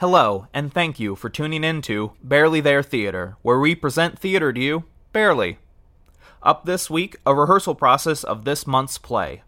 Hello, 0.00 0.46
and 0.54 0.72
thank 0.72 0.98
you 0.98 1.14
for 1.14 1.28
tuning 1.28 1.62
in 1.62 1.82
to 1.82 2.12
Barely 2.22 2.62
There 2.62 2.82
Theater, 2.82 3.36
where 3.42 3.58
we 3.58 3.74
present 3.74 4.18
theater 4.18 4.50
to 4.50 4.58
you 4.58 4.84
barely. 5.12 5.58
Up 6.42 6.64
this 6.64 6.88
week, 6.88 7.16
a 7.26 7.34
rehearsal 7.34 7.74
process 7.74 8.24
of 8.24 8.46
this 8.46 8.66
month's 8.66 8.96
play. 8.96 9.42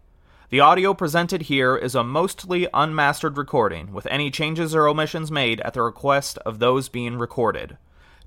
The 0.51 0.59
audio 0.59 0.93
presented 0.93 1.41
here 1.41 1.75
is 1.75 1.95
a 1.95 2.03
mostly 2.03 2.67
unmastered 2.71 3.35
recording, 3.35 3.93
with 3.93 4.05
any 4.11 4.29
changes 4.29 4.75
or 4.75 4.87
omissions 4.87 5.31
made 5.31 5.59
at 5.61 5.73
the 5.73 5.81
request 5.81 6.37
of 6.45 6.59
those 6.59 6.87
being 6.87 7.17
recorded. 7.17 7.79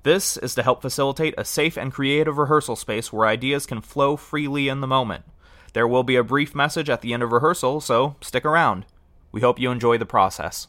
This 0.03 0.35
is 0.35 0.53
to 0.55 0.63
help 0.63 0.81
facilitate 0.81 1.35
a 1.37 1.45
safe 1.45 1.77
and 1.77 1.93
creative 1.93 2.37
rehearsal 2.37 2.75
space 2.75 3.13
where 3.13 3.25
ideas 3.25 3.65
can 3.65 3.79
flow 3.79 4.17
freely 4.17 4.67
in 4.67 4.81
the 4.81 4.85
moment. 4.85 5.23
There 5.71 5.87
will 5.87 6.03
be 6.03 6.17
a 6.17 6.25
brief 6.25 6.53
message 6.53 6.89
at 6.89 7.01
the 7.01 7.13
end 7.13 7.23
of 7.23 7.31
rehearsal, 7.31 7.79
so 7.79 8.17
stick 8.19 8.43
around. 8.43 8.85
We 9.31 9.39
hope 9.39 9.61
you 9.61 9.71
enjoy 9.71 9.97
the 9.97 10.05
process. 10.05 10.67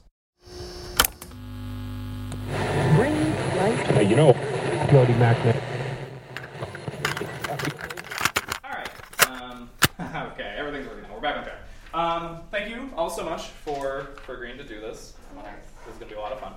Hey, 3.98 4.08
you 4.08 4.14
know, 4.14 4.32
Jody 4.92 5.12
Mackman. 5.14 5.60
All 8.62 8.70
right. 8.70 9.28
Um, 9.28 9.68
okay, 10.34 10.54
everything's 10.56 10.86
working 10.86 11.02
now. 11.02 11.14
We're 11.16 11.20
back 11.20 11.36
on 11.38 11.42
track. 11.42 11.58
Um, 11.92 12.42
thank 12.52 12.70
you 12.70 12.90
all 12.96 13.10
so 13.10 13.24
much 13.24 13.46
for, 13.48 14.10
for 14.24 14.36
agreeing 14.36 14.56
to 14.58 14.62
do 14.62 14.80
this. 14.80 15.14
This 15.34 15.94
is 15.94 15.98
going 15.98 16.10
to 16.10 16.14
be 16.14 16.14
a 16.14 16.20
lot 16.20 16.30
of 16.30 16.38
fun. 16.38 16.52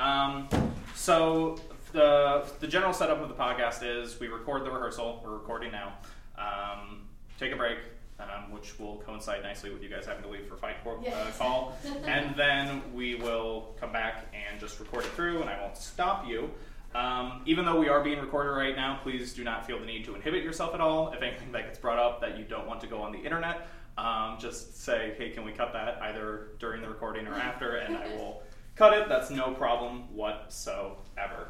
Um, 0.00 0.48
so 0.96 1.60
the 1.92 2.44
the 2.58 2.66
general 2.66 2.92
setup 2.92 3.22
of 3.22 3.28
the 3.28 3.36
podcast 3.36 3.84
is 3.84 4.18
we 4.18 4.26
record 4.26 4.64
the 4.64 4.72
rehearsal. 4.72 5.22
We're 5.24 5.34
recording 5.34 5.70
now. 5.70 5.92
Um, 6.36 7.02
take 7.38 7.52
a 7.52 7.56
break, 7.56 7.78
um, 8.18 8.50
which 8.50 8.80
will 8.80 8.96
coincide 9.06 9.44
nicely 9.44 9.72
with 9.72 9.80
you 9.80 9.90
guys 9.90 10.06
having 10.06 10.24
to 10.24 10.28
leave 10.28 10.48
for 10.48 10.56
fight 10.56 10.82
cor- 10.82 10.98
uh, 11.06 11.30
call, 11.38 11.78
and 12.04 12.34
then 12.34 12.82
we 12.92 13.14
will 13.14 13.76
come 13.78 13.92
back 13.92 14.26
and 14.34 14.58
just 14.58 14.80
record 14.80 15.04
it 15.04 15.12
through, 15.12 15.40
and 15.40 15.48
I 15.48 15.60
won't 15.60 15.76
stop 15.76 16.26
you. 16.26 16.50
Um, 16.94 17.42
even 17.46 17.64
though 17.64 17.78
we 17.78 17.88
are 17.88 18.02
being 18.02 18.18
recorded 18.18 18.50
right 18.50 18.74
now, 18.74 18.98
please 19.02 19.32
do 19.32 19.44
not 19.44 19.66
feel 19.66 19.78
the 19.78 19.86
need 19.86 20.04
to 20.06 20.14
inhibit 20.14 20.42
yourself 20.42 20.74
at 20.74 20.80
all. 20.80 21.12
If 21.12 21.22
anything 21.22 21.52
that 21.52 21.66
gets 21.66 21.78
brought 21.78 21.98
up 21.98 22.20
that 22.20 22.36
you 22.36 22.44
don't 22.44 22.66
want 22.66 22.80
to 22.80 22.86
go 22.88 23.00
on 23.00 23.12
the 23.12 23.18
internet, 23.18 23.68
um, 23.96 24.36
just 24.38 24.82
say, 24.82 25.14
hey, 25.16 25.30
can 25.30 25.44
we 25.44 25.52
cut 25.52 25.72
that 25.72 26.00
either 26.02 26.48
during 26.58 26.82
the 26.82 26.88
recording 26.88 27.26
or 27.26 27.34
after, 27.34 27.76
and 27.76 27.96
I 27.96 28.08
will 28.16 28.42
cut 28.74 28.92
it. 28.94 29.08
That's 29.08 29.30
no 29.30 29.52
problem 29.52 30.14
whatsoever. 30.14 31.48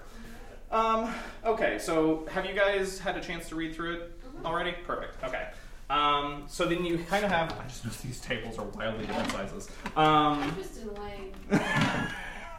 Um, 0.71 1.13
okay, 1.45 1.79
so 1.79 2.27
have 2.31 2.45
you 2.45 2.55
guys 2.55 2.99
had 2.99 3.17
a 3.17 3.21
chance 3.21 3.49
to 3.49 3.55
read 3.55 3.75
through 3.75 3.95
it 3.95 4.21
already? 4.45 4.75
Perfect. 4.85 5.23
Okay. 5.25 5.49
Um, 5.89 6.45
so 6.47 6.67
then 6.67 6.85
you 6.85 6.99
kind 7.09 7.25
of 7.25 7.31
have. 7.31 7.53
I 7.59 7.65
just 7.67 7.85
noticed 7.85 8.03
these 8.05 8.21
tables 8.21 8.59
are 8.59 8.65
wildly 8.67 9.07
different 9.07 9.33
sizes. 9.33 9.69
Um, 9.97 10.55
Just 10.57 10.81
in 10.81 10.95
Lang. 10.95 11.33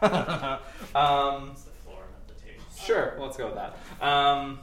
um, 0.94 1.54
Sure, 2.84 3.14
let's 3.18 3.36
go 3.36 3.46
with 3.46 3.54
that. 3.54 3.76
Um, 4.04 4.58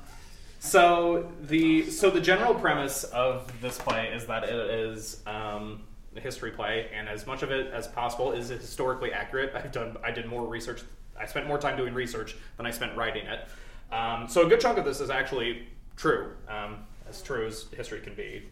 so 0.60 1.32
the 1.44 1.90
so 1.90 2.10
the 2.10 2.20
general 2.20 2.54
premise 2.54 3.06
of 3.06 3.50
this 3.62 3.78
play 3.78 4.12
is 4.14 4.26
that 4.26 4.44
it 4.44 4.54
is 4.54 5.22
um, 5.26 5.82
a 6.16 6.20
history 6.20 6.52
play, 6.52 6.90
and 6.94 7.08
as 7.08 7.26
much 7.26 7.44
of 7.44 7.52
it 7.52 7.72
as 7.72 7.88
possible 7.88 8.34
is 8.34 8.50
historically 8.50 9.14
accurate. 9.14 9.54
I've 9.56 9.72
done 9.72 9.98
I 10.04 10.12
did 10.12 10.26
more 10.26 10.46
research. 10.46 10.82
I 11.18 11.26
spent 11.26 11.48
more 11.48 11.58
time 11.58 11.78
doing 11.78 11.94
research 11.94 12.36
than 12.58 12.66
I 12.66 12.72
spent 12.72 12.96
writing 12.98 13.26
it. 13.26 13.48
Um, 13.94 14.28
so 14.28 14.46
a 14.46 14.50
good 14.50 14.60
chunk 14.60 14.78
of 14.78 14.86
this 14.86 15.00
is 15.00 15.10
actually 15.10 15.68
true, 15.96 16.34
um, 16.48 16.86
as 17.10 17.22
true 17.22 17.48
as 17.48 17.68
history 17.76 18.02
can 18.02 18.14
be, 18.14 18.44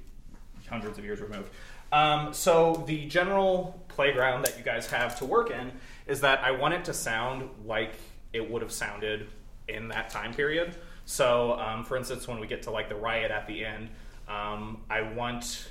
hundreds 0.70 0.98
of 0.98 1.06
years 1.06 1.22
removed. 1.22 1.50
Um, 1.92 2.34
so 2.34 2.84
the 2.88 3.06
general 3.08 3.82
playground 3.88 4.44
that 4.44 4.58
you 4.58 4.64
guys 4.64 4.88
have 4.88 5.18
to 5.20 5.26
work 5.26 5.52
in 5.52 5.72
is 6.08 6.22
that 6.22 6.44
I 6.44 6.52
want 6.52 6.73
it 6.73 6.86
to 6.86 6.94
sound 6.94 7.50
like 7.66 7.94
it 8.34 8.50
would 8.50 8.62
have 8.62 8.72
sounded 8.72 9.28
in 9.68 9.88
that 9.90 10.10
time 10.10 10.34
period. 10.34 10.76
So, 11.06 11.54
um, 11.60 11.86
for 11.86 11.98
instance, 11.98 12.28
when 12.28 12.40
we 12.40 12.48
get 12.48 12.64
to 12.64 12.72
like 12.72 12.90
the 12.90 12.96
riot 12.96 13.32
at 13.32 13.48
the 13.48 13.64
end, 13.66 13.90
um, 14.28 14.82
I 14.90 15.02
want 15.02 15.70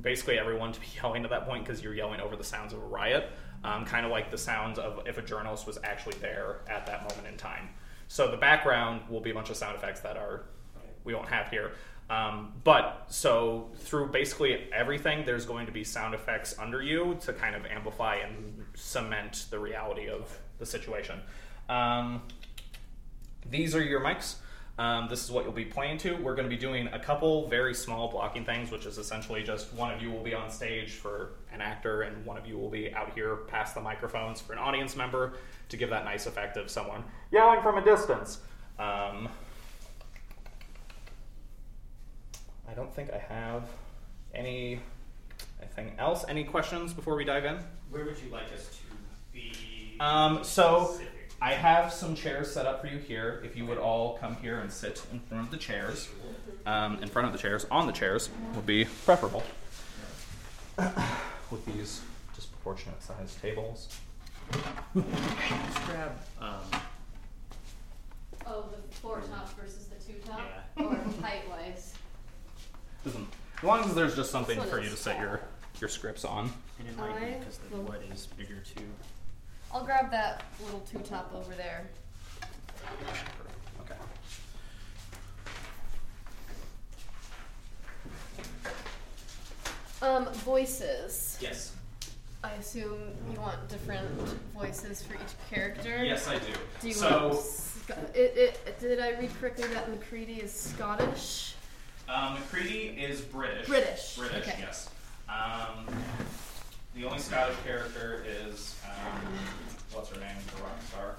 basically 0.00 0.38
everyone 0.38 0.72
to 0.72 0.80
be 0.80 0.86
yelling 1.02 1.24
at 1.24 1.30
that 1.30 1.46
point 1.46 1.64
because 1.64 1.82
you're 1.82 1.94
yelling 1.94 2.20
over 2.20 2.36
the 2.36 2.44
sounds 2.44 2.72
of 2.72 2.82
a 2.82 2.86
riot, 2.86 3.30
um, 3.64 3.84
kind 3.84 4.06
of 4.06 4.12
like 4.12 4.30
the 4.30 4.38
sounds 4.38 4.78
of 4.78 5.06
if 5.06 5.18
a 5.18 5.22
journalist 5.22 5.66
was 5.66 5.78
actually 5.84 6.16
there 6.20 6.60
at 6.68 6.86
that 6.86 7.02
moment 7.02 7.26
in 7.26 7.36
time. 7.36 7.68
So 8.08 8.30
the 8.30 8.36
background 8.36 9.02
will 9.10 9.20
be 9.20 9.30
a 9.30 9.34
bunch 9.34 9.50
of 9.50 9.56
sound 9.56 9.76
effects 9.76 10.00
that 10.00 10.16
are 10.16 10.44
we 11.04 11.14
won't 11.14 11.28
have 11.28 11.48
here. 11.48 11.72
Um, 12.08 12.52
but 12.62 13.06
so 13.08 13.70
through 13.78 14.10
basically 14.10 14.68
everything, 14.72 15.24
there's 15.24 15.44
going 15.44 15.66
to 15.66 15.72
be 15.72 15.82
sound 15.82 16.14
effects 16.14 16.56
under 16.58 16.82
you 16.82 17.16
to 17.22 17.32
kind 17.32 17.56
of 17.56 17.66
amplify 17.66 18.16
and 18.16 18.64
cement 18.74 19.46
the 19.50 19.58
reality 19.58 20.08
of 20.08 20.38
the 20.58 20.66
situation. 20.66 21.20
Um, 21.68 22.22
these 23.50 23.74
are 23.74 23.82
your 23.82 24.00
mics. 24.00 24.36
Um, 24.78 25.08
this 25.08 25.24
is 25.24 25.30
what 25.30 25.44
you'll 25.44 25.54
be 25.54 25.64
playing 25.64 25.98
to. 25.98 26.16
We're 26.16 26.34
going 26.34 26.48
to 26.48 26.54
be 26.54 26.60
doing 26.60 26.88
a 26.92 26.98
couple 26.98 27.48
very 27.48 27.72
small 27.74 28.10
blocking 28.10 28.44
things, 28.44 28.70
which 28.70 28.84
is 28.84 28.98
essentially 28.98 29.42
just 29.42 29.72
one 29.72 29.90
of 29.90 30.02
you 30.02 30.10
will 30.10 30.22
be 30.22 30.34
on 30.34 30.50
stage 30.50 30.90
for 30.90 31.30
an 31.50 31.62
actor, 31.62 32.02
and 32.02 32.26
one 32.26 32.36
of 32.36 32.46
you 32.46 32.58
will 32.58 32.68
be 32.68 32.92
out 32.92 33.14
here 33.14 33.36
past 33.48 33.74
the 33.74 33.80
microphones 33.80 34.40
for 34.40 34.52
an 34.52 34.58
audience 34.58 34.94
member 34.94 35.32
to 35.70 35.76
give 35.78 35.88
that 35.90 36.04
nice 36.04 36.26
effect 36.26 36.58
of 36.58 36.70
someone 36.70 37.02
yelling 37.32 37.62
from 37.62 37.78
a 37.78 37.84
distance. 37.84 38.38
Um, 38.78 39.30
I 42.68 42.74
don't 42.74 42.92
think 42.94 43.10
I 43.10 43.18
have 43.18 43.62
any 44.34 44.80
anything 45.60 45.92
else. 45.98 46.24
Any 46.28 46.44
questions 46.44 46.92
before 46.92 47.16
we 47.16 47.24
dive 47.24 47.46
in? 47.46 47.58
Where 47.90 48.04
would 48.04 48.18
you 48.18 48.28
like 48.30 48.52
us 48.52 48.68
to 48.68 48.96
be? 49.32 49.96
Um, 50.00 50.44
so 50.44 50.88
specific? 50.88 51.15
I 51.40 51.52
have 51.52 51.92
some 51.92 52.14
chairs 52.14 52.50
set 52.52 52.66
up 52.66 52.80
for 52.80 52.86
you 52.86 52.98
here. 52.98 53.42
If 53.44 53.56
you 53.56 53.66
would 53.66 53.78
all 53.78 54.16
come 54.18 54.36
here 54.36 54.58
and 54.58 54.72
sit 54.72 55.02
in 55.12 55.20
front 55.20 55.44
of 55.44 55.50
the 55.50 55.56
chairs, 55.58 56.08
um, 56.64 56.98
in 57.02 57.08
front 57.08 57.26
of 57.26 57.32
the 57.32 57.38
chairs, 57.38 57.66
on 57.70 57.86
the 57.86 57.92
chairs 57.92 58.30
would 58.54 58.66
be 58.66 58.86
preferable. 59.04 59.42
With 61.50 61.64
these 61.66 62.00
disproportionate 62.34 63.02
sized 63.02 63.40
tables. 63.40 63.88
Just 64.52 65.84
grab. 65.86 66.12
Um, 66.40 66.80
Oh, 68.48 68.64
the 68.70 68.94
four 68.98 69.20
top 69.22 69.52
versus 69.58 69.86
the 69.88 69.96
two 70.12 70.20
top? 70.20 70.40
Yeah. 70.76 70.84
Or 70.84 70.94
height 71.20 71.48
wise? 71.50 71.94
Doesn't- 73.04 73.26
As 73.58 73.64
long 73.64 73.80
as 73.84 73.92
there's 73.94 74.14
just 74.14 74.30
something 74.30 74.60
for 74.62 74.78
you 74.80 74.88
to 74.88 74.96
set 74.96 75.18
your 75.18 75.40
your 75.80 75.88
scripts 75.88 76.24
on. 76.24 76.52
and 76.78 76.88
it 76.88 76.96
might 76.96 77.18
be 77.18 77.38
because 77.38 77.58
the 77.58 77.76
will- 77.76 77.82
wood 77.84 78.02
is 78.12 78.26
bigger 78.38 78.62
too. 78.74 78.84
I'll 79.76 79.84
grab 79.84 80.10
that 80.10 80.42
little 80.64 80.80
two 80.90 81.00
top 81.00 81.30
over 81.34 81.54
there. 81.54 81.84
Okay. 83.82 83.94
Um, 90.00 90.32
voices. 90.32 91.36
Yes. 91.42 91.74
I 92.42 92.52
assume 92.52 92.98
you 93.30 93.38
want 93.38 93.68
different 93.68 94.08
voices 94.54 95.02
for 95.02 95.12
each 95.12 95.20
character. 95.50 96.02
Yes, 96.02 96.26
I 96.26 96.38
do. 96.38 96.46
Do 96.80 96.88
you 96.88 96.94
so, 96.94 97.28
want? 97.28 97.40
Sc- 97.40 97.90
it, 98.14 98.58
it, 98.66 98.80
did 98.80 98.98
I 98.98 99.10
read 99.20 99.30
correctly 99.38 99.68
that 99.74 99.90
Macready 99.90 100.36
is 100.36 100.54
Scottish? 100.54 101.54
um, 102.08 102.32
Macready 102.32 102.96
is 102.98 103.20
British. 103.20 103.66
British, 103.66 104.16
British, 104.16 104.48
okay. 104.48 104.56
yes. 104.58 104.88
Um, 105.28 105.86
the 106.96 107.04
only 107.04 107.18
Scottish 107.18 107.56
character 107.62 108.24
is 108.26 108.74
um, 108.86 109.20
what's 109.96 110.10
her 110.10 110.20
name, 110.20 110.36
the 110.54 110.62
rock 110.62 110.82
star. 110.90 111.16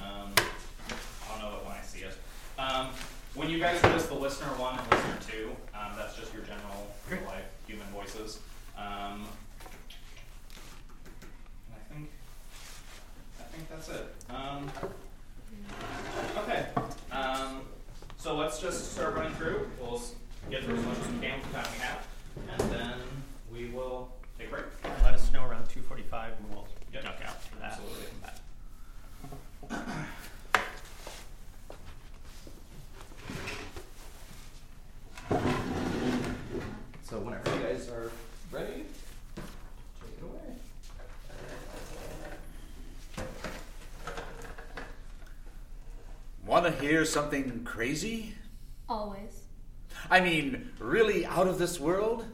Um, 0.00 0.32
I'll 1.28 1.40
know 1.40 1.56
it 1.56 1.64
when 1.66 1.76
I 1.76 1.82
see 1.82 2.02
it. 2.02 2.16
Um, 2.56 2.90
when 3.34 3.50
you 3.50 3.58
guys 3.58 3.82
notice 3.82 4.06
the 4.06 4.14
listener 4.14 4.46
one 4.58 4.78
and 4.78 4.90
listener 4.92 5.18
two, 5.28 5.50
um, 5.74 5.90
that's 5.96 6.16
just 6.16 6.32
your 6.32 6.42
general 6.44 6.86
real 7.10 7.20
life 7.26 7.44
human 7.66 7.86
voices. 7.88 8.38
Um, 8.78 9.26
and 11.66 11.74
I 11.74 11.92
think 11.92 12.10
I 13.40 13.42
think 13.42 13.68
that's 13.68 13.88
it. 13.88 14.14
Um, 14.30 14.70
okay. 16.38 16.66
Um, 17.10 17.62
so 18.18 18.36
let's 18.36 18.60
just 18.60 18.92
start 18.92 19.16
running 19.16 19.34
through. 19.34 19.68
We'll 19.80 20.00
get 20.48 20.62
through 20.62 20.76
as 20.76 20.84
much 20.84 20.98
as 20.98 21.08
we 21.08 21.26
can 21.26 21.40
with 21.40 21.48
the 21.48 21.54
time 21.56 21.66
we 21.72 21.78
have, 21.80 22.06
and 22.56 22.70
then 22.70 22.98
we 23.52 23.66
will 23.70 24.12
take 24.38 24.46
a 24.46 24.50
break. 24.50 24.64
Let 25.02 25.14
us 25.14 25.32
know 25.32 25.44
around 25.44 25.68
2:45 25.68 26.38
and 26.38 26.54
we'll 26.54 26.68
Yep. 26.96 27.04
duck 27.04 27.28
out 27.28 27.42
for 27.42 27.58
that. 27.58 27.72
Absolutely. 27.72 28.06
So 37.02 37.18
whenever 37.18 37.54
you 37.54 37.62
guys 37.62 37.88
are 37.88 38.10
ready, 38.50 38.84
take 39.36 40.18
it 40.18 40.22
away. 40.24 40.56
Want 46.46 46.64
to 46.64 46.72
hear 46.72 47.04
something 47.04 47.62
crazy? 47.64 48.34
Always. 48.88 49.42
I 50.10 50.20
mean, 50.20 50.70
really 50.78 51.26
out 51.26 51.46
of 51.46 51.58
this 51.58 51.78
world? 51.78 52.24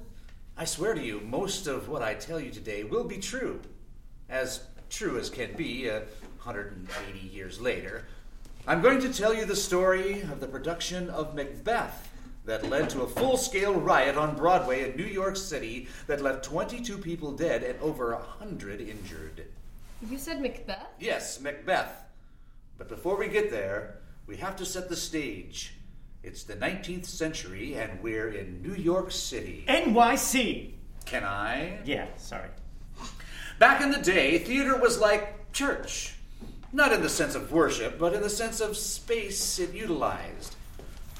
I 0.56 0.64
swear 0.66 0.94
to 0.94 1.02
you, 1.02 1.20
most 1.20 1.66
of 1.66 1.88
what 1.88 2.02
I 2.02 2.14
tell 2.14 2.38
you 2.38 2.50
today 2.50 2.84
will 2.84 3.04
be 3.04 3.18
true. 3.18 3.60
As 4.32 4.62
true 4.88 5.18
as 5.18 5.28
can 5.28 5.52
be, 5.56 5.90
uh, 5.90 6.00
180 6.42 7.18
years 7.18 7.60
later, 7.60 8.06
I'm 8.66 8.80
going 8.80 8.98
to 9.00 9.12
tell 9.12 9.34
you 9.34 9.44
the 9.44 9.54
story 9.54 10.22
of 10.22 10.40
the 10.40 10.46
production 10.46 11.10
of 11.10 11.34
Macbeth 11.34 12.08
that 12.46 12.66
led 12.66 12.88
to 12.90 13.02
a 13.02 13.06
full 13.06 13.36
scale 13.36 13.74
riot 13.74 14.16
on 14.16 14.34
Broadway 14.34 14.88
in 14.88 14.96
New 14.96 15.04
York 15.04 15.36
City 15.36 15.86
that 16.06 16.22
left 16.22 16.46
22 16.46 16.96
people 16.96 17.32
dead 17.32 17.62
and 17.62 17.78
over 17.80 18.14
100 18.14 18.80
injured. 18.80 19.44
You 20.08 20.16
said 20.16 20.40
Macbeth? 20.40 20.86
Yes, 20.98 21.38
Macbeth. 21.38 21.92
But 22.78 22.88
before 22.88 23.18
we 23.18 23.28
get 23.28 23.50
there, 23.50 23.98
we 24.26 24.38
have 24.38 24.56
to 24.56 24.64
set 24.64 24.88
the 24.88 24.96
stage. 24.96 25.74
It's 26.22 26.44
the 26.44 26.54
19th 26.54 27.04
century, 27.04 27.74
and 27.74 28.02
we're 28.02 28.30
in 28.30 28.62
New 28.62 28.76
York 28.76 29.10
City. 29.12 29.66
NYC. 29.68 30.72
Can 31.04 31.22
I? 31.22 31.80
Yeah, 31.84 32.06
sorry. 32.16 32.48
Back 33.62 33.80
in 33.80 33.92
the 33.92 33.98
day, 33.98 34.38
theater 34.38 34.76
was 34.76 34.98
like 34.98 35.52
church. 35.52 36.16
Not 36.72 36.92
in 36.92 37.00
the 37.00 37.08
sense 37.08 37.36
of 37.36 37.52
worship, 37.52 37.96
but 37.96 38.12
in 38.12 38.20
the 38.20 38.28
sense 38.28 38.60
of 38.60 38.76
space 38.76 39.60
it 39.60 39.72
utilized. 39.72 40.56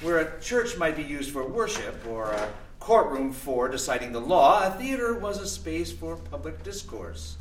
Where 0.01 0.19
a 0.19 0.41
church 0.41 0.77
might 0.77 0.97
be 0.97 1.05
used 1.05 1.31
for 1.31 1.47
worship 1.47 2.05
or 2.05 2.33
a 2.33 2.53
courtroom 2.81 3.33
for 3.33 3.69
deciding 3.69 4.11
the 4.11 4.21
law, 4.21 4.67
a 4.67 4.77
theater 4.77 5.17
was 5.17 5.39
a 5.39 5.47
space 5.47 5.93
for 5.93 6.17
public 6.17 6.65
discourse. 6.65 7.37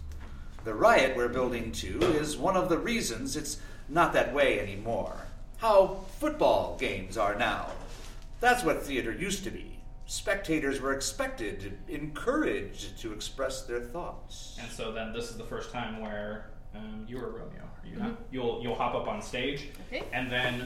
The 0.65 0.75
riot 0.75 1.17
we're 1.17 1.29
building 1.29 1.71
to 1.71 1.99
is 2.19 2.37
one 2.37 2.55
of 2.55 2.69
the 2.69 2.77
reasons 2.77 3.35
it's 3.35 3.57
not 3.89 4.13
that 4.13 4.35
way 4.35 4.59
anymore. 4.59 5.15
How 5.57 6.01
football 6.19 6.77
games 6.79 7.17
are 7.17 7.33
now. 7.33 7.71
That's 8.39 8.63
what 8.63 8.83
theater 8.83 9.11
used 9.11 9.45
to 9.45 9.49
be. 9.49 9.70
Spectators 10.11 10.81
were 10.81 10.91
expected, 10.91 11.77
encouraged 11.87 12.99
to 12.99 13.13
express 13.13 13.61
their 13.61 13.79
thoughts. 13.79 14.57
And 14.61 14.69
so 14.69 14.91
then 14.91 15.13
this 15.13 15.31
is 15.31 15.37
the 15.37 15.45
first 15.45 15.71
time 15.71 16.01
where 16.01 16.49
um, 16.75 17.05
you 17.07 17.15
were 17.15 17.29
Romeo. 17.29 17.61
Are 17.61 17.87
you 17.89 17.95
not? 17.95 18.17
You'll 18.29 18.59
you'll 18.61 18.75
hop 18.75 18.93
up 18.93 19.07
on 19.07 19.21
stage 19.21 19.69
Okay. 19.87 20.03
and 20.11 20.29
then 20.29 20.65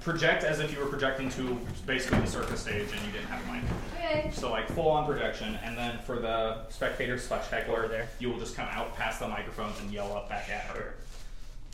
project 0.00 0.42
as 0.42 0.58
if 0.58 0.72
you 0.74 0.80
were 0.80 0.86
projecting 0.86 1.30
to 1.30 1.56
basically 1.86 2.18
the 2.18 2.26
circus 2.26 2.62
stage 2.62 2.88
and 2.92 3.06
you 3.06 3.12
didn't 3.12 3.28
have 3.28 3.48
a 3.48 3.52
mic. 3.52 3.62
Okay. 3.94 4.30
So 4.32 4.50
like 4.50 4.66
full 4.72 4.88
on 4.88 5.06
projection, 5.06 5.56
and 5.62 5.78
then 5.78 6.00
for 6.00 6.18
the 6.18 6.68
spectator 6.68 7.16
slash 7.16 7.46
heckler 7.46 7.86
there, 7.86 8.08
you 8.18 8.28
will 8.28 8.40
just 8.40 8.56
come 8.56 8.66
out 8.72 8.96
past 8.96 9.20
the 9.20 9.28
microphones 9.28 9.78
and 9.80 9.92
yell 9.92 10.12
up 10.16 10.28
back 10.28 10.48
at 10.50 10.64
her. 10.64 10.96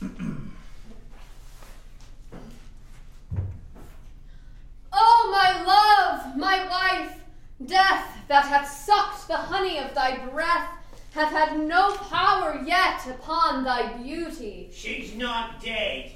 Oh, 4.99 5.29
my 5.31 5.63
love, 5.63 6.35
my 6.35 6.67
wife, 6.67 7.21
death 7.63 8.17
that 8.27 8.45
hath 8.45 8.67
sucked 8.67 9.27
the 9.27 9.37
honey 9.37 9.77
of 9.77 9.93
thy 9.93 10.17
breath 10.25 10.69
hath 11.11 11.31
had 11.31 11.59
no 11.59 11.95
power 11.95 12.61
yet 12.65 13.05
upon 13.07 13.63
thy 13.63 13.93
beauty. 13.93 14.69
She's 14.73 15.15
not 15.15 15.61
dead. 15.63 16.11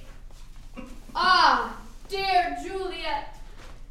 Ah, 1.14 1.76
dear 2.10 2.58
Juliet, 2.64 3.36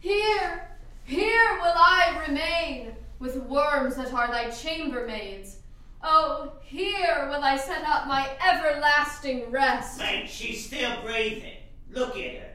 here, 0.00 0.68
here 1.04 1.54
will 1.54 1.74
I 1.76 2.24
remain 2.26 2.92
with 3.18 3.36
worms 3.44 3.96
that 3.96 4.12
are 4.12 4.28
thy 4.28 4.50
chambermaids. 4.50 5.56
Oh, 6.02 6.52
here 6.62 7.28
will 7.30 7.42
I 7.44 7.56
set 7.56 7.84
up 7.84 8.06
my 8.06 8.28
everlasting 8.44 9.50
rest. 9.50 9.98
Mate, 9.98 10.28
she's 10.28 10.66
still 10.66 11.02
breathing. 11.02 11.58
Look 11.92 12.16
at 12.16 12.34
her. 12.36 12.50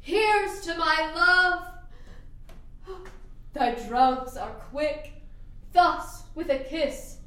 Here's 0.00 0.60
to 0.62 0.76
my 0.76 1.12
love. 1.14 1.67
Thy 3.52 3.74
drugs 3.86 4.36
are 4.36 4.50
quick. 4.70 5.12
Thus, 5.72 6.22
with 6.34 6.50
a 6.50 6.58
kiss, 6.58 7.18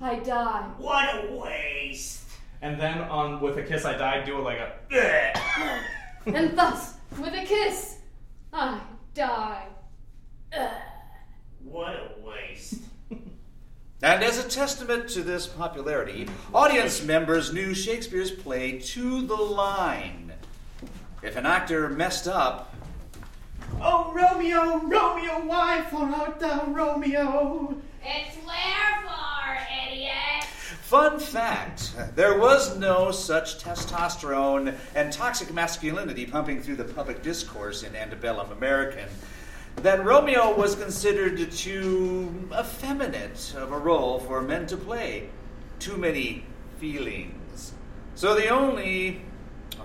I 0.00 0.16
die. 0.16 0.68
What 0.78 1.24
a 1.24 1.32
waste. 1.32 2.24
And 2.62 2.80
then 2.80 2.98
on 3.00 3.40
with 3.40 3.58
a 3.58 3.62
kiss 3.62 3.84
I 3.84 3.96
die, 3.96 4.24
do 4.24 4.38
it 4.38 4.42
like 4.42 4.58
a 4.58 5.82
And 6.26 6.58
thus, 6.58 6.94
with 7.18 7.34
a 7.34 7.44
kiss, 7.44 7.98
I 8.52 8.80
die. 9.14 9.66
What 11.64 11.94
a 11.94 12.10
waste. 12.24 12.80
And 14.02 14.22
as 14.22 14.38
a 14.38 14.48
testament 14.48 15.08
to 15.10 15.22
this 15.22 15.46
popularity, 15.46 16.28
audience 16.54 17.02
members 17.02 17.52
knew 17.52 17.74
Shakespeare's 17.74 18.30
play 18.30 18.78
to 18.78 19.26
the 19.26 19.34
line. 19.34 20.34
If 21.22 21.36
an 21.36 21.46
actor 21.46 21.88
messed 21.88 22.28
up, 22.28 22.75
Oh, 23.80 24.12
Romeo, 24.14 24.78
Romeo, 24.78 25.46
why 25.46 25.84
for 25.90 26.04
art 26.08 26.40
thou 26.40 26.66
Romeo? 26.66 27.74
It's 28.02 28.36
wherefore, 28.36 29.58
idiot. 29.86 30.44
fun 30.82 31.18
fact, 31.18 31.94
there 32.14 32.38
was 32.38 32.78
no 32.78 33.10
such 33.10 33.62
testosterone 33.62 34.76
and 34.94 35.12
toxic 35.12 35.52
masculinity 35.52 36.24
pumping 36.26 36.62
through 36.62 36.76
the 36.76 36.84
public 36.84 37.22
discourse 37.22 37.82
in 37.82 37.94
antebellum 37.96 38.52
American 38.52 39.08
that 39.76 40.04
Romeo 40.04 40.56
was 40.56 40.74
considered 40.74 41.50
too 41.52 42.48
effeminate 42.58 43.54
of 43.56 43.72
a 43.72 43.78
role 43.78 44.18
for 44.20 44.40
men 44.40 44.66
to 44.66 44.76
play. 44.76 45.28
Too 45.78 45.98
many 45.98 46.44
feelings. 46.78 47.72
So 48.14 48.34
the 48.34 48.48
only 48.48 49.20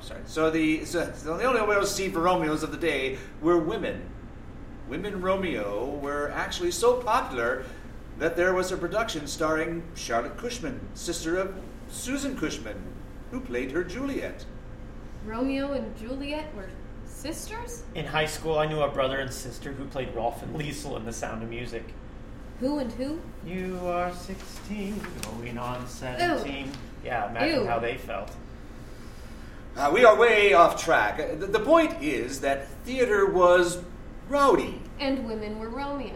Oh, 0.01 0.07
sorry. 0.07 0.21
So 0.25 0.49
the 0.49 0.85
so, 0.85 1.11
so 1.15 1.37
the 1.37 1.45
only 1.45 1.61
OLC 1.61 2.11
for 2.11 2.21
Romeos 2.21 2.63
of 2.63 2.71
the 2.71 2.77
day 2.77 3.17
were 3.41 3.57
women. 3.57 4.01
Women 4.87 5.21
Romeo 5.21 5.85
were 6.01 6.31
actually 6.31 6.71
so 6.71 7.01
popular 7.01 7.63
that 8.19 8.35
there 8.35 8.53
was 8.53 8.71
a 8.71 8.77
production 8.77 9.27
starring 9.27 9.83
Charlotte 9.95 10.37
Cushman, 10.37 10.79
sister 10.95 11.37
of 11.37 11.55
Susan 11.89 12.37
Cushman, 12.37 12.81
who 13.31 13.39
played 13.39 13.71
her 13.71 13.83
Juliet. 13.83 14.45
Romeo 15.25 15.73
and 15.73 15.95
Juliet 15.97 16.53
were 16.55 16.69
sisters? 17.05 17.83
In 17.95 18.05
high 18.05 18.25
school, 18.25 18.57
I 18.57 18.65
knew 18.65 18.81
a 18.81 18.89
brother 18.89 19.19
and 19.19 19.31
sister 19.31 19.71
who 19.71 19.85
played 19.85 20.13
Rolf 20.15 20.41
and 20.41 20.55
Liesel 20.55 20.97
in 20.97 21.05
The 21.05 21.13
Sound 21.13 21.43
of 21.43 21.49
Music. 21.49 21.83
Who 22.59 22.79
and 22.79 22.91
who? 22.93 23.19
You 23.45 23.79
are 23.83 24.13
16, 24.13 24.99
going 25.23 25.57
on 25.57 25.87
17. 25.87 26.71
Yeah, 27.03 27.29
imagine 27.29 27.61
Ew. 27.61 27.67
how 27.67 27.79
they 27.79 27.97
felt. 27.97 28.31
Uh, 29.75 29.89
we 29.93 30.03
are 30.03 30.15
way 30.17 30.53
off 30.53 30.81
track. 30.83 31.19
Uh, 31.19 31.35
The, 31.35 31.47
the 31.47 31.59
point 31.59 32.01
is 32.03 32.41
that 32.41 32.67
theater 32.83 33.25
was 33.25 33.81
rowdy. 34.27 34.81
And 34.99 35.25
women 35.25 35.59
were 35.59 35.69
Romeo. 35.69 36.15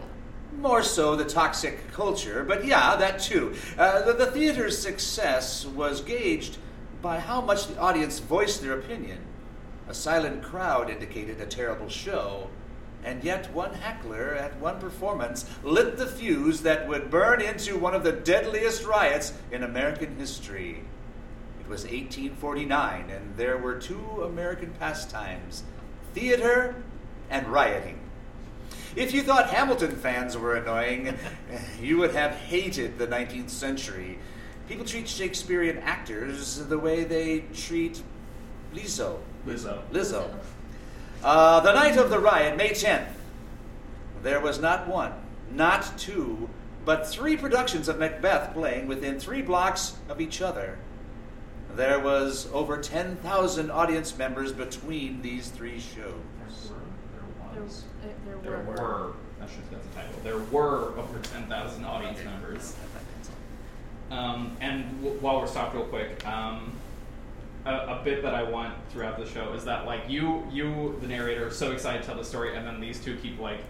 More 0.58 0.82
so 0.82 1.16
the 1.16 1.24
toxic 1.24 1.90
culture, 1.92 2.44
but 2.44 2.64
yeah, 2.64 2.96
that 2.96 3.18
too. 3.18 3.54
Uh, 3.76 4.02
the, 4.02 4.12
the 4.12 4.26
theater's 4.26 4.78
success 4.78 5.66
was 5.66 6.00
gauged 6.00 6.58
by 7.02 7.18
how 7.18 7.40
much 7.40 7.66
the 7.66 7.78
audience 7.78 8.20
voiced 8.20 8.62
their 8.62 8.78
opinion. 8.78 9.18
A 9.88 9.94
silent 9.94 10.42
crowd 10.42 10.88
indicated 10.90 11.40
a 11.40 11.46
terrible 11.46 11.88
show, 11.88 12.48
and 13.04 13.22
yet 13.22 13.52
one 13.52 13.74
heckler 13.74 14.34
at 14.34 14.58
one 14.58 14.80
performance 14.80 15.44
lit 15.62 15.96
the 15.96 16.06
fuse 16.06 16.62
that 16.62 16.88
would 16.88 17.10
burn 17.10 17.40
into 17.40 17.78
one 17.78 17.94
of 17.94 18.02
the 18.02 18.12
deadliest 18.12 18.84
riots 18.84 19.32
in 19.52 19.62
American 19.62 20.16
history. 20.18 20.82
It 21.66 21.70
was 21.70 21.82
1849, 21.82 23.10
and 23.10 23.36
there 23.36 23.58
were 23.58 23.74
two 23.74 24.22
American 24.22 24.70
pastimes 24.78 25.64
theater 26.14 26.76
and 27.28 27.48
rioting. 27.48 27.98
If 28.94 29.12
you 29.12 29.22
thought 29.22 29.50
Hamilton 29.50 29.96
fans 29.96 30.38
were 30.38 30.54
annoying, 30.54 31.18
you 31.82 31.98
would 31.98 32.14
have 32.14 32.36
hated 32.36 32.98
the 32.98 33.08
19th 33.08 33.50
century. 33.50 34.20
People 34.68 34.84
treat 34.84 35.08
Shakespearean 35.08 35.78
actors 35.78 36.64
the 36.66 36.78
way 36.78 37.02
they 37.02 37.40
treat 37.52 38.00
Lizzo. 38.72 39.18
Lizzo. 39.44 39.82
Lizzo. 39.90 40.32
Uh, 41.24 41.58
the 41.58 41.72
night 41.72 41.96
of 41.96 42.10
the 42.10 42.20
riot, 42.20 42.56
May 42.56 42.70
10th, 42.70 43.10
there 44.22 44.38
was 44.38 44.60
not 44.60 44.86
one, 44.86 45.14
not 45.50 45.98
two, 45.98 46.48
but 46.84 47.08
three 47.08 47.36
productions 47.36 47.88
of 47.88 47.98
Macbeth 47.98 48.52
playing 48.52 48.86
within 48.86 49.18
three 49.18 49.42
blocks 49.42 49.96
of 50.08 50.20
each 50.20 50.40
other. 50.40 50.78
There 51.76 52.00
was 52.00 52.48
over 52.52 52.78
10,000 52.78 53.70
audience 53.70 54.16
members 54.16 54.52
between 54.52 55.20
these 55.20 55.48
three 55.50 55.78
shows. 55.78 56.70
There 57.52 57.62
was. 57.62 57.84
There, 58.02 58.12
uh, 58.12 58.38
There 58.42 58.52
there 58.52 58.64
were. 58.64 58.72
were. 58.74 59.12
That's 59.38 59.52
just 59.54 59.70
that's 59.70 59.86
a 59.86 59.90
title. 59.90 60.18
There 60.24 60.38
were 60.38 60.98
over 60.98 61.18
ten 61.20 61.46
thousand 61.46 61.84
audience 61.84 62.18
members. 62.24 62.74
Um, 64.10 64.56
and 64.60 64.84
w- 65.02 65.20
while 65.20 65.40
we're 65.40 65.46
stopped 65.46 65.74
real 65.74 65.84
quick, 65.84 66.26
um, 66.26 66.72
a, 67.66 67.70
a 67.74 68.00
bit 68.04 68.22
that 68.22 68.34
I 68.34 68.42
want 68.44 68.74
throughout 68.90 69.18
the 69.18 69.26
show 69.26 69.52
is 69.52 69.64
that 69.66 69.84
like 69.84 70.08
you, 70.08 70.46
you, 70.50 70.96
the 71.02 71.06
narrator, 71.08 71.46
are 71.48 71.50
so 71.50 71.72
excited 71.72 72.00
to 72.02 72.06
tell 72.08 72.16
the 72.16 72.24
story, 72.24 72.56
and 72.56 72.66
then 72.66 72.80
these 72.80 72.98
two 73.02 73.16
keep 73.16 73.38
like 73.38 73.60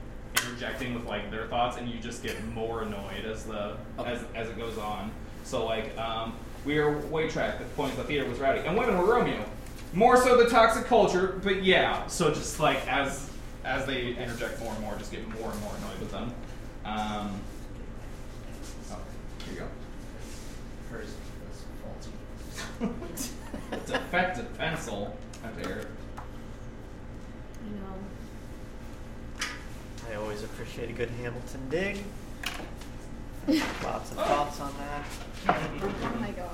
interjecting 0.44 0.94
with 0.94 1.04
like 1.06 1.30
their 1.32 1.46
thoughts, 1.48 1.76
and 1.78 1.88
you 1.88 1.98
just 1.98 2.22
get 2.22 2.36
more 2.54 2.82
annoyed 2.82 3.24
as 3.24 3.44
the 3.44 3.76
as 4.04 4.22
as 4.36 4.48
it 4.48 4.56
goes 4.56 4.78
on. 4.78 5.10
So 5.44 5.64
like, 5.64 5.96
um, 5.98 6.34
we 6.66 6.78
are 6.78 6.98
way 7.06 7.28
tracked. 7.28 7.60
The 7.60 7.64
point 7.76 7.96
the 7.96 8.02
theater 8.02 8.28
was 8.28 8.38
rowdy, 8.40 8.66
and 8.66 8.76
women 8.76 8.98
were 8.98 9.04
Romeo. 9.04 9.42
More 9.92 10.16
so 10.16 10.36
the 10.36 10.50
toxic 10.50 10.84
culture, 10.86 11.40
but 11.42 11.62
yeah. 11.62 12.06
So 12.08 12.28
just 12.34 12.60
like 12.60 12.86
as 12.88 13.30
as 13.64 13.86
they 13.86 14.08
interject 14.08 14.60
more 14.60 14.72
and 14.72 14.80
more, 14.82 14.96
just 14.98 15.12
get 15.12 15.26
more 15.40 15.50
and 15.50 15.60
more 15.60 15.72
annoyed 15.78 16.00
with 16.00 16.10
them. 16.10 16.34
Um, 16.84 17.40
oh, 18.90 18.98
here 19.44 19.54
you 19.54 19.60
go. 19.60 19.66
Hers 20.90 21.14
was 21.48 21.64
faulty. 22.80 22.92
Defective 23.86 24.58
pencil. 24.58 25.16
How 25.42 25.50
dare. 25.50 25.86
You 27.64 27.76
know. 27.76 29.46
I 30.10 30.14
always 30.16 30.42
appreciate 30.42 30.90
a 30.90 30.92
good 30.92 31.10
Hamilton 31.10 31.68
dig. 31.70 32.04
Lots 33.48 34.10
of 34.10 34.16
thoughts 34.16 34.60
on 34.60 34.74
that. 34.78 35.06
Oh 35.48 36.16
my 36.20 36.30
gosh. 36.32 36.50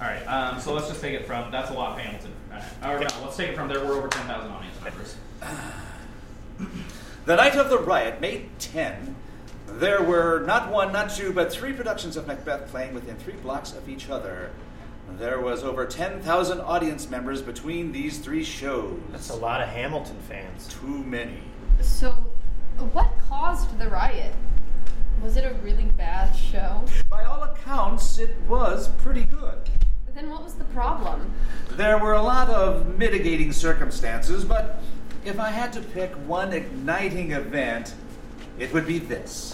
All 0.00 0.06
right. 0.06 0.22
Um, 0.22 0.60
so 0.60 0.72
let's 0.72 0.88
just 0.88 1.00
take 1.00 1.14
it 1.14 1.26
from. 1.26 1.50
That's 1.50 1.70
a 1.70 1.74
lot 1.74 1.92
of 1.92 1.98
Hamilton. 1.98 2.32
All 2.82 2.94
right, 2.94 2.96
or 2.96 3.00
no, 3.00 3.24
let's 3.24 3.36
take 3.36 3.50
it 3.50 3.56
from 3.56 3.68
there. 3.68 3.84
We're 3.84 3.94
over 3.94 4.08
10,000 4.08 4.50
audience 4.50 4.80
members. 4.82 5.16
The 7.26 7.36
night 7.36 7.56
of 7.56 7.68
the 7.68 7.78
riot, 7.78 8.22
May 8.22 8.46
10, 8.58 9.14
there 9.66 10.02
were 10.02 10.44
not 10.46 10.72
one, 10.72 10.92
not 10.92 11.10
two, 11.10 11.32
but 11.32 11.52
three 11.52 11.74
productions 11.74 12.16
of 12.16 12.26
Macbeth 12.26 12.68
playing 12.68 12.94
within 12.94 13.16
three 13.16 13.34
blocks 13.34 13.72
of 13.74 13.86
each 13.88 14.08
other. 14.08 14.50
There 15.18 15.40
was 15.40 15.62
over 15.62 15.84
10,000 15.84 16.60
audience 16.60 17.10
members 17.10 17.42
between 17.42 17.92
these 17.92 18.18
three 18.18 18.44
shows. 18.44 18.98
That's 19.10 19.28
a 19.28 19.36
lot 19.36 19.60
of 19.60 19.68
Hamilton 19.68 20.16
fans. 20.26 20.68
Too 20.68 21.04
many. 21.04 21.42
So, 21.82 22.12
what 22.92 23.10
caused 23.28 23.78
the 23.78 23.88
riot? 23.88 24.34
Was 25.22 25.36
it 25.36 25.44
a 25.44 25.54
really 25.64 25.86
bad 25.96 26.34
show? 26.34 26.84
By 27.10 27.24
all 27.24 27.42
accounts, 27.42 28.18
it 28.18 28.36
was 28.48 28.88
pretty 29.02 29.24
good. 29.24 29.58
Then 30.14 30.30
what 30.30 30.44
was 30.44 30.54
the 30.54 30.64
problem? 30.64 31.32
There 31.72 31.98
were 31.98 32.14
a 32.14 32.22
lot 32.22 32.48
of 32.48 32.96
mitigating 32.96 33.52
circumstances, 33.52 34.44
but 34.44 34.80
if 35.24 35.40
I 35.40 35.50
had 35.50 35.72
to 35.74 35.80
pick 35.80 36.12
one 36.26 36.52
igniting 36.52 37.32
event, 37.32 37.94
it 38.58 38.72
would 38.72 38.86
be 38.86 38.98
this. 38.98 39.52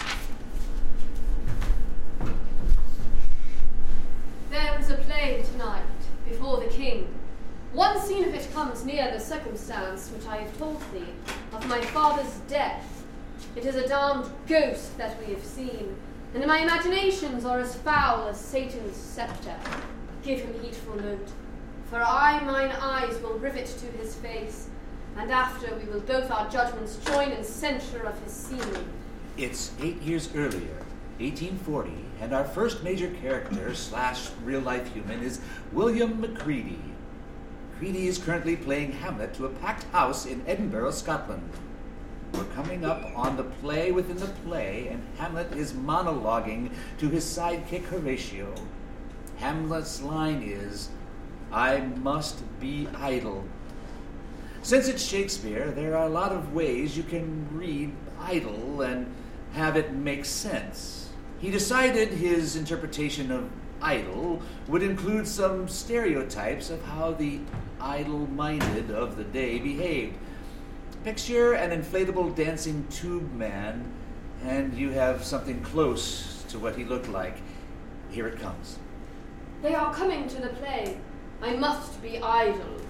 There 4.51 4.79
is 4.79 4.89
a 4.91 4.95
play 4.97 5.43
tonight 5.51 5.83
before 6.29 6.59
the 6.61 6.67
king. 6.67 7.07
One 7.73 7.99
scene 7.99 8.23
of 8.23 8.33
it 8.33 8.47
comes 8.53 8.85
near 8.85 9.11
the 9.11 9.19
circumstance 9.19 10.09
which 10.11 10.25
I 10.27 10.37
have 10.37 10.57
told 10.57 10.79
thee 10.93 11.11
of 11.53 11.67
my 11.67 11.81
father's 11.81 12.39
death. 12.47 12.94
It 13.55 13.65
is 13.65 13.75
a 13.77 13.87
damned 13.87 14.29
ghost 14.47 14.97
that 14.97 15.17
we 15.17 15.33
have 15.33 15.43
seen, 15.43 15.95
and 16.33 16.45
my 16.45 16.59
imaginations 16.59 17.45
are 17.45 17.59
as 17.59 17.75
foul 17.75 18.27
as 18.27 18.37
Satan's 18.37 18.97
sceptre. 18.97 19.55
Give 20.23 20.41
him 20.41 20.61
heedful 20.61 20.97
note, 20.97 21.29
for 21.89 22.01
I 22.01 22.41
mine 22.43 22.71
eyes 22.71 23.17
will 23.21 23.39
rivet 23.39 23.67
to 23.67 23.85
his 23.97 24.15
face, 24.15 24.67
and 25.15 25.31
after 25.31 25.73
we 25.75 25.85
will 25.85 26.01
both 26.01 26.29
our 26.29 26.49
judgments 26.49 26.97
join 27.05 27.31
in 27.31 27.45
censure 27.45 28.03
of 28.03 28.21
his 28.23 28.33
seeming. 28.33 28.89
It's 29.37 29.71
eight 29.81 30.01
years 30.01 30.29
earlier, 30.35 30.83
1840, 31.19 31.91
and 32.19 32.33
our 32.33 32.43
first 32.43 32.83
major 32.83 33.09
character 33.21 33.73
slash 33.73 34.31
real 34.43 34.59
life 34.59 34.93
human 34.93 35.23
is 35.23 35.39
William 35.71 36.19
Macready. 36.19 36.79
Macready 37.71 38.07
is 38.07 38.17
currently 38.17 38.57
playing 38.57 38.91
Hamlet 38.91 39.33
to 39.35 39.45
a 39.45 39.49
packed 39.49 39.85
house 39.93 40.25
in 40.25 40.43
Edinburgh, 40.45 40.91
Scotland. 40.91 41.49
We're 42.37 42.43
coming 42.45 42.83
up 42.83 43.05
on 43.15 43.37
the 43.37 43.43
play 43.43 43.93
within 43.93 44.17
the 44.17 44.27
play, 44.27 44.89
and 44.89 45.01
Hamlet 45.17 45.53
is 45.53 45.71
monologuing 45.71 46.69
to 46.97 47.07
his 47.07 47.23
sidekick 47.23 47.85
Horatio. 47.85 48.53
Hamlet's 49.37 50.01
line 50.01 50.41
is, 50.43 50.89
I 51.51 51.79
must 51.79 52.43
be 52.59 52.89
idle. 52.97 53.45
Since 54.63 54.89
it's 54.89 55.05
Shakespeare, 55.05 55.71
there 55.71 55.95
are 55.95 56.07
a 56.07 56.09
lot 56.09 56.33
of 56.33 56.53
ways 56.53 56.97
you 56.97 57.03
can 57.03 57.47
read 57.53 57.93
idle 58.19 58.81
and 58.81 59.13
have 59.53 59.77
it 59.77 59.93
make 59.93 60.25
sense. 60.25 61.09
He 61.39 61.51
decided 61.51 62.09
his 62.09 62.57
interpretation 62.57 63.31
of 63.31 63.49
idle 63.81 64.41
would 64.67 64.83
include 64.83 65.27
some 65.27 65.69
stereotypes 65.69 66.69
of 66.69 66.83
how 66.83 67.13
the 67.13 67.39
idle 67.79 68.27
minded 68.31 68.91
of 68.91 69.15
the 69.15 69.23
day 69.23 69.59
behaved. 69.59 70.15
Picture 71.05 71.53
an 71.53 71.69
inflatable 71.69 72.35
dancing 72.35 72.83
tube 72.89 73.31
man, 73.35 73.85
and 74.43 74.75
you 74.75 74.89
have 74.89 75.23
something 75.23 75.61
close 75.61 76.43
to 76.49 76.57
what 76.57 76.75
he 76.75 76.83
looked 76.83 77.09
like. 77.09 77.37
Here 78.09 78.25
it 78.27 78.39
comes. 78.39 78.79
They 79.61 79.75
are 79.75 79.93
coming 79.93 80.27
to 80.29 80.41
the 80.41 80.47
play. 80.47 80.97
I 81.43 81.57
must 81.57 82.01
be 82.01 82.17
idle. 82.17 82.81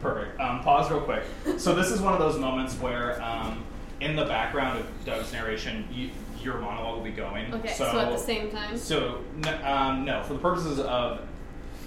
Perfect. 0.00 0.40
Um, 0.40 0.60
pause 0.64 0.90
real 0.90 1.02
quick. 1.02 1.22
So 1.56 1.72
this 1.76 1.92
is 1.92 2.00
one 2.00 2.12
of 2.12 2.18
those 2.18 2.40
moments 2.40 2.74
where, 2.80 3.22
um, 3.22 3.64
in 4.00 4.16
the 4.16 4.24
background 4.24 4.80
of 4.80 5.04
Doug's 5.04 5.32
narration, 5.32 5.86
you, 5.92 6.10
your 6.42 6.58
monologue 6.58 6.96
will 6.96 7.04
be 7.04 7.12
going. 7.12 7.54
Okay, 7.54 7.74
so, 7.74 7.96
at 7.96 8.10
the 8.10 8.18
same 8.18 8.50
time. 8.50 8.76
So 8.76 9.20
n- 9.44 9.64
um, 9.64 10.04
no, 10.04 10.24
for 10.24 10.32
the 10.32 10.40
purposes 10.40 10.80
of 10.80 11.20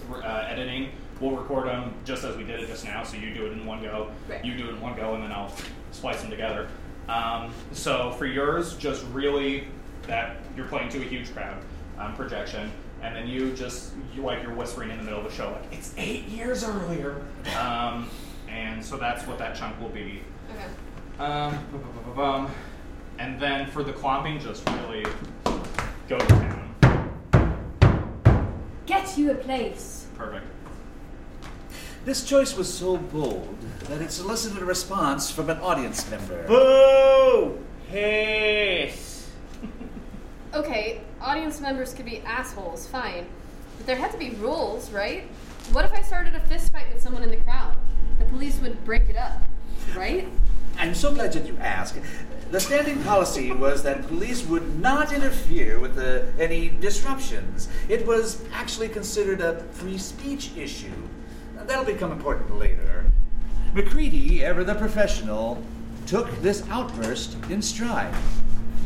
uh, 0.09 0.45
editing, 0.47 0.91
we'll 1.19 1.35
record 1.35 1.67
them 1.67 1.93
just 2.05 2.23
as 2.23 2.35
we 2.37 2.43
did 2.43 2.59
it 2.59 2.67
just 2.67 2.85
now. 2.85 3.03
So 3.03 3.17
you 3.17 3.33
do 3.33 3.45
it 3.47 3.53
in 3.53 3.65
one 3.65 3.81
go, 3.81 4.11
Right. 4.29 4.43
you 4.43 4.55
do 4.57 4.65
it 4.67 4.75
in 4.75 4.81
one 4.81 4.95
go, 4.95 5.13
and 5.15 5.23
then 5.23 5.31
I'll 5.31 5.53
splice 5.91 6.21
them 6.21 6.29
together. 6.29 6.67
Um, 7.09 7.53
so 7.71 8.11
for 8.13 8.25
yours, 8.25 8.75
just 8.77 9.05
really 9.07 9.67
that 10.07 10.37
you're 10.55 10.67
playing 10.67 10.89
to 10.89 10.99
a 10.99 11.05
huge 11.05 11.33
crowd 11.33 11.57
um, 11.97 12.15
projection, 12.15 12.71
and 13.01 13.15
then 13.15 13.27
you 13.27 13.53
just 13.53 13.93
you 14.15 14.21
like 14.21 14.41
you're 14.43 14.53
whispering 14.53 14.91
in 14.91 14.97
the 14.97 15.03
middle 15.03 15.19
of 15.19 15.25
the 15.25 15.31
show 15.31 15.51
like 15.51 15.71
it's 15.71 15.93
eight 15.97 16.25
years 16.25 16.63
earlier, 16.63 17.21
um, 17.57 18.09
and 18.49 18.83
so 18.83 18.97
that's 18.97 19.25
what 19.27 19.37
that 19.37 19.55
chunk 19.55 19.79
will 19.79 19.89
be. 19.89 20.21
Okay. 20.53 21.23
Um, 21.23 22.51
and 23.19 23.39
then 23.39 23.67
for 23.67 23.83
the 23.83 23.93
clomping, 23.93 24.39
just 24.39 24.67
really 24.69 25.05
go 26.07 26.17
to 26.17 26.25
town. 26.27 26.63
Get 28.85 29.17
you 29.17 29.31
a 29.31 29.35
place. 29.35 30.07
Perfect. 30.15 30.45
This 32.07 32.23
choice 32.23 32.55
was 32.55 32.73
so 32.73 32.95
bold 32.95 33.57
that 33.89 34.01
it 34.01 34.11
solicited 34.11 34.61
a 34.61 34.65
response 34.65 35.29
from 35.29 35.49
an 35.49 35.57
audience 35.57 36.09
member. 36.09 36.47
Boo! 36.47 37.61
Hiss! 37.89 39.29
Okay, 40.53 41.01
audience 41.19 41.59
members 41.59 41.93
could 41.93 42.05
be 42.05 42.21
assholes, 42.21 42.87
fine. 42.87 43.25
But 43.75 43.87
there 43.87 43.97
had 43.97 44.13
to 44.13 44.17
be 44.17 44.29
rules, 44.35 44.89
right? 44.89 45.23
What 45.73 45.83
if 45.83 45.91
I 45.91 46.01
started 46.01 46.33
a 46.33 46.39
fist 46.39 46.71
fight 46.71 46.85
with 46.93 47.03
someone 47.03 47.23
in 47.23 47.29
the 47.29 47.43
crowd? 47.43 47.75
The 48.19 48.25
police 48.25 48.57
would 48.61 48.85
break 48.85 49.09
it 49.09 49.17
up, 49.17 49.41
right? 49.93 50.29
I'm 50.77 50.95
so 50.95 51.13
glad 51.13 51.33
that 51.33 51.45
you 51.45 51.57
asked. 51.57 51.99
The 52.51 52.59
standing 52.61 53.03
policy 53.03 53.51
was 53.51 53.83
that 53.83 54.07
police 54.07 54.45
would 54.45 54.79
not 54.79 55.11
interfere 55.11 55.77
with 55.77 55.95
the, 55.95 56.31
any 56.39 56.69
disruptions. 56.69 57.67
It 57.89 58.07
was 58.07 58.41
actually 58.53 58.87
considered 58.87 59.41
a 59.41 59.59
free 59.73 59.97
speech 59.97 60.51
issue. 60.55 61.06
That'll 61.67 61.83
become 61.83 62.13
important 62.13 62.57
later. 62.57 63.11
Macready, 63.73 64.43
ever 64.43 64.63
the 64.63 64.73
professional, 64.73 65.61
took 66.05 66.31
this 66.41 66.63
outburst 66.69 67.37
in 67.49 67.61
stride. 67.61 68.13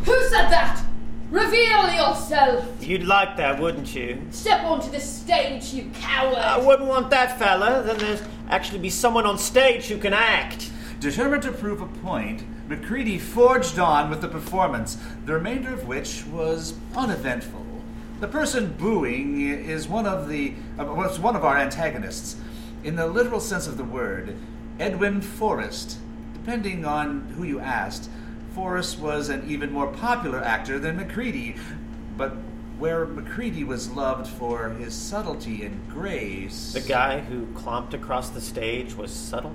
Who 0.05 0.19
said 0.29 0.49
that? 0.49 0.83
Reveal 1.29 1.93
yourself! 1.93 2.65
You'd 2.81 3.03
like 3.03 3.37
that, 3.37 3.59
wouldn't 3.59 3.93
you? 3.95 4.21
Step 4.31 4.63
onto 4.63 4.89
the 4.89 4.99
stage, 4.99 5.73
you 5.73 5.89
coward! 5.93 6.39
I 6.39 6.57
wouldn't 6.57 6.89
want 6.89 7.11
that, 7.11 7.37
fella. 7.37 7.83
Then 7.83 7.99
there's 7.99 8.23
actually 8.49 8.79
be 8.79 8.89
someone 8.89 9.25
on 9.25 9.37
stage 9.37 9.85
who 9.85 9.97
can 9.97 10.13
act. 10.13 10.71
Determined 10.99 11.43
to 11.43 11.51
prove 11.51 11.81
a 11.81 11.87
point, 11.87 12.43
Macready 12.67 13.19
forged 13.19 13.79
on 13.79 14.09
with 14.09 14.21
the 14.21 14.27
performance, 14.27 14.97
the 15.25 15.33
remainder 15.33 15.73
of 15.73 15.87
which 15.87 16.25
was 16.27 16.73
uneventful. 16.95 17.65
The 18.21 18.27
person 18.27 18.73
booing 18.77 19.41
is 19.41 19.87
one 19.87 20.05
of 20.05 20.29
the 20.29 20.53
uh, 20.79 20.85
was 20.85 21.19
one 21.19 21.35
of 21.35 21.43
our 21.43 21.57
antagonists. 21.57 22.37
In 22.83 22.95
the 22.95 23.05
literal 23.05 23.39
sense 23.39 23.67
of 23.67 23.77
the 23.77 23.83
word, 23.83 24.35
Edwin 24.79 25.21
Forrest. 25.21 25.99
Depending 26.33 26.83
on 26.83 27.31
who 27.37 27.43
you 27.43 27.59
asked, 27.59 28.09
Forrest 28.55 28.97
was 28.97 29.29
an 29.29 29.47
even 29.47 29.71
more 29.71 29.85
popular 29.85 30.43
actor 30.43 30.79
than 30.79 30.97
Macready, 30.97 31.55
but 32.17 32.33
where 32.79 33.05
Macready 33.05 33.63
was 33.63 33.91
loved 33.91 34.25
for 34.25 34.69
his 34.69 34.95
subtlety 34.95 35.63
and 35.63 35.87
grace. 35.87 36.73
The 36.73 36.81
guy 36.81 37.19
who 37.19 37.45
clomped 37.53 37.93
across 37.93 38.29
the 38.29 38.41
stage 38.41 38.95
was 38.95 39.11
subtle. 39.11 39.53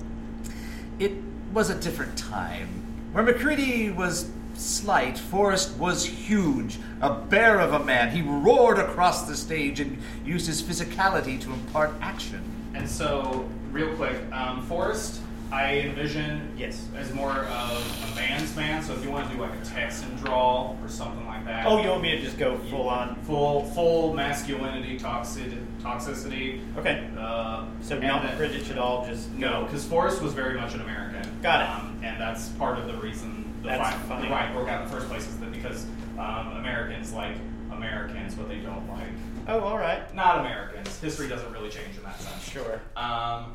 It 0.97 1.11
was 1.53 1.69
a 1.69 1.75
different 1.75 2.17
time. 2.17 2.69
Where 3.11 3.25
Macready 3.25 3.89
was 3.89 4.31
slight, 4.53 5.17
Forrest 5.17 5.75
was 5.77 6.05
huge, 6.05 6.79
a 7.01 7.13
bear 7.13 7.59
of 7.59 7.73
a 7.73 7.83
man. 7.83 8.11
He 8.11 8.21
roared 8.21 8.79
across 8.79 9.27
the 9.27 9.35
stage 9.35 9.81
and 9.81 9.97
used 10.25 10.47
his 10.47 10.63
physicality 10.63 11.39
to 11.41 11.51
impart 11.51 11.91
action. 11.99 12.56
And 12.77 12.87
so, 12.87 13.49
real 13.71 13.93
quick, 13.95 14.15
um, 14.31 14.61
Forrest, 14.67 15.21
I 15.51 15.77
envision 15.79 16.51
Yes. 16.57 16.87
as 16.97 17.11
more 17.13 17.31
of 17.31 18.11
a 18.11 18.15
man's 18.15 18.53
man. 18.55 18.83
So 18.83 18.93
if 18.93 19.03
you 19.03 19.09
want 19.09 19.29
to 19.29 19.35
do 19.35 19.41
like 19.41 19.53
a 19.53 19.65
Texan 19.65 20.13
drawl 20.17 20.77
or 20.83 20.89
something 20.89 21.25
like 21.25 21.45
that. 21.45 21.65
Oh, 21.65 21.81
you 21.81 21.89
want 21.89 22.01
me 22.01 22.11
to 22.11 22.21
just 22.21 22.37
go 22.37 22.57
full 22.69 22.89
on? 22.89 23.15
full 23.23 23.63
full 23.67 24.13
masculinity, 24.13 24.99
toxic, 24.99 25.53
toxicity. 25.81 26.59
Okay. 26.77 27.07
Uh, 27.17 27.63
So 27.81 27.97
not 27.97 28.23
then- 28.23 28.35
British 28.37 28.69
at 28.69 28.77
all, 28.77 29.05
just 29.07 29.31
No, 29.31 29.63
because 29.63 29.85
Forrest 29.85 30.21
was 30.21 30.33
very 30.33 30.59
much 30.59 30.73
an 30.73 30.81
American. 30.81 31.23
Got 31.41 31.61
it. 31.61 31.69
Um, 31.69 31.99
and 32.03 32.19
that's 32.21 32.49
part 32.49 32.77
of 32.77 32.87
the 32.87 32.95
reason 32.97 33.45
the 33.63 33.69
That's 33.69 33.95
riot, 34.09 34.21
the 34.21 34.29
riot 34.29 34.53
broke 34.53 34.67
out 34.69 34.83
in 34.83 34.87
the 34.89 34.93
first 34.93 35.07
place 35.09 35.27
is 35.27 35.37
that 35.39 35.51
because 35.53 35.85
um, 36.19 36.57
Americans 36.57 37.13
like 37.13 37.35
Americans, 37.71 38.35
but 38.35 38.49
they 38.49 38.57
don't 38.57 38.87
like 38.89 39.07
Oh, 39.47 39.61
all 39.61 39.77
right. 39.77 40.13
not 40.13 40.39
Americans. 40.39 40.99
History 40.99 41.29
doesn't 41.29 41.51
really 41.53 41.69
change 41.69 41.95
in 41.95 42.03
that 42.03 42.19
sense. 42.19 42.43
Sure. 42.43 42.81
Um, 42.97 43.53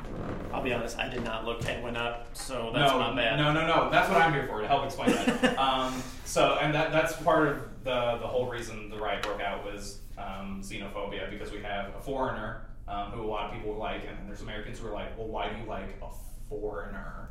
I'll 0.51 0.63
be 0.63 0.73
honest. 0.73 0.97
I 0.97 1.07
did 1.07 1.23
not 1.23 1.45
look 1.45 1.67
Edwin 1.69 1.95
up, 1.95 2.27
so 2.33 2.71
that's 2.73 2.91
no, 2.91 2.99
not 2.99 3.15
bad. 3.15 3.37
No, 3.37 3.53
no, 3.53 3.67
no. 3.67 3.89
That's 3.91 4.09
what 4.09 4.19
I'm 4.19 4.33
here 4.33 4.47
for 4.47 4.61
to 4.61 4.67
help 4.67 4.85
explain 4.85 5.11
that. 5.11 5.57
um, 5.59 6.01
so, 6.25 6.57
and 6.59 6.73
that 6.73 6.91
that's 6.91 7.15
part 7.17 7.47
of 7.47 7.57
the 7.83 8.17
the 8.19 8.27
whole 8.27 8.47
reason 8.47 8.89
the 8.89 8.97
riot 8.97 9.21
broke 9.21 9.41
out 9.41 9.63
was 9.63 9.99
um, 10.17 10.61
xenophobia 10.63 11.29
because 11.29 11.51
we 11.51 11.61
have 11.61 11.93
a 11.95 12.01
foreigner 12.01 12.65
um, 12.87 13.11
who 13.11 13.23
a 13.23 13.27
lot 13.27 13.49
of 13.49 13.55
people 13.55 13.75
like, 13.75 14.01
and 14.07 14.17
then 14.17 14.25
there's 14.25 14.41
Americans 14.41 14.79
who 14.79 14.87
are 14.87 14.93
like, 14.93 15.15
well, 15.17 15.27
why 15.27 15.49
do 15.49 15.59
you 15.59 15.67
like 15.67 15.95
a 16.01 16.09
foreigner? 16.49 17.29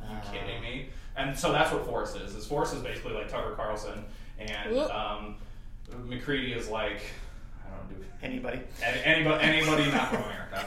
Are 0.00 0.14
you 0.14 0.38
kidding 0.38 0.62
me? 0.62 0.88
And 1.16 1.36
so 1.36 1.50
that's 1.50 1.72
what 1.72 1.84
Forrest 1.84 2.16
is. 2.16 2.36
Is 2.36 2.46
Forrest 2.46 2.74
is 2.74 2.82
basically 2.82 3.14
like 3.14 3.28
Tucker 3.28 3.56
Carlson, 3.56 4.04
and 4.38 4.76
Whoop. 4.76 4.94
um, 4.94 5.34
Macready 6.06 6.52
is 6.52 6.68
like 6.68 7.00
I 7.02 7.02
don't 7.02 7.02
know, 7.02 7.27
do 7.88 7.94
Anybody? 8.22 8.60
any- 8.82 9.02
Anybody, 9.04 9.44
anybody 9.44 9.90
not 9.90 10.08
from 10.08 10.22
America. 10.24 10.66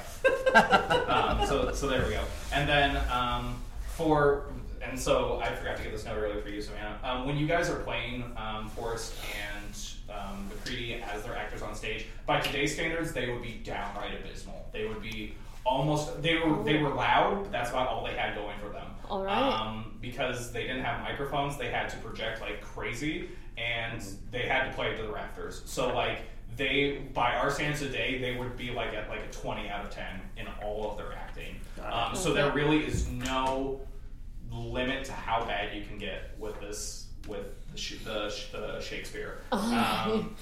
um, 1.10 1.46
so, 1.46 1.72
so 1.74 1.88
there 1.88 2.06
we 2.06 2.12
go. 2.12 2.24
And 2.54 2.68
then 2.68 2.98
um, 3.12 3.62
for, 3.96 4.46
and 4.82 4.98
so 5.00 5.40
I 5.44 5.54
forgot 5.56 5.78
to 5.78 5.84
get 5.84 5.92
this 5.92 6.06
note 6.06 6.18
earlier 6.18 6.42
for 6.42 6.50
you, 6.50 6.62
Savannah. 6.62 6.98
Um, 7.04 7.26
when 7.26 7.38
you 7.38 7.48
guys 7.48 7.70
are 7.70 7.80
playing 7.80 8.24
um, 8.38 8.70
Forrest 8.70 9.14
and 9.54 10.16
um, 10.16 10.48
Macready 10.50 10.96
as 10.96 11.24
their 11.24 11.36
actors 11.36 11.62
on 11.62 11.76
stage, 11.76 12.06
by 12.26 12.40
today's 12.40 12.74
standards, 12.74 13.12
they 13.12 13.30
would 13.30 13.42
be 13.42 13.62
downright 13.64 14.14
abysmal. 14.20 14.66
They 14.72 14.86
would 14.88 15.02
be 15.02 15.36
almost 15.64 16.22
they 16.24 16.38
were 16.38 16.64
they 16.64 16.78
were 16.82 16.90
loud, 16.90 17.44
but 17.44 17.52
that's 17.52 17.70
about 17.70 17.88
all 17.88 18.04
they 18.06 18.14
had 18.14 18.36
going 18.36 18.58
for 18.60 18.70
them. 18.70 18.88
All 19.10 19.24
right. 19.24 19.38
Um, 19.38 19.98
because 20.02 20.52
they 20.52 20.62
didn't 20.64 20.84
have 20.84 21.02
microphones, 21.04 21.58
they 21.58 21.70
had 21.70 21.90
to 21.90 21.98
project 21.98 22.42
like 22.42 22.62
crazy, 22.62 23.30
and 23.58 24.02
they 24.32 24.48
had 24.48 24.70
to 24.70 24.74
play 24.74 24.88
it 24.88 24.98
to 24.98 25.04
the 25.04 25.12
rafters. 25.12 25.62
So 25.66 25.94
like 25.94 26.22
they, 26.58 27.02
by 27.14 27.34
our 27.36 27.50
standards 27.52 27.82
today, 27.82 28.20
they 28.20 28.36
would 28.36 28.58
be 28.58 28.72
like 28.72 28.94
at 28.94 29.10
like 29.10 29.22
a 29.28 29.32
twenty 29.32 29.70
out 29.70 29.86
of 29.86 29.92
ten 29.92 30.22
in 30.38 30.46
all 30.64 30.92
of 30.92 30.98
their 30.98 31.14
acting. 31.14 31.56
Um, 31.84 32.16
so 32.16 32.34
there 32.34 32.52
really 32.52 32.86
is 32.86 33.08
no 33.10 33.82
limit 34.52 35.06
to 35.06 35.14
how 35.14 35.46
bad 35.46 35.76
you 35.76 35.84
can 35.84 35.98
get 35.98 36.32
with 36.38 36.60
this 36.60 37.08
with 37.28 37.46
the 37.74 37.78
the, 38.52 38.58
the 38.58 38.82
Shakespeare. 38.82 39.40
Um, 39.52 40.36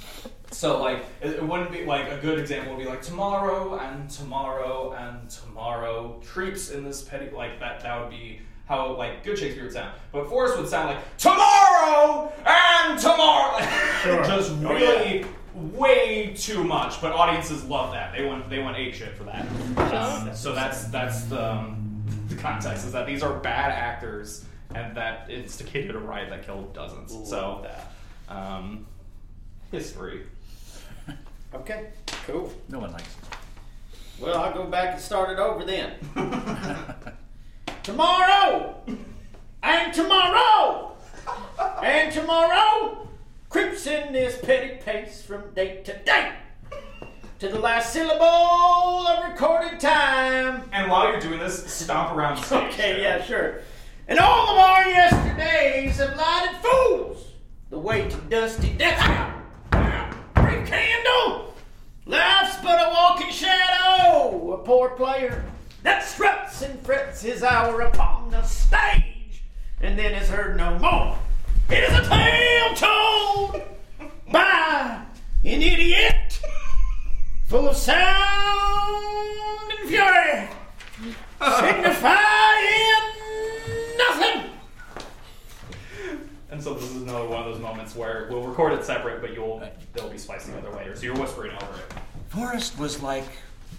so 0.52 0.82
like 0.82 1.06
it, 1.22 1.32
it 1.36 1.44
wouldn't 1.44 1.72
be 1.72 1.86
like 1.86 2.10
a 2.12 2.18
good 2.18 2.40
example 2.40 2.76
would 2.76 2.84
be 2.84 2.90
like 2.90 3.02
tomorrow 3.04 3.78
and 3.78 4.10
tomorrow 4.10 4.94
and 4.94 5.30
tomorrow 5.30 6.20
creeps 6.26 6.72
in 6.72 6.84
this 6.84 7.04
petty 7.04 7.30
like 7.30 7.60
that 7.60 7.82
that 7.82 8.02
would 8.02 8.10
be 8.10 8.40
how 8.68 8.96
like 8.96 9.24
good 9.24 9.38
Shakespeare 9.38 9.64
would 9.64 9.74
sound. 9.74 9.94
But 10.12 10.28
Forrest 10.30 10.58
would 10.58 10.68
sound 10.68 10.90
like 10.90 11.18
tomorrow 11.18 12.32
and 12.46 13.00
tomorrow 13.00 13.60
just 14.26 14.52
Oh, 14.52 14.74
really 14.74 15.26
way 15.54 16.34
too 16.38 16.64
much. 16.64 17.02
But 17.02 17.14
audiences 17.14 17.64
love 17.66 17.94
that. 17.94 18.14
They 18.16 18.26
want 18.26 18.50
they 18.50 18.60
want 18.60 18.78
ape 18.78 18.94
shit 18.94 19.16
for 19.16 19.24
that. 19.26 19.46
Um, 19.94 20.34
so 20.34 20.54
that's 20.54 20.86
that's 20.86 21.24
the 21.26 21.52
um, 21.54 22.04
the 22.28 22.36
context 22.36 22.86
is 22.86 22.92
that 22.94 23.06
these 23.06 23.24
are 23.24 23.40
bad 23.40 23.72
actors 23.72 24.46
and 24.76 24.96
that 24.96 25.30
instigated 25.30 25.96
a 25.96 26.00
riot 26.00 26.30
that 26.30 26.46
killed 26.46 26.74
dozens. 26.74 27.30
so 27.30 27.68
um, 28.28 28.86
history. 29.72 30.24
Okay, 31.52 31.88
cool. 32.28 32.54
No 32.70 32.78
one 32.78 32.92
likes 32.92 33.08
it. 33.08 34.22
Well, 34.22 34.40
I'll 34.40 34.54
go 34.54 34.66
back 34.66 34.94
and 34.94 35.02
start 35.02 35.32
it 35.32 35.40
over 35.40 35.66
then. 35.66 35.94
tomorrow! 37.84 38.76
And 39.64 39.92
tomorrow! 39.92 40.96
And 41.82 42.14
tomorrow! 42.14 43.09
Creeps 43.50 43.88
in 43.88 44.14
this 44.14 44.38
petty 44.38 44.76
pace 44.76 45.24
from 45.24 45.52
day 45.56 45.82
to 45.84 45.98
day. 46.04 46.34
To 47.40 47.50
the 47.50 47.58
last 47.58 47.92
syllable 47.92 49.08
of 49.08 49.28
recorded 49.28 49.80
time. 49.80 50.70
And 50.72 50.92
while 50.92 51.10
you're 51.10 51.20
doing 51.20 51.40
this, 51.40 51.66
stomp 51.66 52.16
around 52.16 52.38
stage. 52.38 52.74
Okay, 52.74 53.02
yeah, 53.02 53.24
sure. 53.24 53.62
And 54.08 54.20
all 54.20 54.52
of 54.52 54.58
our 54.60 54.86
yesterdays 54.88 55.98
have 55.98 56.16
lighted 56.16 56.58
fools 56.62 57.26
the 57.72 57.80
way 57.80 58.08
to 58.08 58.18
dusty 58.30 58.72
death. 58.74 59.34
Brief 59.72 60.68
candle, 60.68 61.56
life's 62.06 62.56
but 62.62 62.80
a 62.80 62.92
walking 62.92 63.32
shadow. 63.32 64.54
A 64.54 64.58
poor 64.60 64.92
player 64.92 65.44
that 65.82 66.04
struts 66.04 66.62
and 66.62 66.80
frets 66.82 67.24
his 67.24 67.42
hour 67.42 67.82
upon 67.82 68.30
the 68.30 68.44
stage, 68.44 69.44
and 69.82 69.98
then 69.98 70.14
is 70.14 70.30
heard 70.30 70.56
no 70.56 70.78
more. 70.78 71.18
It 71.72 71.84
is 71.84 72.00
a 72.00 72.10
tale 72.10 72.74
told 72.74 73.62
by 74.32 75.04
an 75.44 75.62
idiot, 75.62 76.42
full 77.46 77.70
of 77.70 77.78
sound 77.78 78.00
and 79.80 79.88
fury 79.88 80.48
signifying 81.40 83.04
nothing. 83.98 84.50
And 86.50 86.64
so 86.64 86.74
this 86.74 86.90
is 86.90 87.04
another 87.04 87.28
one 87.28 87.40
of 87.40 87.46
those 87.46 87.62
moments 87.62 87.96
where 87.96 88.28
we'll 88.32 88.42
record 88.42 88.74
it 88.74 88.84
separate, 88.84 89.22
but 89.22 89.36
you'll 89.36 89.62
they'll 89.94 90.10
be 90.10 90.18
spliced 90.18 90.48
together 90.48 90.72
later. 90.72 90.96
So 90.96 91.04
you're 91.04 91.16
whispering 91.16 91.52
over 91.52 91.74
it. 91.74 91.94
Forrest 92.30 92.80
was 92.80 93.04
like 93.04 93.26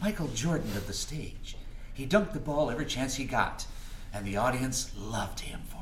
Michael 0.00 0.29
Jordan 0.29 0.76
of 0.76 0.87
the 0.87 0.92
stage. 0.92 1.57
He 1.92 2.07
dunked 2.07 2.35
the 2.35 2.38
ball 2.38 2.70
every 2.70 2.87
chance 2.87 3.16
he 3.16 3.24
got, 3.24 3.66
and 4.14 4.24
the 4.24 4.37
audience 4.37 4.92
loved 4.96 5.40
him 5.40 5.62
for 5.68 5.76
it. 5.79 5.79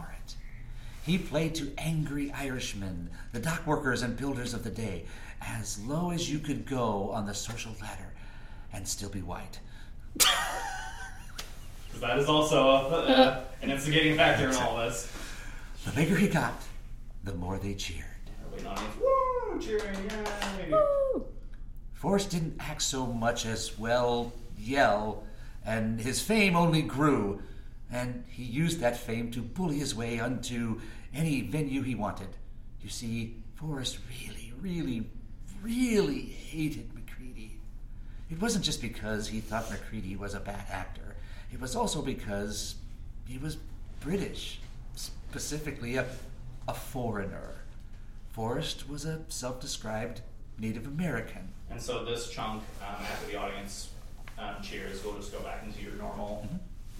He 1.08 1.16
played 1.16 1.54
to 1.54 1.72
angry 1.78 2.30
Irishmen, 2.32 3.08
the 3.32 3.40
dock 3.40 3.66
workers 3.66 4.02
and 4.02 4.14
builders 4.14 4.52
of 4.52 4.62
the 4.62 4.68
day, 4.68 5.06
as 5.40 5.80
low 5.86 6.10
as 6.10 6.30
you 6.30 6.38
could 6.38 6.66
go 6.66 7.10
on 7.12 7.24
the 7.24 7.32
social 7.32 7.74
ladder 7.80 8.12
and 8.74 8.86
still 8.86 9.08
be 9.08 9.22
white. 9.22 9.58
that 12.00 12.18
is 12.18 12.28
also 12.28 12.58
a, 12.68 12.88
uh, 12.90 13.44
an 13.62 13.70
instigating 13.70 14.18
factor 14.18 14.50
in 14.50 14.56
all 14.56 14.76
this. 14.76 15.10
The 15.86 15.92
bigger 15.92 16.14
he 16.14 16.28
got, 16.28 16.52
the 17.24 17.32
more 17.32 17.56
they 17.56 17.72
cheered. 17.72 18.04
Woo! 18.52 19.58
Cheering! 19.62 20.10
Yay! 20.58 20.74
Forrest 21.94 22.28
didn't 22.28 22.56
act 22.60 22.82
so 22.82 23.06
much 23.06 23.46
as, 23.46 23.78
well, 23.78 24.34
yell, 24.58 25.24
and 25.64 26.02
his 26.02 26.20
fame 26.20 26.54
only 26.54 26.82
grew, 26.82 27.40
and 27.90 28.24
he 28.28 28.42
used 28.42 28.80
that 28.80 28.98
fame 28.98 29.30
to 29.30 29.40
bully 29.40 29.78
his 29.78 29.94
way 29.94 30.20
onto 30.20 30.78
any 31.14 31.40
venue 31.42 31.82
he 31.82 31.94
wanted. 31.94 32.28
You 32.82 32.90
see, 32.90 33.36
Forrest 33.56 33.98
really, 34.08 34.52
really, 34.60 35.06
really 35.62 36.20
hated 36.22 36.94
Macready. 36.94 37.58
It 38.30 38.40
wasn't 38.40 38.64
just 38.64 38.80
because 38.82 39.28
he 39.28 39.40
thought 39.40 39.70
Macready 39.70 40.16
was 40.16 40.34
a 40.34 40.40
bad 40.40 40.64
actor, 40.70 41.16
it 41.52 41.60
was 41.60 41.74
also 41.74 42.02
because 42.02 42.76
he 43.26 43.38
was 43.38 43.56
British, 44.00 44.60
specifically 44.94 45.96
a, 45.96 46.06
a 46.68 46.74
foreigner. 46.74 47.54
Forrest 48.30 48.88
was 48.88 49.04
a 49.04 49.20
self 49.28 49.60
described 49.60 50.20
Native 50.58 50.86
American. 50.86 51.48
And 51.70 51.80
so 51.80 52.04
this 52.04 52.30
chunk, 52.30 52.62
um, 52.80 53.02
after 53.02 53.26
the 53.30 53.36
audience 53.36 53.90
um, 54.38 54.56
cheers, 54.62 55.02
we'll 55.04 55.16
just 55.16 55.32
go 55.32 55.40
back 55.40 55.64
into 55.64 55.82
your 55.82 55.94
normal, 55.94 56.46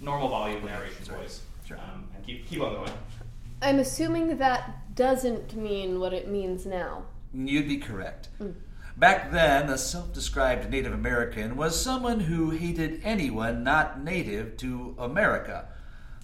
normal 0.01 0.27
volume 0.29 0.65
narration 0.65 1.05
voice, 1.05 1.41
Sure. 1.65 1.77
um, 1.77 2.07
and 2.15 2.25
keep 2.25 2.47
keep 2.47 2.61
on 2.61 2.73
going. 2.73 2.91
I'm 3.61 3.79
assuming 3.79 4.37
that 4.37 4.95
doesn't 4.95 5.55
mean 5.55 5.99
what 5.99 6.13
it 6.13 6.27
means 6.27 6.65
now. 6.65 7.03
You'd 7.33 7.67
be 7.67 7.77
correct. 7.77 8.29
Hmm. 8.37 8.51
Back 8.95 9.31
then, 9.31 9.69
a 9.69 9.77
self 9.77 10.13
described 10.13 10.69
Native 10.69 10.93
American 10.93 11.55
was 11.55 11.79
someone 11.79 12.19
who 12.21 12.49
hated 12.51 13.01
anyone 13.03 13.63
not 13.63 14.03
native 14.03 14.57
to 14.57 14.95
America. 14.99 15.69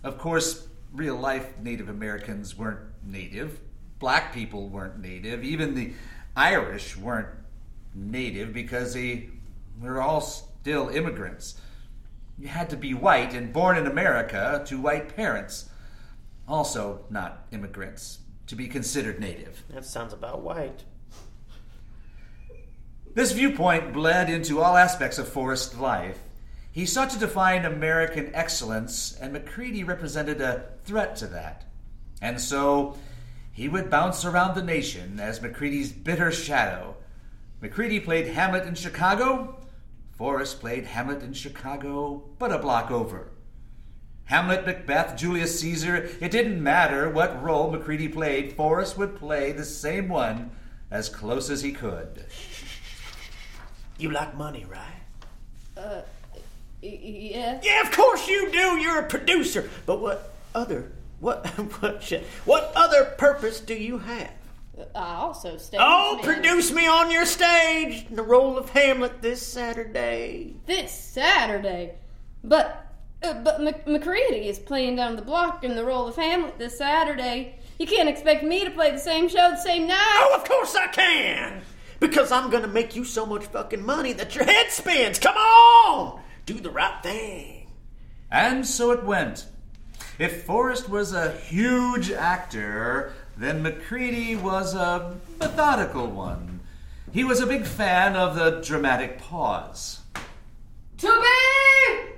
Of 0.04 0.18
course, 0.18 0.68
real 0.94 1.16
life 1.16 1.58
Native 1.62 1.90
Americans 1.90 2.58
weren't 2.58 2.82
native, 3.04 3.60
black 4.00 4.34
people 4.34 4.68
weren't 4.68 5.00
native, 5.00 5.44
even 5.44 5.74
the 5.74 5.94
Irish 6.36 6.98
weren't 6.98 7.30
native 7.94 8.54
because 8.54 8.94
they 8.94 9.30
were 9.80 10.02
all 10.02 10.22
still 10.22 10.90
immigrants. 10.90 11.56
You 12.38 12.50
had 12.50 12.70
to 12.72 12.78
be 12.78 12.94
white 12.94 13.34
and 13.34 13.54
born 13.54 13.78
in 13.78 13.88
America 13.88 14.64
to 14.68 14.82
white 14.82 15.16
parents, 15.16 15.70
also 16.48 17.06
not 17.10 17.48
immigrants, 17.52 18.20
to 18.48 18.56
be 18.56 18.68
considered 18.68 19.20
native. 19.20 19.64
That 19.70 19.86
sounds 19.86 20.14
about 20.14 20.42
white. 20.42 20.84
This 23.14 23.32
viewpoint 23.32 23.94
bled 23.94 24.30
into 24.30 24.62
all 24.62 24.76
aspects 24.76 25.18
of 25.18 25.28
Forrest's 25.28 25.78
life. 25.78 26.20
He 26.72 26.86
sought 26.86 27.12
to 27.12 27.20
define 27.20 27.64
American 27.64 28.36
excellence, 28.36 29.18
and 29.22 29.32
Macready 29.32 29.84
represented 29.86 30.42
a 30.42 30.66
threat 30.84 31.16
to 31.18 31.28
that. 31.28 31.64
And 32.22 32.42
so 32.42 32.98
he 33.54 33.70
would 33.70 33.90
bounce 33.90 34.26
around 34.26 34.56
the 34.56 34.62
nation 34.62 35.18
as 35.22 35.42
Macready's 35.42 35.94
bitter 35.94 36.30
shadow. 36.30 36.98
Macready 37.62 38.02
played 38.02 38.28
Hamlet 38.28 38.68
in 38.68 38.76
Chicago. 38.76 39.58
Forrest 40.18 40.60
played 40.60 40.84
Hamlet 40.84 41.24
in 41.24 41.32
Chicago, 41.32 42.22
but 42.38 42.52
a 42.52 42.60
block 42.60 42.92
over. 42.92 43.32
Hamlet, 44.26 44.66
Macbeth, 44.66 45.18
Julius 45.18 45.60
Caesar, 45.60 46.10
it 46.20 46.32
didn't 46.32 46.62
matter 46.62 47.10
what 47.10 47.42
role 47.44 47.70
Macready 47.72 48.08
played, 48.08 48.54
Forrest 48.54 48.98
would 48.98 49.16
play 49.16 49.52
the 49.52 49.66
same 49.66 50.10
one 50.10 50.52
as 50.90 51.10
close 51.10 51.50
as 51.50 51.62
he 51.62 51.72
could. 51.72 52.26
You 53.98 54.12
like 54.12 54.36
money, 54.36 54.66
right? 54.66 55.04
Uh, 55.78 56.02
yeah. 56.82 57.60
Yeah, 57.64 57.82
of 57.82 57.92
course 57.92 58.28
you 58.28 58.52
do. 58.52 58.78
You're 58.78 59.00
a 59.00 59.08
producer. 59.08 59.70
But 59.86 60.02
what 60.02 60.34
other 60.54 60.92
what 61.20 61.46
what 61.82 62.04
shit? 62.04 62.24
What 62.46 62.72
other 62.76 63.06
purpose 63.06 63.60
do 63.60 63.74
you 63.74 63.98
have? 64.00 64.32
I 64.94 65.16
also 65.16 65.58
stage. 65.58 65.80
Oh, 65.82 66.20
produce 66.22 66.72
me 66.72 66.86
on 66.88 67.10
your 67.10 67.26
stage 67.26 68.06
in 68.10 68.16
the 68.16 68.24
role 68.24 68.58
of 68.58 68.70
Hamlet 68.70 69.22
this 69.22 69.42
Saturday. 69.46 70.56
This 70.66 70.92
Saturday, 70.92 71.96
but 72.44 72.85
uh, 73.26 73.42
but 73.44 73.62
Mc- 73.62 73.88
Macready 73.88 74.48
is 74.48 74.60
playing 74.60 74.96
down 74.96 75.16
the 75.16 75.22
block 75.22 75.64
in 75.64 75.76
the 75.76 75.84
role 75.84 76.08
of 76.08 76.16
Hamlet 76.16 76.58
this 76.58 76.78
Saturday. 76.78 77.56
You 77.80 77.88
can't 77.88 78.08
expect 78.08 78.44
me 78.44 78.64
to 78.64 78.72
play 78.72 78.92
the 78.92 79.00
same 79.00 79.28
show 79.28 79.50
the 79.50 79.58
same 79.58 79.88
night. 79.88 79.98
Oh, 80.00 80.36
of 80.36 80.48
course 80.48 80.76
I 80.76 80.88
can. 80.88 81.62
Because 82.00 82.32
I'm 82.32 82.50
gonna 82.50 82.68
make 82.68 82.96
you 82.96 83.04
so 83.04 83.26
much 83.26 83.46
fucking 83.46 83.86
money 83.86 84.14
that 84.14 84.36
your 84.36 84.46
head 84.46 84.70
spins. 84.70 85.20
Come 85.20 85.36
on, 85.36 86.22
do 86.46 86.54
the 86.56 86.70
right 86.70 87.02
thing. 87.02 87.68
And 88.32 88.66
so 88.66 88.92
it 88.92 89.04
went. 89.04 89.46
If 90.20 90.44
Forrest 90.44 90.88
was 90.90 91.14
a 91.14 91.32
huge 91.32 92.12
actor, 92.12 93.14
then 93.38 93.62
Macready 93.62 94.36
was 94.36 94.74
a 94.74 95.18
methodical 95.40 96.08
one. 96.08 96.62
He 97.12 97.24
was 97.24 97.42
a 97.42 97.48
big 97.48 97.66
fan 97.66 98.16
of 98.16 98.36
the 98.36 98.62
dramatic 98.62 99.18
pause. 99.18 100.02
To 100.98 101.08
be 101.08 102.15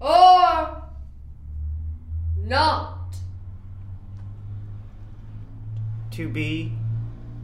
or 0.00 0.82
not. 2.36 3.14
To 6.12 6.28
be. 6.28 6.72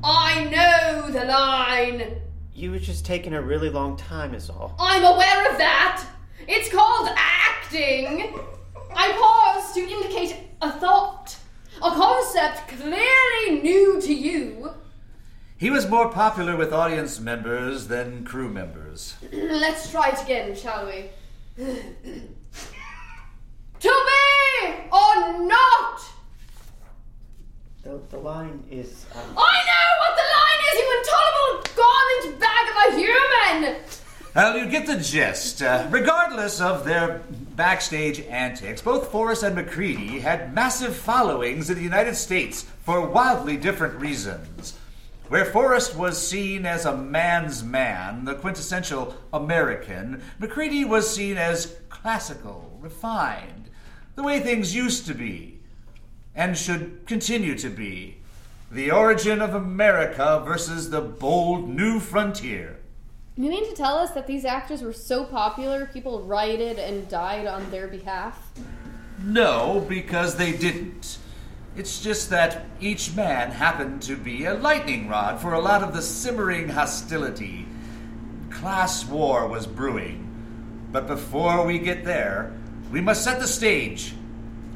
I 0.02 0.44
know 0.44 1.10
the 1.10 1.24
line. 1.24 2.20
You 2.54 2.72
was 2.72 2.86
just 2.86 3.04
taking 3.04 3.34
a 3.34 3.42
really 3.42 3.70
long 3.70 3.96
time, 3.96 4.34
is 4.34 4.50
all. 4.50 4.74
I'm 4.78 5.04
aware 5.04 5.50
of 5.50 5.58
that. 5.58 6.06
It's 6.46 6.70
called 6.70 7.08
acting. 7.16 8.34
I 8.94 9.12
pause 9.12 9.74
to 9.74 9.80
indicate 9.80 10.36
a 10.60 10.70
thought, 10.72 11.36
a 11.78 11.90
concept 11.90 12.68
clearly 12.68 13.62
new 13.62 14.00
to 14.00 14.14
you. 14.14 14.70
He 15.56 15.70
was 15.70 15.88
more 15.88 16.10
popular 16.10 16.56
with 16.56 16.72
audience 16.72 17.18
members 17.20 17.88
than 17.88 18.24
crew 18.24 18.48
members. 18.48 19.16
Let's 19.32 19.90
try 19.90 20.10
it 20.10 20.22
again, 20.22 20.54
shall 20.54 20.86
we? 20.86 21.10
To 23.84 23.90
be 23.90 24.66
or 24.90 25.44
not? 25.44 26.00
The, 27.82 28.00
the 28.10 28.16
line 28.16 28.64
is. 28.70 29.04
Um... 29.14 29.36
I 29.36 29.56
know 29.68 29.86
what 30.00 30.16
the 30.16 30.28
line 30.38 30.60
is, 30.70 30.74
you 30.80 30.88
intolerable 30.98 31.60
garbage 31.76 32.40
bag 32.40 32.64
of 32.70 32.76
a 32.80 32.96
human! 32.96 33.82
Well, 34.34 34.56
you 34.56 34.70
get 34.70 34.86
the 34.86 34.96
gist. 34.96 35.60
Uh, 35.60 35.86
regardless 35.90 36.62
of 36.62 36.86
their 36.86 37.24
backstage 37.56 38.20
antics, 38.20 38.80
both 38.80 39.10
Forrest 39.10 39.42
and 39.42 39.54
Macready 39.54 40.18
had 40.18 40.54
massive 40.54 40.96
followings 40.96 41.68
in 41.68 41.76
the 41.76 41.82
United 41.82 42.14
States 42.14 42.62
for 42.62 43.06
wildly 43.06 43.58
different 43.58 43.96
reasons. 43.96 44.78
Where 45.28 45.44
Forrest 45.44 45.94
was 45.94 46.26
seen 46.26 46.64
as 46.64 46.86
a 46.86 46.96
man's 46.96 47.62
man, 47.62 48.24
the 48.24 48.34
quintessential 48.34 49.14
American, 49.34 50.22
Macready 50.38 50.86
was 50.86 51.14
seen 51.14 51.36
as 51.36 51.76
classical, 51.90 52.78
refined, 52.80 53.63
the 54.14 54.22
way 54.22 54.40
things 54.40 54.74
used 54.74 55.06
to 55.06 55.14
be, 55.14 55.58
and 56.34 56.56
should 56.56 57.06
continue 57.06 57.56
to 57.58 57.68
be. 57.68 58.18
The 58.70 58.90
origin 58.90 59.40
of 59.40 59.54
America 59.54 60.42
versus 60.44 60.90
the 60.90 61.00
bold 61.00 61.68
new 61.68 62.00
frontier. 62.00 62.78
You 63.36 63.50
mean 63.50 63.68
to 63.68 63.74
tell 63.74 63.96
us 63.96 64.12
that 64.12 64.26
these 64.26 64.44
actors 64.44 64.82
were 64.82 64.92
so 64.92 65.24
popular, 65.24 65.86
people 65.86 66.22
rioted 66.22 66.78
and 66.78 67.08
died 67.08 67.46
on 67.46 67.68
their 67.70 67.88
behalf? 67.88 68.52
No, 69.22 69.84
because 69.88 70.36
they 70.36 70.52
didn't. 70.52 71.18
It's 71.76 72.00
just 72.00 72.30
that 72.30 72.66
each 72.80 73.16
man 73.16 73.50
happened 73.50 74.02
to 74.02 74.16
be 74.16 74.44
a 74.44 74.54
lightning 74.54 75.08
rod 75.08 75.40
for 75.40 75.54
a 75.54 75.60
lot 75.60 75.82
of 75.82 75.92
the 75.92 76.02
simmering 76.02 76.68
hostility. 76.68 77.66
Class 78.50 79.04
war 79.04 79.48
was 79.48 79.66
brewing. 79.66 80.20
But 80.92 81.08
before 81.08 81.66
we 81.66 81.80
get 81.80 82.04
there, 82.04 82.52
we 82.94 83.00
must 83.00 83.24
set 83.24 83.40
the 83.40 83.48
stage. 83.48 84.14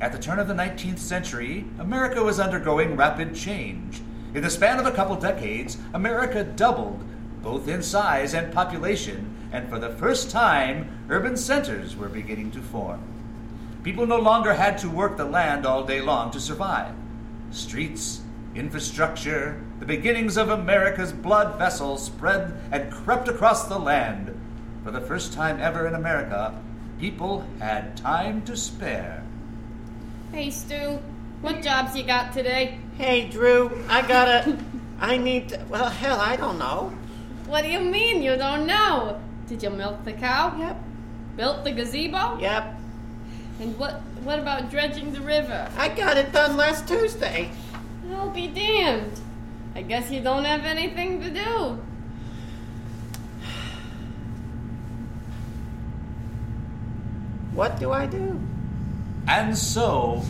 At 0.00 0.11
the 0.11 0.18
turn 0.18 0.40
of 0.40 0.48
the 0.48 0.54
19th 0.54 0.98
century, 0.98 1.64
America 1.78 2.20
was 2.20 2.40
undergoing 2.40 2.96
rapid 2.96 3.33
change. 3.33 4.02
In 4.35 4.42
the 4.42 4.50
span 4.50 4.81
of 4.81 4.87
a 4.87 4.90
couple 4.90 5.14
decades, 5.14 5.78
America 5.94 6.42
doubled, 6.42 7.00
both 7.44 7.68
in 7.68 7.81
size 7.81 8.35
and 8.35 8.52
population, 8.52 9.37
and 9.52 9.68
for 9.68 9.78
the 9.78 9.90
first 9.90 10.33
time, 10.33 11.07
urban 11.09 11.37
centers 11.37 11.94
were 11.94 12.09
beginning 12.09 12.50
to 12.50 12.61
form. 12.61 13.00
People 13.85 14.04
no 14.04 14.18
longer 14.18 14.52
had 14.52 14.78
to 14.78 14.90
work 14.90 15.16
the 15.16 15.24
land 15.24 15.64
all 15.64 15.85
day 15.85 16.00
long 16.00 16.33
to 16.33 16.40
survive. 16.40 16.96
Streets, 17.52 18.22
infrastructure, 18.57 19.62
the 19.78 19.87
beginnings 19.87 20.37
of 20.37 20.48
America's 20.48 21.12
blood 21.12 21.57
vessel 21.57 21.96
spread 21.96 22.52
and 22.72 22.92
crept 22.92 23.28
across 23.28 23.68
the 23.68 23.78
land. 23.78 24.35
For 24.83 24.90
the 24.90 25.00
first 25.02 25.33
time 25.33 25.61
ever 25.61 25.87
in 25.87 25.94
America, 25.94 26.61
people 26.99 27.45
had 27.61 27.97
time 27.97 28.43
to 28.43 28.57
spare. 28.57 29.23
Hey, 30.33 30.51
Stu, 30.51 30.99
what 31.41 31.63
jobs 31.63 31.97
you 31.97 32.03
got 32.03 32.33
today? 32.33 32.79
Hey, 32.97 33.29
Drew, 33.29 33.85
I 33.89 34.03
gotta. 34.03 34.59
I 35.01 35.17
need. 35.17 35.51
To, 35.51 35.65
well, 35.69 35.89
hell, 35.89 36.21
I 36.21 36.37
don't 36.37 36.59
know. 36.59 36.93
What 37.47 37.63
do 37.63 37.71
you 37.71 37.81
mean 37.81 38.23
you 38.23 38.37
don't 38.37 38.67
know? 38.67 39.21
Did 39.47 39.63
you 39.63 39.71
milk 39.71 40.05
the 40.05 40.13
cow? 40.13 40.57
Yep. 40.59 40.77
Built 41.37 41.65
the 41.65 41.71
gazebo? 41.71 42.39
Yep. 42.41 42.75
And 43.61 43.79
what 43.79 44.01
what 44.25 44.39
about 44.39 44.71
dredging 44.71 45.13
the 45.13 45.21
river? 45.21 45.71
I 45.77 45.89
got 45.89 46.17
it 46.17 46.33
done 46.33 46.57
last 46.57 46.89
Tuesday. 46.89 47.51
I'll 48.13 48.31
be 48.31 48.49
damned. 48.49 49.21
I 49.75 49.83
guess 49.83 50.11
you 50.11 50.21
don't 50.21 50.45
have 50.45 50.65
anything 50.65 51.21
to 51.23 51.31
do. 51.31 51.79
What 57.59 57.81
do 57.81 57.90
I 57.90 58.07
do? 58.07 58.40
And 59.27 59.59
so, 59.59 60.23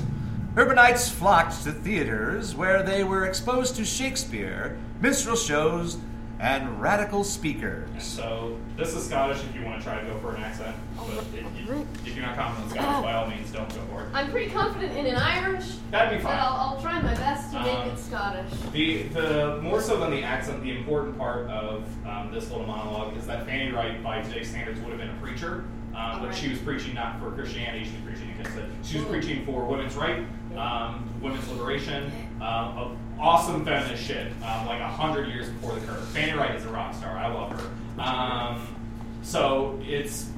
urbanites 0.54 1.10
flocked 1.10 1.62
to 1.64 1.72
theaters 1.72 2.54
where 2.54 2.82
they 2.82 3.04
were 3.04 3.26
exposed 3.26 3.76
to 3.76 3.84
Shakespeare, 3.84 4.78
minstrel 5.02 5.36
shows, 5.36 5.98
and 6.40 6.80
radical 6.80 7.24
speakers. 7.24 7.90
So 8.02 8.56
this 8.78 8.94
is 8.94 9.04
Scottish 9.04 9.44
if 9.44 9.54
you 9.54 9.62
want 9.62 9.78
to 9.78 9.84
try 9.84 10.00
to 10.00 10.06
go 10.06 10.18
for 10.20 10.36
an 10.36 10.42
accent. 10.42 10.74
But 10.96 11.08
if, 11.18 11.34
if, 11.34 12.06
if 12.06 12.16
you're 12.16 12.24
not 12.24 12.34
confident 12.34 12.72
in 12.72 12.78
Scottish, 12.78 13.02
by 13.04 13.12
all 13.12 13.28
means, 13.28 13.50
don't 13.52 13.68
go 13.74 13.80
for 13.92 14.04
it. 14.04 14.08
I'm 14.14 14.30
pretty 14.30 14.50
confident 14.50 14.96
in 14.96 15.04
an 15.04 15.16
Irish. 15.16 15.66
That'd 15.90 16.18
be 16.18 16.22
But 16.24 16.30
fine. 16.30 16.38
I'll, 16.40 16.54
I'll 16.76 16.80
try 16.80 16.98
my 17.02 17.12
best 17.12 17.52
to 17.52 17.60
make 17.62 17.74
Um, 17.74 17.88
it 17.90 17.98
Scottish. 17.98 18.52
The, 18.72 19.02
the 19.08 19.60
more 19.62 19.82
so 19.82 20.00
than 20.00 20.12
the 20.12 20.22
accent, 20.22 20.62
the 20.62 20.74
important 20.74 21.18
part 21.18 21.46
of 21.50 21.84
um, 22.06 22.32
this 22.32 22.50
little 22.50 22.66
monologue 22.66 23.18
is 23.18 23.26
that 23.26 23.44
Fanny 23.44 23.70
Wright, 23.70 24.02
by 24.02 24.22
today's 24.22 24.48
standards, 24.48 24.80
would 24.80 24.88
have 24.92 24.98
been 24.98 25.10
a 25.10 25.20
preacher, 25.20 25.64
um, 25.98 26.22
but 26.22 26.34
she 26.34 26.48
was 26.48 26.58
preaching 26.60 26.94
not 26.94 27.18
for 27.20 27.32
Christianity; 27.32 27.84
she 27.84 27.90
was 27.96 28.02
preaching 28.02 28.30
against 28.38 28.56
it. 28.56 28.64
She 28.84 28.98
was 28.98 29.06
preaching 29.06 29.44
for 29.44 29.64
women's 29.64 29.96
right, 29.96 30.24
um, 30.56 31.08
women's 31.20 31.48
liberation, 31.48 32.12
um, 32.40 32.78
of 32.78 32.96
awesome 33.18 33.64
feminist 33.64 34.02
shit, 34.02 34.32
um, 34.44 34.66
like 34.66 34.80
a 34.80 34.88
hundred 34.88 35.28
years 35.28 35.48
before 35.48 35.74
the 35.74 35.80
curve. 35.86 36.04
Fanny 36.08 36.32
Wright 36.32 36.54
is 36.54 36.64
a 36.64 36.68
rock 36.68 36.94
star. 36.94 37.16
I 37.18 37.26
love 37.32 37.60
her. 37.60 38.00
Um, 38.00 38.68
so 39.22 39.80
it's 39.84 40.30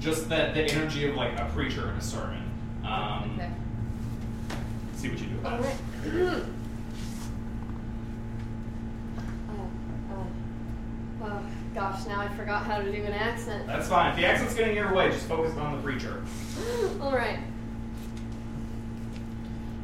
just 0.00 0.28
that 0.28 0.54
the 0.54 0.62
energy 0.64 1.08
of 1.08 1.14
like 1.14 1.38
a 1.38 1.44
preacher 1.54 1.88
in 1.90 1.96
a 1.96 2.02
sermon. 2.02 2.42
Um, 2.84 3.38
Okay. 3.40 3.50
See 4.96 5.08
what 5.08 5.18
you 5.20 5.26
do 5.26 5.38
about 5.38 5.60
it. 5.60 5.76
oh, 9.50 9.68
oh, 10.12 10.26
oh, 11.22 11.42
gosh, 11.74 12.06
now 12.06 12.20
I 12.20 12.28
forgot 12.28 12.64
how 12.64 12.78
to 12.78 12.90
do 12.90 13.02
an 13.02 13.12
accent. 13.12 13.66
That's 13.66 13.88
fine. 13.88 14.10
If 14.10 14.16
the 14.16 14.26
accent's 14.26 14.54
getting 14.54 14.70
in 14.70 14.76
your 14.76 14.94
way, 14.94 15.10
just 15.10 15.26
focus 15.26 15.56
on 15.56 15.76
the 15.76 15.82
preacher. 15.82 16.22
All 17.00 17.12
right. 17.12 17.40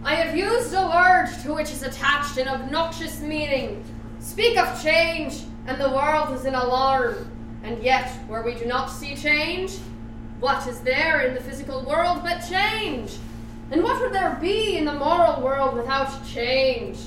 I 0.05 0.15
have 0.15 0.37
used 0.37 0.73
a 0.73 0.87
word 0.87 1.29
to 1.43 1.53
which 1.53 1.71
is 1.71 1.83
attached 1.83 2.39
an 2.39 2.49
obnoxious 2.49 3.21
meaning. 3.21 3.85
Speak 4.21 4.57
of 4.57 4.83
change, 4.83 5.43
and 5.67 5.81
the 5.81 5.91
world 5.91 6.33
is 6.33 6.45
in 6.45 6.55
alarm. 6.55 7.29
And 7.65 7.83
yet, 7.83 8.09
where 8.29 8.43
we 8.43 8.55
do 8.55 8.67
not 8.67 8.87
see 8.87 9.17
change, 9.17 9.77
what 10.39 10.67
is 10.69 10.81
there 10.81 11.23
in 11.23 11.35
the 11.35 11.41
physical 11.41 11.85
world 11.85 12.21
but 12.23 12.39
change? 12.49 13.19
And 13.73 13.83
what 13.83 14.01
would 14.01 14.13
there 14.13 14.39
be 14.41 14.79
in 14.79 14.85
the 14.85 14.95
moral 14.95 15.43
world 15.43 15.77
without 15.77 16.25
change? 16.25 16.99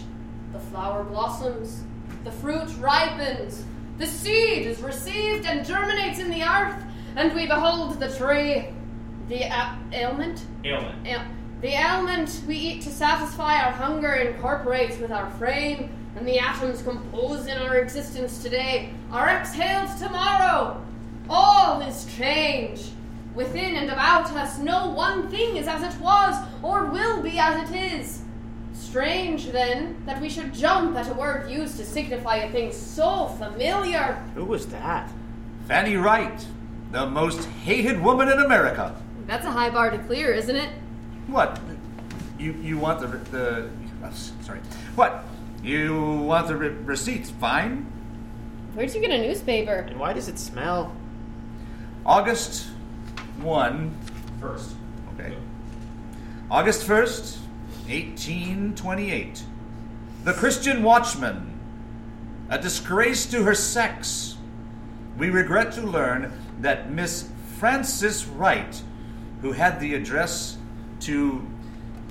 The 0.51 0.59
flower 0.59 1.03
blossoms, 1.03 1.83
the 2.23 2.31
fruit 2.31 2.69
ripens, 2.77 3.65
the 4.03 4.09
seed 4.09 4.65
is 4.65 4.81
received 4.81 5.45
and 5.45 5.65
germinates 5.65 6.19
in 6.19 6.29
the 6.29 6.43
earth, 6.43 6.75
and 7.15 7.33
we 7.33 7.47
behold 7.47 7.97
the 8.01 8.13
tree. 8.13 8.65
The 9.29 9.43
a- 9.43 9.77
ailment? 9.93 10.41
Ailment. 10.65 11.07
Ail- 11.07 11.21
the 11.61 11.69
ailment 11.69 12.41
we 12.45 12.57
eat 12.57 12.81
to 12.81 12.89
satisfy 12.89 13.63
our 13.63 13.71
hunger 13.71 14.11
incorporates 14.15 14.97
with 14.97 15.09
our 15.09 15.29
frame, 15.31 15.89
and 16.17 16.27
the 16.27 16.37
atoms 16.37 16.81
composing 16.81 17.57
our 17.57 17.77
existence 17.77 18.43
today 18.43 18.89
are 19.09 19.29
exhaled 19.29 19.97
tomorrow. 19.97 20.83
All 21.29 21.79
is 21.79 22.03
change. 22.17 22.89
Within 23.35 23.77
and 23.77 23.89
about 23.89 24.29
us, 24.33 24.59
no 24.59 24.89
one 24.89 25.29
thing 25.29 25.55
is 25.55 25.65
as 25.69 25.81
it 25.81 25.97
was 26.01 26.35
or 26.61 26.87
will 26.87 27.23
be 27.23 27.39
as 27.39 27.69
it 27.69 27.75
is. 27.93 28.22
Strange, 28.83 29.47
then, 29.51 29.95
that 30.05 30.21
we 30.21 30.29
should 30.29 30.53
jump 30.53 30.95
at 30.95 31.09
a 31.09 31.13
word 31.13 31.49
used 31.49 31.77
to 31.77 31.85
signify 31.85 32.35
a 32.37 32.51
thing 32.51 32.71
so 32.71 33.27
familiar. 33.39 34.23
Who 34.35 34.45
was 34.45 34.67
that? 34.67 35.09
Fanny 35.67 35.95
Wright, 35.95 36.45
the 36.91 37.07
most 37.07 37.45
hated 37.65 38.01
woman 38.03 38.29
in 38.29 38.39
America. 38.39 38.95
That's 39.25 39.45
a 39.45 39.51
high 39.51 39.69
bar 39.69 39.89
to 39.89 39.97
clear, 39.97 40.31
isn't 40.33 40.55
it? 40.55 40.69
What? 41.27 41.59
You 42.37 42.53
you 42.61 42.77
want 42.77 42.99
the 42.99 43.07
the 43.31 43.69
oh, 44.03 44.11
sorry? 44.41 44.59
What? 44.95 45.23
You 45.63 46.19
want 46.19 46.47
the 46.47 46.57
re- 46.57 46.69
receipts? 46.69 47.31
Fine. 47.31 47.87
Where'd 48.73 48.93
you 48.93 49.01
get 49.01 49.11
a 49.11 49.17
newspaper? 49.17 49.87
And 49.87 49.99
why 49.99 50.13
does 50.13 50.27
it 50.27 50.37
smell? 50.37 50.93
August 52.05 52.67
one. 53.41 53.97
First. 54.39 54.75
Okay. 55.13 55.35
August 56.51 56.83
first, 56.83 57.39
eighteen 57.89 58.73
twenty-eight. 58.75 59.43
The 60.23 60.33
Christian 60.33 60.83
Watchman. 60.83 61.49
A 62.49 62.57
disgrace 62.57 63.25
to 63.27 63.43
her 63.43 63.55
sex. 63.55 64.37
We 65.17 65.29
regret 65.29 65.71
to 65.73 65.81
learn 65.81 66.31
that 66.59 66.91
Miss 66.91 67.29
Frances 67.57 68.25
Wright, 68.25 68.81
who 69.41 69.53
had 69.53 69.79
the 69.79 69.95
address 69.95 70.57
to 71.01 71.45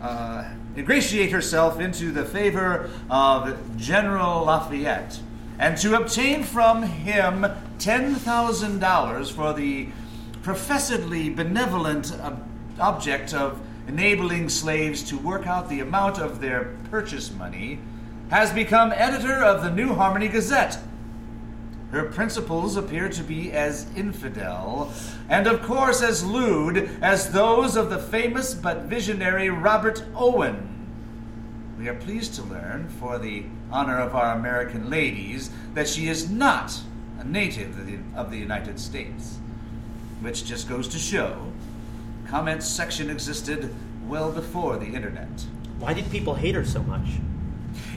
uh, 0.01 0.45
ingratiate 0.77 1.31
herself 1.31 1.79
into 1.81 2.11
the 2.11 2.25
favor 2.25 2.91
of 3.11 3.77
General 3.77 4.45
Lafayette 4.45 5.21
and 5.59 5.77
to 5.79 5.95
obtain 5.97 6.43
from 6.43 6.83
him 6.83 7.47
$10,000 7.79 9.33
for 9.33 9.53
the 9.53 9.89
professedly 10.43 11.29
benevolent 11.31 12.13
ob- 12.21 12.43
object 12.81 13.33
of 13.35 13.61
enabling 13.89 14.49
slaves 14.49 15.03
to 15.03 15.19
work 15.19 15.47
out 15.47 15.69
the 15.69 15.81
amount 15.81 16.19
of 16.19 16.41
their 16.41 16.77
purchase 16.91 17.33
money, 17.33 17.79
has 18.31 18.53
become 18.53 18.93
editor 18.93 19.45
of 19.45 19.63
the 19.63 19.71
New 19.71 19.95
Harmony 19.95 20.29
Gazette. 20.29 20.79
Her 21.91 22.05
principles 22.05 22.77
appear 22.77 23.11
to 23.11 23.23
be 23.23 23.53
as 23.53 23.87
infidel, 23.95 24.91
and 25.29 25.47
of 25.47 25.63
course 25.63 26.01
as 26.01 26.25
lewd, 26.25 26.89
as 27.03 27.33
those 27.33 27.77
of 27.77 27.91
the 27.91 27.99
famous 27.99 28.55
but 28.55 28.85
visionary 28.85 29.51
Robert 29.51 30.03
Owen. 30.15 30.69
We 31.79 31.89
are 31.89 31.95
pleased 31.95 32.35
to 32.37 32.43
learn, 32.45 32.89
for 32.89 33.19
the 33.19 33.45
honor 33.71 33.99
of 33.99 34.15
our 34.15 34.35
American 34.35 34.89
ladies, 34.89 35.51
that 35.75 35.89
she 35.89 36.09
is 36.09 36.31
not 36.31 36.81
a 37.19 37.25
native 37.25 37.79
of 38.17 38.31
the, 38.31 38.39
United 38.39 38.81
States. 38.81 39.39
Which 40.21 40.47
just 40.47 40.69
goes 40.69 40.89
to 40.89 40.99
show, 40.99 41.52
comments 42.33 42.67
section 42.67 43.11
existed 43.11 43.75
well 44.09 44.33
before 44.33 44.79
the 44.79 44.87
internet. 44.87 45.29
Why 45.79 45.93
did 45.93 46.11
people 46.11 46.35
hate 46.35 46.55
her 46.55 46.65
so 46.65 46.83
much? 46.83 47.07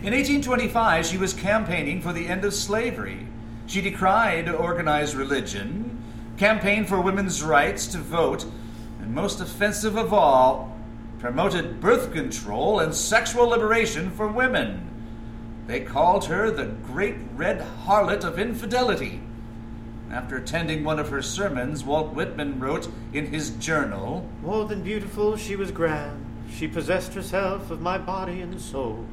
In 0.03 0.11
1825, 0.11 1.05
she 1.05 1.17
was 1.17 1.33
campaigning 1.33 2.01
for 2.01 2.11
the 2.11 2.27
end 2.27 2.43
of 2.43 2.53
slavery. 2.53 3.27
She 3.65 3.79
decried 3.79 4.49
organized 4.49 5.15
religion, 5.15 6.03
campaigned 6.35 6.89
for 6.89 6.99
women's 6.99 7.41
rights 7.43 7.87
to 7.87 7.97
vote, 7.97 8.45
and 8.99 9.15
most 9.15 9.39
offensive 9.39 9.95
of 9.95 10.11
all, 10.11 10.77
promoted 11.17 11.79
birth 11.79 12.11
control 12.11 12.81
and 12.81 12.93
sexual 12.93 13.47
liberation 13.47 14.11
for 14.11 14.27
women. 14.27 14.85
They 15.65 15.79
called 15.79 16.25
her 16.25 16.51
the 16.51 16.65
Great 16.65 17.15
Red 17.37 17.65
Harlot 17.85 18.25
of 18.25 18.37
Infidelity. 18.37 19.21
After 20.11 20.37
attending 20.37 20.83
one 20.83 20.99
of 20.99 21.09
her 21.09 21.21
sermons, 21.21 21.83
Walt 21.83 22.13
Whitman 22.13 22.59
wrote 22.59 22.87
in 23.13 23.27
his 23.27 23.51
journal 23.51 24.29
More 24.41 24.65
than 24.65 24.83
beautiful, 24.83 25.35
she 25.35 25.55
was 25.55 25.71
grand. 25.71 26.25
She 26.49 26.67
possessed 26.67 27.13
herself 27.13 27.71
of 27.71 27.81
my 27.81 27.97
body 27.97 28.41
and 28.41 28.61
soul. 28.61 29.05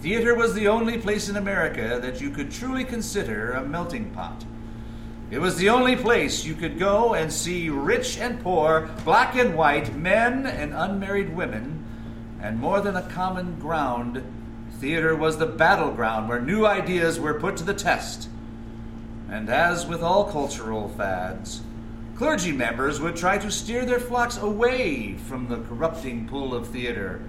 Theater 0.00 0.34
was 0.34 0.54
the 0.54 0.66
only 0.66 0.98
place 0.98 1.28
in 1.28 1.36
America 1.36 2.00
that 2.02 2.20
you 2.20 2.30
could 2.30 2.50
truly 2.50 2.84
consider 2.84 3.52
a 3.52 3.64
melting 3.64 4.10
pot. 4.10 4.44
It 5.30 5.40
was 5.40 5.56
the 5.56 5.68
only 5.68 5.96
place 5.96 6.44
you 6.44 6.54
could 6.54 6.78
go 6.78 7.14
and 7.14 7.32
see 7.32 7.70
rich 7.70 8.18
and 8.18 8.42
poor, 8.42 8.90
black 9.04 9.36
and 9.36 9.54
white, 9.54 9.94
men 9.94 10.44
and 10.44 10.74
unmarried 10.74 11.34
women, 11.34 11.84
and 12.42 12.58
more 12.58 12.80
than 12.80 12.96
a 12.96 13.08
common 13.08 13.58
ground, 13.60 14.22
theater 14.80 15.14
was 15.14 15.38
the 15.38 15.46
battleground 15.46 16.28
where 16.28 16.40
new 16.40 16.66
ideas 16.66 17.20
were 17.20 17.38
put 17.38 17.56
to 17.58 17.64
the 17.64 17.72
test. 17.72 18.28
And 19.32 19.48
as 19.48 19.86
with 19.86 20.02
all 20.02 20.30
cultural 20.30 20.90
fads, 20.90 21.62
clergy 22.16 22.52
members 22.52 23.00
would 23.00 23.16
try 23.16 23.38
to 23.38 23.50
steer 23.50 23.86
their 23.86 23.98
flocks 23.98 24.36
away 24.36 25.14
from 25.14 25.48
the 25.48 25.56
corrupting 25.62 26.28
pull 26.28 26.54
of 26.54 26.68
theater 26.68 27.22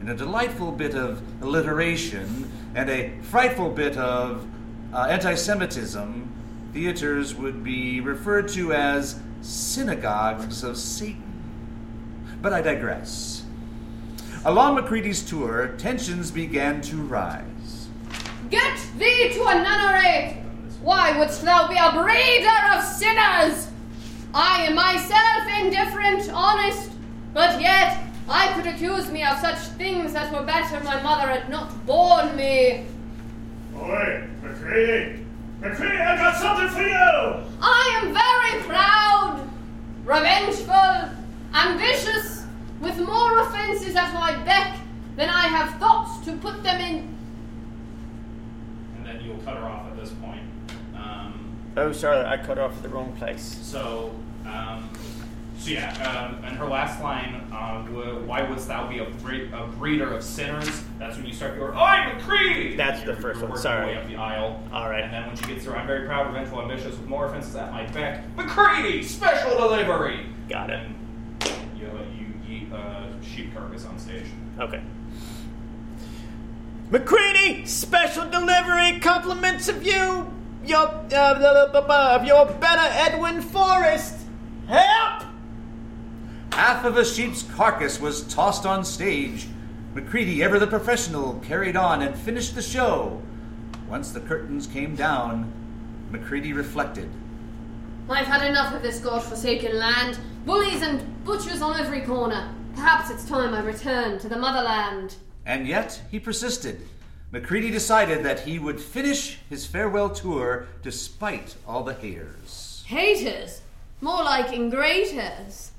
in 0.00 0.08
a 0.08 0.14
delightful 0.14 0.70
bit 0.70 0.94
of 0.94 1.20
alliteration 1.42 2.48
and 2.76 2.88
a 2.88 3.10
frightful 3.22 3.68
bit 3.68 3.96
of 3.96 4.46
uh, 4.92 5.08
anti 5.10 5.34
Semitism, 5.34 6.32
theaters 6.72 7.34
would 7.34 7.64
be 7.64 8.00
referred 8.00 8.46
to 8.50 8.72
as 8.72 9.18
synagogues 9.42 10.62
of 10.62 10.76
Satan. 10.76 11.34
But 12.40 12.52
I 12.52 12.62
digress. 12.62 13.42
Along 14.44 14.76
Macready's 14.76 15.28
tour, 15.28 15.74
tensions 15.78 16.30
began 16.30 16.80
to 16.82 16.96
rise. 16.96 17.88
Get 18.50 18.80
thee 18.98 19.32
to 19.34 19.42
a 19.48 19.54
nunnery! 19.54 20.39
Why 20.82 21.18
wouldst 21.18 21.42
thou 21.42 21.68
be 21.68 21.76
a 21.76 21.92
breeder 21.92 22.74
of 22.74 22.84
sinners? 22.84 23.68
I 24.32 24.64
am 24.66 24.74
myself 24.74 25.60
indifferent, 25.60 26.30
honest, 26.32 26.90
but 27.34 27.60
yet 27.60 27.98
I 28.28 28.52
could 28.54 28.66
accuse 28.66 29.10
me 29.10 29.24
of 29.24 29.38
such 29.38 29.58
things 29.76 30.14
as 30.14 30.32
were 30.32 30.44
better 30.44 30.82
my 30.84 31.02
mother 31.02 31.28
had 31.28 31.48
not 31.50 31.84
borne 31.84 32.34
me. 32.36 32.86
Oi, 33.76 34.28
Macready! 34.42 35.24
Macready, 35.60 35.98
I 35.98 36.16
got 36.16 36.36
something 36.36 36.68
for 36.68 36.82
you! 36.82 37.44
I 37.60 38.00
am 38.02 38.14
very 38.14 38.62
proud, 38.66 39.50
revengeful, 40.04 41.10
ambitious, 41.52 42.46
with 42.80 42.98
more 42.98 43.40
offences 43.40 43.96
at 43.96 44.14
my 44.14 44.36
beck 44.44 44.78
than 45.16 45.28
I 45.28 45.48
have 45.48 45.78
thought 45.78 46.24
to 46.24 46.32
put 46.36 46.62
them 46.62 46.80
in. 46.80 47.16
And 48.96 49.06
then 49.06 49.20
you'll 49.22 49.38
cut 49.38 49.56
her 49.56 49.64
off 49.64 49.86
at 49.90 49.96
this 49.98 50.10
point. 50.10 50.42
Um, 50.94 51.59
Oh, 51.76 51.92
sorry, 51.92 52.24
I 52.26 52.36
cut 52.36 52.58
off 52.58 52.82
the 52.82 52.88
wrong 52.88 53.12
place. 53.16 53.58
so, 53.62 54.14
um, 54.44 54.90
so 55.58 55.70
yeah, 55.70 55.92
um, 56.08 56.42
and 56.44 56.56
her 56.56 56.66
last 56.66 57.02
line, 57.02 57.34
uh, 57.52 57.82
why 58.24 58.42
wouldst 58.42 58.66
thou 58.68 58.88
be 58.88 58.98
a, 58.98 59.04
bre- 59.04 59.54
a 59.54 59.66
breeder 59.78 60.12
of 60.12 60.24
sinners? 60.24 60.82
That's 60.98 61.16
when 61.16 61.26
you 61.26 61.32
start 61.32 61.56
your, 61.56 61.74
I'm 61.74 62.18
McCree! 62.18 62.76
That's 62.76 63.02
the 63.04 63.14
first 63.16 63.40
one, 63.42 63.56
sorry. 63.58 63.86
way 63.88 63.96
up 63.98 64.08
the 64.08 64.16
aisle. 64.16 64.62
All 64.72 64.88
right. 64.88 65.04
And 65.04 65.12
then 65.12 65.26
when 65.26 65.36
she 65.36 65.44
gets 65.46 65.64
through, 65.64 65.74
I'm 65.74 65.86
very 65.86 66.06
proud, 66.06 66.26
revengeful, 66.28 66.62
ambitious, 66.62 66.96
with 66.96 67.06
more 67.06 67.26
offenses 67.26 67.54
at 67.56 67.70
my 67.72 67.84
beck. 67.86 68.24
Macready, 68.36 69.02
special 69.02 69.56
delivery! 69.56 70.26
Got 70.48 70.70
it. 70.70 70.80
And 70.80 71.78
you, 71.78 71.86
you 72.18 72.26
eat 72.48 72.72
uh, 72.72 73.06
sheep 73.22 73.54
carcass 73.54 73.84
on 73.84 73.98
stage. 73.98 74.26
Okay. 74.58 74.82
McCready, 76.90 77.64
special 77.66 78.28
delivery, 78.28 78.98
compliments 78.98 79.68
of 79.68 79.86
you, 79.86 80.26
your 80.64 80.86
uh, 80.86 81.08
blah, 81.08 81.34
blah, 81.38 81.66
blah, 81.68 81.80
blah, 81.80 82.14
of 82.16 82.24
your 82.24 82.46
better 82.46 82.88
Edwin 82.92 83.42
Forrest. 83.42 84.16
Help! 84.68 85.24
Half 86.52 86.84
of 86.84 86.96
a 86.96 87.04
sheep's 87.04 87.42
carcass 87.42 88.00
was 88.00 88.22
tossed 88.32 88.66
on 88.66 88.84
stage. 88.84 89.48
Macready, 89.94 90.42
ever 90.42 90.58
the 90.58 90.66
professional, 90.66 91.40
carried 91.40 91.76
on 91.76 92.02
and 92.02 92.14
finished 92.14 92.54
the 92.54 92.62
show. 92.62 93.20
Once 93.88 94.12
the 94.12 94.20
curtains 94.20 94.66
came 94.66 94.94
down, 94.94 95.52
Macready 96.10 96.52
reflected. 96.52 97.08
I've 98.08 98.26
had 98.26 98.48
enough 98.48 98.74
of 98.74 98.82
this 98.82 98.98
god-forsaken 99.00 99.78
land. 99.78 100.18
Bullies 100.44 100.82
and 100.82 101.24
butchers 101.24 101.62
on 101.62 101.78
every 101.78 102.00
corner. 102.00 102.52
Perhaps 102.74 103.10
it's 103.10 103.28
time 103.28 103.54
I 103.54 103.60
return 103.60 104.18
to 104.18 104.28
the 104.28 104.36
motherland. 104.36 105.16
And 105.46 105.68
yet, 105.68 106.00
he 106.10 106.18
persisted. 106.18 106.86
Macready 107.32 107.70
decided 107.70 108.24
that 108.24 108.40
he 108.40 108.58
would 108.58 108.80
finish 108.80 109.38
his 109.48 109.64
farewell 109.64 110.10
tour 110.10 110.66
despite 110.82 111.54
all 111.66 111.84
the 111.84 111.94
haters. 111.94 112.82
Haters? 112.86 113.62
More 114.00 114.24
like 114.24 114.52
ingraters. 114.52 115.70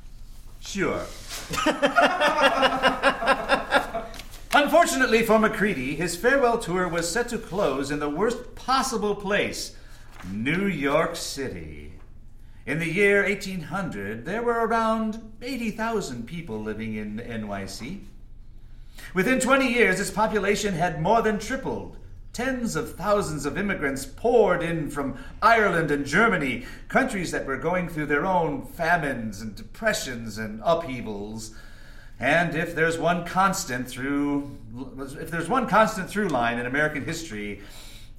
Sure. 0.62 1.06
Unfortunately 4.54 5.24
for 5.24 5.40
Macready, 5.40 5.96
his 5.96 6.16
farewell 6.16 6.58
tour 6.58 6.88
was 6.88 7.12
set 7.12 7.28
to 7.30 7.38
close 7.38 7.92
in 7.92 8.00
the 8.00 8.10
worst 8.10 8.56
possible 8.56 9.16
place 9.16 9.76
New 10.32 10.68
York 10.68 11.18
City. 11.18 11.94
In 12.66 12.80
the 12.80 12.90
year 12.90 13.24
1800, 13.24 14.24
there 14.24 14.44
were 14.44 14.66
around 14.66 15.34
80,000 15.42 16.28
people 16.28 16.62
living 16.62 16.96
in 16.96 17.18
NYC. 17.18 18.02
Within 19.14 19.40
20 19.40 19.68
years, 19.68 20.00
its 20.00 20.12
population 20.12 20.74
had 20.74 21.02
more 21.02 21.22
than 21.22 21.40
tripled 21.40 21.98
Tens 22.34 22.78
of 22.78 22.96
thousands 22.96 23.46
of 23.46 23.58
immigrants 23.58 24.06
poured 24.06 24.64
in 24.64 24.90
from 24.90 25.18
Ireland 25.42 25.92
and 25.92 26.06
Germany, 26.06 26.66
countries 26.88 27.32
that 27.32 27.46
were 27.46 27.58
going 27.58 27.90
through 27.90 28.06
their 28.06 28.26
own 28.26 28.66
famines 28.66 29.42
and 29.42 29.54
depressions 29.54 30.38
and 30.38 30.62
upheavals. 30.64 31.54
And 32.20 32.56
if 32.56 32.74
there's 32.74 32.98
one 32.98 33.26
constant 33.26 33.90
through 33.90 34.58
if 35.20 35.30
there's 35.30 35.50
one 35.50 35.68
constant 35.68 36.10
through 36.10 36.30
line 36.30 36.58
in 36.58 36.66
American 36.66 37.04
history, 37.04 37.62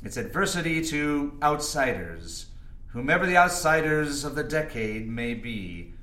it's 0.05 0.19
adversity 0.19 0.85
to 0.87 1.39
outsiders, 1.43 2.47
whomever 2.89 3.25
the 3.25 3.39
outsiders 3.39 4.25
of 4.25 4.35
the 4.35 4.45
decade 4.45 5.09
may 5.09 5.33
be. 5.33 5.95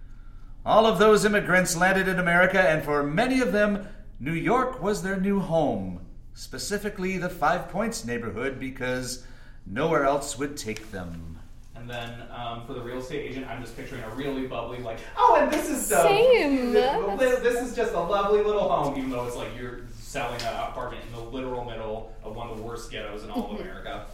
All 0.66 0.88
of 0.88 0.98
those 0.98 1.26
immigrants 1.26 1.78
landed 1.78 2.08
in 2.08 2.18
America, 2.18 2.60
and 2.60 2.84
for 2.84 3.04
many 3.04 3.40
of 3.40 3.52
them, 3.52 3.88
New 4.22 4.34
York 4.34 4.82
was 4.82 5.02
their 5.02 5.18
new 5.18 5.40
home, 5.40 6.06
specifically 6.34 7.18
the 7.18 7.30
Five 7.30 7.70
Points 7.70 8.04
neighborhood, 8.04 8.60
because 8.60 9.24
nowhere 9.66 10.04
else 10.04 10.38
would 10.38 10.58
take 10.58 10.92
them. 10.92 11.40
And 11.74 11.90
then 11.90 12.24
um, 12.36 12.66
for 12.68 12.74
the 12.74 12.82
real 12.82 12.98
estate 12.98 13.32
agent, 13.32 13.48
I'm 13.48 13.62
just 13.62 13.78
picturing 13.78 14.04
a 14.04 14.10
really 14.10 14.46
bubbly, 14.46 14.80
like, 14.80 15.00
oh, 15.16 15.38
and 15.40 15.50
this 15.50 15.70
is 15.70 15.90
uh, 15.90 16.04
Same. 16.04 16.74
This, 16.74 17.40
this 17.40 17.66
is 17.66 17.74
just 17.74 17.94
a 17.94 18.00
lovely 18.00 18.44
little 18.44 18.68
home, 18.68 18.98
even 18.98 19.10
though 19.10 19.26
it's 19.26 19.38
like 19.38 19.58
you're 19.58 19.82
selling 19.98 20.42
an 20.42 20.54
apartment 20.54 21.02
in 21.06 21.14
the 21.14 21.22
literal 21.22 21.64
middle 21.64 22.14
of 22.22 22.36
one 22.36 22.50
of 22.50 22.58
the 22.58 22.64
worst 22.64 22.92
ghettos 22.92 23.24
in 23.24 23.30
all 23.30 23.54
of 23.54 23.62
America. 23.62 24.06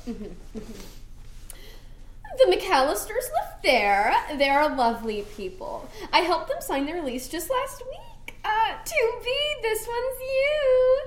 The 2.38 2.46
McAllisters 2.48 3.08
live 3.08 3.54
there. 3.64 4.14
They're 4.38 4.70
lovely 4.70 5.26
people. 5.36 5.90
I 6.14 6.20
helped 6.20 6.50
them 6.50 6.58
sign 6.60 6.86
their 6.86 7.02
lease 7.02 7.28
just 7.28 7.50
last 7.50 7.82
week. 7.90 8.02
Uh, 8.46 8.76
to 8.84 9.12
be, 9.24 9.38
this 9.64 9.88
one's 9.88 10.20
you. 10.22 11.02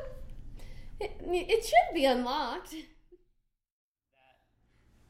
It, 1.01 1.49
it 1.49 1.65
should 1.65 1.95
be 1.95 2.05
unlocked. 2.05 2.75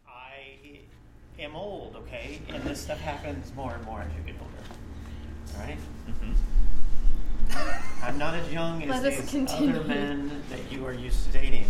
I 0.07 0.81
am 1.39 1.57
old, 1.57 1.97
okay? 1.97 2.41
And 2.51 2.63
this 2.65 2.81
stuff 2.83 3.01
happens 3.01 3.53
more 3.55 3.73
and 3.75 3.85
more 3.85 4.01
as 4.03 4.09
you 4.17 4.33
get 4.33 4.41
older. 4.41 5.59
Alright? 5.59 5.79
mhm 6.11 6.35
I'm 8.03 8.19
not 8.19 8.35
as 8.35 8.53
young 8.53 8.83
as 8.83 8.89
Let 8.91 9.05
us 9.13 9.21
these 9.21 9.31
continue. 9.31 9.71
other 9.77 9.85
men 9.89 10.43
that 10.51 10.61
you 10.71 10.85
are 10.85 10.93
used 10.93 11.25
to 11.27 11.33
dating. 11.33 11.67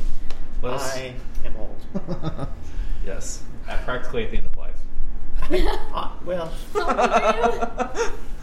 Let 0.62 0.74
us- 0.74 0.96
I 0.96 1.14
am 1.44 1.54
old. 1.56 2.48
Yes, 3.06 3.42
at 3.68 3.84
practically 3.84 4.24
at 4.24 4.30
the 4.32 4.38
end 4.38 4.46
of 4.46 4.56
life. 4.56 4.76
Uh, 5.94 6.10
well, 6.26 6.52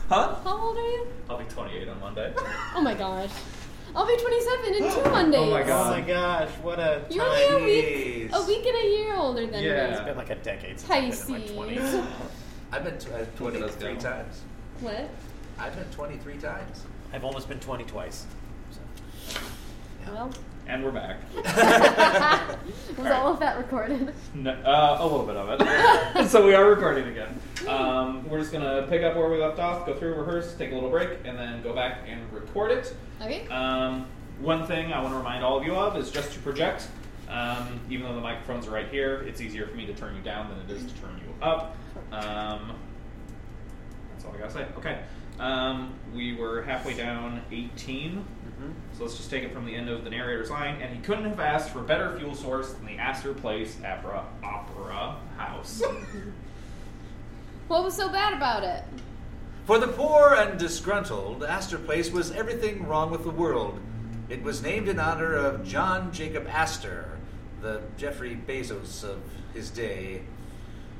How 0.09 0.17
old 0.17 0.27
are 0.27 0.31
you? 0.31 0.35
Huh? 0.43 0.49
How 0.49 0.61
old 0.67 0.77
are 0.77 0.81
you? 0.81 1.07
I'll 1.29 1.37
be 1.37 1.45
28 1.45 1.89
on 1.89 1.99
Monday. 1.99 2.33
Oh 2.75 2.81
my 2.81 2.93
gosh. 2.93 3.31
I'll 3.95 4.05
be 4.05 4.17
27 4.17 4.73
in 4.75 4.91
two 4.91 5.09
Mondays. 5.09 5.39
Oh 5.39 5.49
my 5.51 5.63
oh 5.63 5.85
my 5.89 6.01
gosh, 6.01 6.49
what 6.61 6.79
a 6.79 7.05
You're 7.09 7.23
only 7.25 7.45
a 7.45 7.65
week, 7.65 8.29
a 8.33 8.45
week 8.45 8.65
and 8.65 8.77
a 8.77 8.89
year 8.89 9.15
older 9.15 9.47
than 9.47 9.63
Yeah. 9.63 9.87
it's 9.87 10.01
been 10.01 10.17
like 10.17 10.29
a 10.29 10.35
decade 10.35 10.79
since 10.79 10.91
I've 10.91 11.27
been 11.27 11.43
in 11.47 11.55
my 11.55 11.65
20s. 11.75 12.05
I've 12.71 12.83
been 12.83 12.97
t- 12.97 13.11
uh, 13.11 13.19
Look 13.39 13.55
at 13.55 13.79
23 13.79 13.95
times. 13.97 14.41
What? 14.81 15.09
I've 15.57 15.75
been 15.75 15.85
23 15.91 16.37
times. 16.37 16.83
I've 17.13 17.23
almost 17.23 17.47
been 17.47 17.59
20 17.59 17.85
twice. 17.85 18.25
So. 18.71 19.39
Well, 20.07 20.31
And 20.67 20.83
we're 20.83 20.91
back. 20.91 21.17
was 22.97 23.11
all 23.11 23.33
of 23.33 23.39
that 23.39 23.57
recorded? 23.57 24.13
No, 24.33 24.51
uh, 24.51 24.97
a 24.99 25.05
little 25.05 25.25
bit 25.25 25.35
of 25.35 25.61
it. 25.61 26.27
so 26.29 26.45
we 26.45 26.55
are 26.55 26.67
recording 26.67 27.07
again. 27.07 27.39
Um, 27.67 28.27
we're 28.27 28.39
just 28.39 28.51
gonna 28.51 28.87
pick 28.89 29.03
up 29.03 29.15
where 29.15 29.29
we 29.29 29.37
left 29.37 29.59
off, 29.59 29.85
go 29.85 29.93
through, 29.93 30.15
rehearse, 30.15 30.55
take 30.55 30.71
a 30.71 30.73
little 30.73 30.89
break, 30.89 31.19
and 31.23 31.37
then 31.37 31.61
go 31.61 31.73
back 31.73 31.99
and 32.07 32.19
record 32.33 32.71
it. 32.71 32.95
Okay. 33.21 33.47
Um, 33.49 34.07
one 34.39 34.65
thing 34.65 34.91
I 34.91 35.01
want 35.01 35.13
to 35.13 35.17
remind 35.17 35.43
all 35.43 35.57
of 35.57 35.63
you 35.63 35.75
of 35.75 35.95
is 35.97 36.09
just 36.09 36.33
to 36.33 36.39
project. 36.39 36.87
Um, 37.29 37.79
even 37.89 38.07
though 38.07 38.15
the 38.15 38.21
microphones 38.21 38.67
are 38.67 38.71
right 38.71 38.89
here, 38.89 39.23
it's 39.27 39.41
easier 39.41 39.67
for 39.67 39.75
me 39.75 39.85
to 39.85 39.93
turn 39.93 40.15
you 40.15 40.21
down 40.23 40.49
than 40.49 40.59
it 40.59 40.71
is 40.71 40.91
to 40.91 40.99
turn 40.99 41.21
you 41.23 41.45
up. 41.45 41.75
Um, 42.11 42.73
that's 44.11 44.25
all 44.25 44.33
I 44.33 44.37
gotta 44.39 44.51
say. 44.51 44.65
Okay. 44.77 44.99
Um, 45.39 45.93
we 46.13 46.35
were 46.35 46.63
halfway 46.63 46.95
down 46.95 47.41
18. 47.51 48.25
So 48.97 49.03
let's 49.03 49.17
just 49.17 49.29
take 49.29 49.43
it 49.43 49.53
from 49.53 49.65
the 49.65 49.75
end 49.75 49.89
of 49.89 50.03
the 50.03 50.09
narrator's 50.09 50.49
line. 50.49 50.81
And 50.81 50.95
he 50.95 51.01
couldn't 51.01 51.25
have 51.25 51.39
asked 51.39 51.69
for 51.69 51.79
a 51.79 51.83
better 51.83 52.17
fuel 52.17 52.35
source 52.35 52.73
than 52.73 52.85
the 52.85 52.97
Astor 52.97 53.33
Place 53.33 53.77
Opera, 53.83 54.25
Opera 54.43 55.17
House. 55.37 55.81
What 57.67 57.83
was 57.83 57.95
so 57.95 58.09
bad 58.09 58.33
about 58.33 58.63
it? 58.63 58.83
For 59.65 59.79
the 59.79 59.87
poor 59.87 60.35
and 60.35 60.59
disgruntled, 60.59 61.43
Astor 61.43 61.79
Place 61.79 62.11
was 62.11 62.31
everything 62.31 62.87
wrong 62.87 63.09
with 63.09 63.23
the 63.23 63.31
world. 63.31 63.79
It 64.29 64.43
was 64.43 64.61
named 64.61 64.87
in 64.87 64.99
honor 64.99 65.33
of 65.33 65.65
John 65.65 66.13
Jacob 66.13 66.47
Astor, 66.47 67.17
the 67.61 67.81
Jeffrey 67.97 68.37
Bezos 68.47 69.03
of 69.03 69.19
his 69.55 69.71
day. 69.71 70.21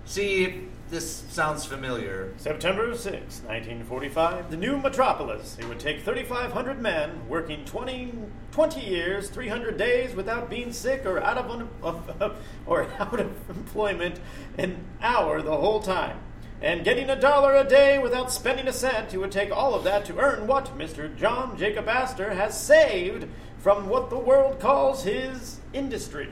See 0.06 0.46
if 0.46 0.56
this 0.96 1.26
sounds 1.28 1.66
familiar. 1.66 2.32
September 2.38 2.96
6, 2.96 3.12
1945, 3.12 4.50
the 4.50 4.56
new 4.56 4.78
metropolis. 4.78 5.58
It 5.60 5.68
would 5.68 5.78
take 5.78 6.06
3,500 6.06 6.82
men 6.82 7.28
working 7.28 7.66
20, 7.66 8.14
20 8.54 8.80
years, 8.80 9.30
300 9.30 9.76
days 9.76 10.16
without 10.16 10.50
being 10.50 10.72
sick 10.72 11.06
or 11.06 11.22
out 11.22 11.38
of, 11.38 11.52
un, 11.52 11.68
of 11.84 12.38
or 12.66 12.88
out 13.00 13.20
of 13.20 13.50
employment 13.50 14.22
an 14.58 14.86
hour 15.02 15.42
the 15.42 15.58
whole 15.58 15.82
time. 15.82 16.18
And 16.62 16.86
getting 16.86 17.10
a 17.10 17.20
dollar 17.20 17.58
a 17.58 17.66
day 17.66 18.00
without 18.00 18.32
spending 18.32 18.70
a 18.70 18.74
cent, 18.74 19.14
it 19.14 19.18
would 19.18 19.34
take 19.34 19.52
all 19.52 19.76
of 19.76 19.84
that 19.84 20.06
to 20.06 20.18
earn 20.18 20.48
what 20.48 20.78
Mr. 20.78 21.14
John 21.18 21.58
Jacob 21.58 21.90
Astor 21.90 22.34
has 22.36 22.58
saved 22.58 23.28
from 23.58 23.90
what 23.90 24.10
the 24.10 24.18
world 24.18 24.62
calls 24.62 25.04
his 25.04 25.60
industry. 25.74 26.30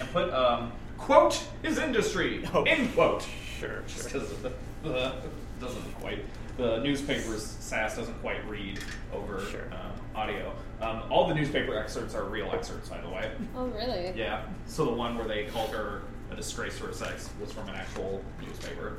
and 0.00 0.10
put, 0.10 0.32
um, 0.32 0.72
quote, 0.96 1.44
his 1.62 1.76
industry, 1.76 2.48
Oh. 2.54 2.62
end 2.62 2.94
quote. 2.94 3.26
Sure, 3.62 3.82
Just 3.86 4.04
because 4.12 4.28
the, 4.42 4.52
the 4.82 5.12
doesn't 5.60 5.94
quite 6.00 6.18
the 6.56 6.78
newspaper's 6.78 7.44
SAS 7.44 7.96
doesn't 7.96 8.20
quite 8.20 8.46
read 8.48 8.80
over 9.14 9.40
Sure. 9.46 9.64
uh, 9.72 10.18
audio. 10.18 10.52
Um, 10.80 11.04
all 11.10 11.28
the 11.28 11.34
newspaper 11.34 11.78
excerpts 11.78 12.14
are 12.14 12.24
real 12.24 12.50
excerpts, 12.52 12.88
by 12.88 13.00
the 13.00 13.08
way. 13.08 13.30
Oh, 13.56 13.66
really? 13.68 14.12
Yeah. 14.16 14.42
So 14.66 14.84
the 14.84 14.90
one 14.90 15.16
where 15.16 15.26
they 15.28 15.44
called 15.44 15.70
her 15.70 16.02
a 16.32 16.36
disgrace 16.36 16.76
for 16.76 16.88
her 16.88 16.92
sex 16.92 17.30
was 17.40 17.52
from 17.52 17.68
an 17.68 17.76
actual 17.76 18.22
newspaper. 18.44 18.96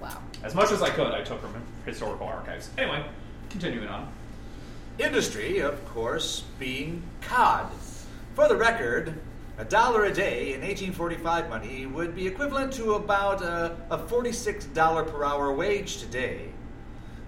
Wow. 0.00 0.22
As 0.42 0.54
much 0.54 0.72
as 0.72 0.80
I 0.82 0.88
could, 0.90 1.08
I 1.12 1.22
took 1.22 1.40
from 1.42 1.52
historical 1.84 2.26
archives. 2.26 2.70
Anyway, 2.78 3.04
continuing 3.50 3.88
on. 3.88 4.10
Industry, 4.98 5.58
of 5.58 5.84
course, 5.86 6.44
being 6.58 7.02
cod. 7.20 7.70
For 8.34 8.48
the 8.48 8.56
record, 8.56 9.20
a 9.58 9.64
dollar 9.64 10.04
a 10.04 10.14
day 10.14 10.54
in 10.54 10.60
1845 10.60 11.50
money 11.50 11.84
would 11.84 12.14
be 12.14 12.28
equivalent 12.28 12.72
to 12.72 12.94
about 12.94 13.42
a, 13.42 13.76
a 13.90 13.98
$46 13.98 15.10
per 15.10 15.24
hour 15.24 15.52
wage 15.52 15.98
today. 15.98 16.50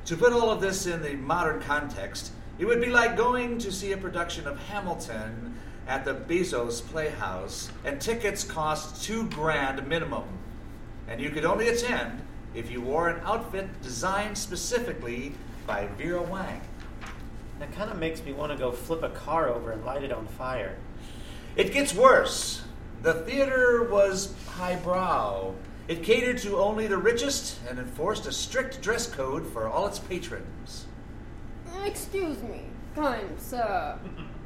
To 0.05 0.16
put 0.16 0.33
all 0.33 0.49
of 0.49 0.61
this 0.61 0.87
in 0.87 1.03
the 1.03 1.14
modern 1.14 1.61
context, 1.61 2.31
it 2.61 2.66
would 2.66 2.81
be 2.81 2.88
like 2.88 3.16
going 3.16 3.59
to 3.59 3.73
see 3.73 3.90
a 3.90 3.97
production 3.97 4.47
of 4.47 4.57
Hamilton 4.69 5.57
at 5.88 6.05
the 6.05 6.14
Bezos 6.14 6.87
Playhouse, 6.87 7.69
and 7.85 8.01
tickets 8.01 8.45
cost 8.45 9.03
two 9.03 9.29
grand 9.31 9.85
minimum. 9.88 10.23
And 11.09 11.21
you 11.21 11.31
could 11.31 11.45
only 11.45 11.66
attend 11.66 12.23
if 12.55 12.71
you 12.71 12.81
wore 12.81 13.09
an 13.09 13.21
outfit 13.25 13.83
designed 13.83 14.38
specifically 14.38 15.33
by 15.66 15.87
Vera 15.99 16.23
Wang. 16.23 16.61
That 17.59 17.73
kind 17.73 17.90
of 17.90 17.99
makes 17.99 18.23
me 18.23 18.33
want 18.33 18.53
to 18.53 18.59
go 18.59 18.71
flip 18.71 19.03
a 19.03 19.11
car 19.11 19.49
over 19.49 19.73
and 19.73 19.85
light 19.85 20.05
it 20.05 20.12
on 20.12 20.29
fire. 20.29 20.77
It 21.57 21.73
gets 21.73 21.95
worse. 21.95 22.63
The 23.03 23.15
theater 23.15 23.85
was 23.85 24.35
highbrow. 24.47 25.55
It 25.89 26.05
catered 26.05 26.39
to 26.39 26.59
only 26.59 26.87
the 26.87 26.99
richest 26.99 27.59
and 27.69 27.79
enforced 27.79 28.27
a 28.27 28.33
strict 28.33 28.81
dress 28.81 29.09
code 29.09 29.47
for 29.53 29.69
all 29.69 29.87
its 29.87 29.99
patrons. 29.99 30.87
Excuse 31.85 32.43
me, 32.43 32.63
kind 32.95 33.41
sir. 33.41 33.99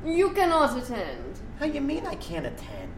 You 0.05 0.31
cannot 0.31 0.79
attend. 0.83 1.41
How 1.59 1.67
you 1.67 1.81
mean 1.81 2.07
I 2.07 2.15
can't 2.15 2.47
attend? 2.47 2.93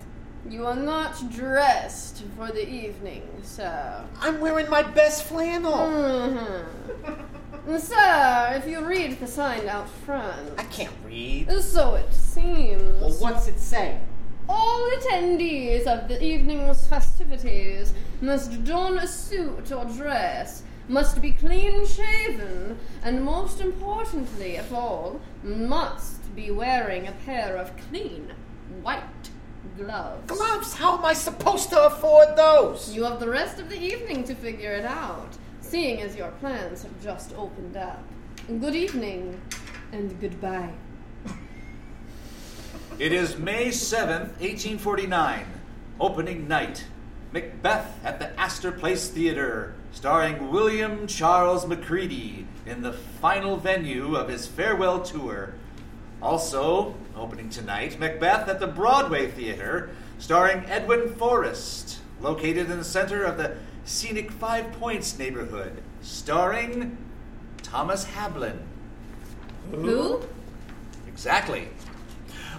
You 0.48 0.66
are 0.66 0.76
not 0.76 1.20
dressed 1.32 2.22
for 2.36 2.48
the 2.48 2.68
evening, 2.68 3.28
sir. 3.42 4.04
I'm 4.20 4.40
wearing 4.40 4.70
my 4.70 4.82
best 4.82 5.24
flannel. 5.24 5.72
Mm-hmm. 5.72 7.22
sir, 7.78 8.54
if 8.56 8.68
you 8.68 8.84
read 8.86 9.18
the 9.18 9.26
sign 9.26 9.68
out 9.68 9.88
front. 9.88 10.52
I 10.58 10.64
can't 10.64 10.94
read. 11.04 11.50
So 11.62 11.96
it 11.96 12.12
seems. 12.12 13.00
Well, 13.00 13.12
what's 13.14 13.48
it 13.48 13.58
say? 13.58 13.98
All 14.48 14.90
attendees 14.98 15.86
of 15.86 16.08
the 16.08 16.22
evening's 16.22 16.86
festivities 16.86 17.92
must 18.20 18.64
don 18.64 18.98
a 18.98 19.06
suit 19.06 19.72
or 19.72 19.84
dress, 19.84 20.62
must 20.88 21.20
be 21.20 21.32
clean 21.32 21.84
shaven, 21.84 22.78
and 23.02 23.24
most 23.24 23.60
importantly 23.60 24.56
of 24.56 24.72
all, 24.72 25.20
must 25.42 26.34
be 26.36 26.52
wearing 26.52 27.08
a 27.08 27.12
pair 27.24 27.56
of 27.56 27.72
clean 27.88 28.32
white 28.82 29.02
gloves. 29.76 30.26
Gloves? 30.28 30.74
How 30.74 30.96
am 30.98 31.04
I 31.04 31.12
supposed 31.12 31.70
to 31.70 31.86
afford 31.86 32.36
those? 32.36 32.94
You 32.94 33.02
have 33.02 33.18
the 33.18 33.28
rest 33.28 33.58
of 33.58 33.68
the 33.68 33.82
evening 33.82 34.22
to 34.24 34.34
figure 34.36 34.72
it 34.72 34.84
out, 34.84 35.36
seeing 35.66 36.00
as 36.00 36.14
your 36.14 36.30
plans 36.32 36.82
have 36.82 37.02
just 37.02 37.34
opened 37.36 37.76
up. 37.76 38.02
Good 38.46 38.76
evening, 38.76 39.40
and 39.90 40.18
goodbye. 40.20 40.72
It 42.98 43.12
is 43.12 43.36
May 43.36 43.68
7th, 43.68 44.38
1849, 44.38 45.44
opening 45.98 46.46
night. 46.46 46.84
Macbeth 47.32 47.98
at 48.04 48.20
the 48.20 48.38
Astor 48.38 48.70
Place 48.70 49.08
Theater, 49.08 49.74
starring 49.92 50.50
William 50.50 51.08
Charles 51.08 51.66
Macready 51.66 52.46
in 52.64 52.82
the 52.82 52.92
final 52.92 53.56
venue 53.56 54.14
of 54.14 54.28
his 54.28 54.46
farewell 54.46 55.02
tour. 55.02 55.54
Also, 56.22 56.94
opening 57.16 57.50
tonight, 57.50 57.98
Macbeth 57.98 58.48
at 58.48 58.60
the 58.60 58.68
Broadway 58.68 59.30
Theater, 59.30 59.90
starring 60.18 60.64
Edwin 60.66 61.12
Forrest, 61.14 61.98
located 62.20 62.70
in 62.70 62.78
the 62.78 62.84
center 62.84 63.24
of 63.24 63.36
the 63.36 63.56
scenic 63.86 64.32
Five 64.32 64.72
Points 64.72 65.16
neighborhood, 65.18 65.80
starring 66.02 66.98
Thomas 67.62 68.04
Hamblin. 68.04 68.60
Who? 69.70 70.22
Exactly. 71.06 71.68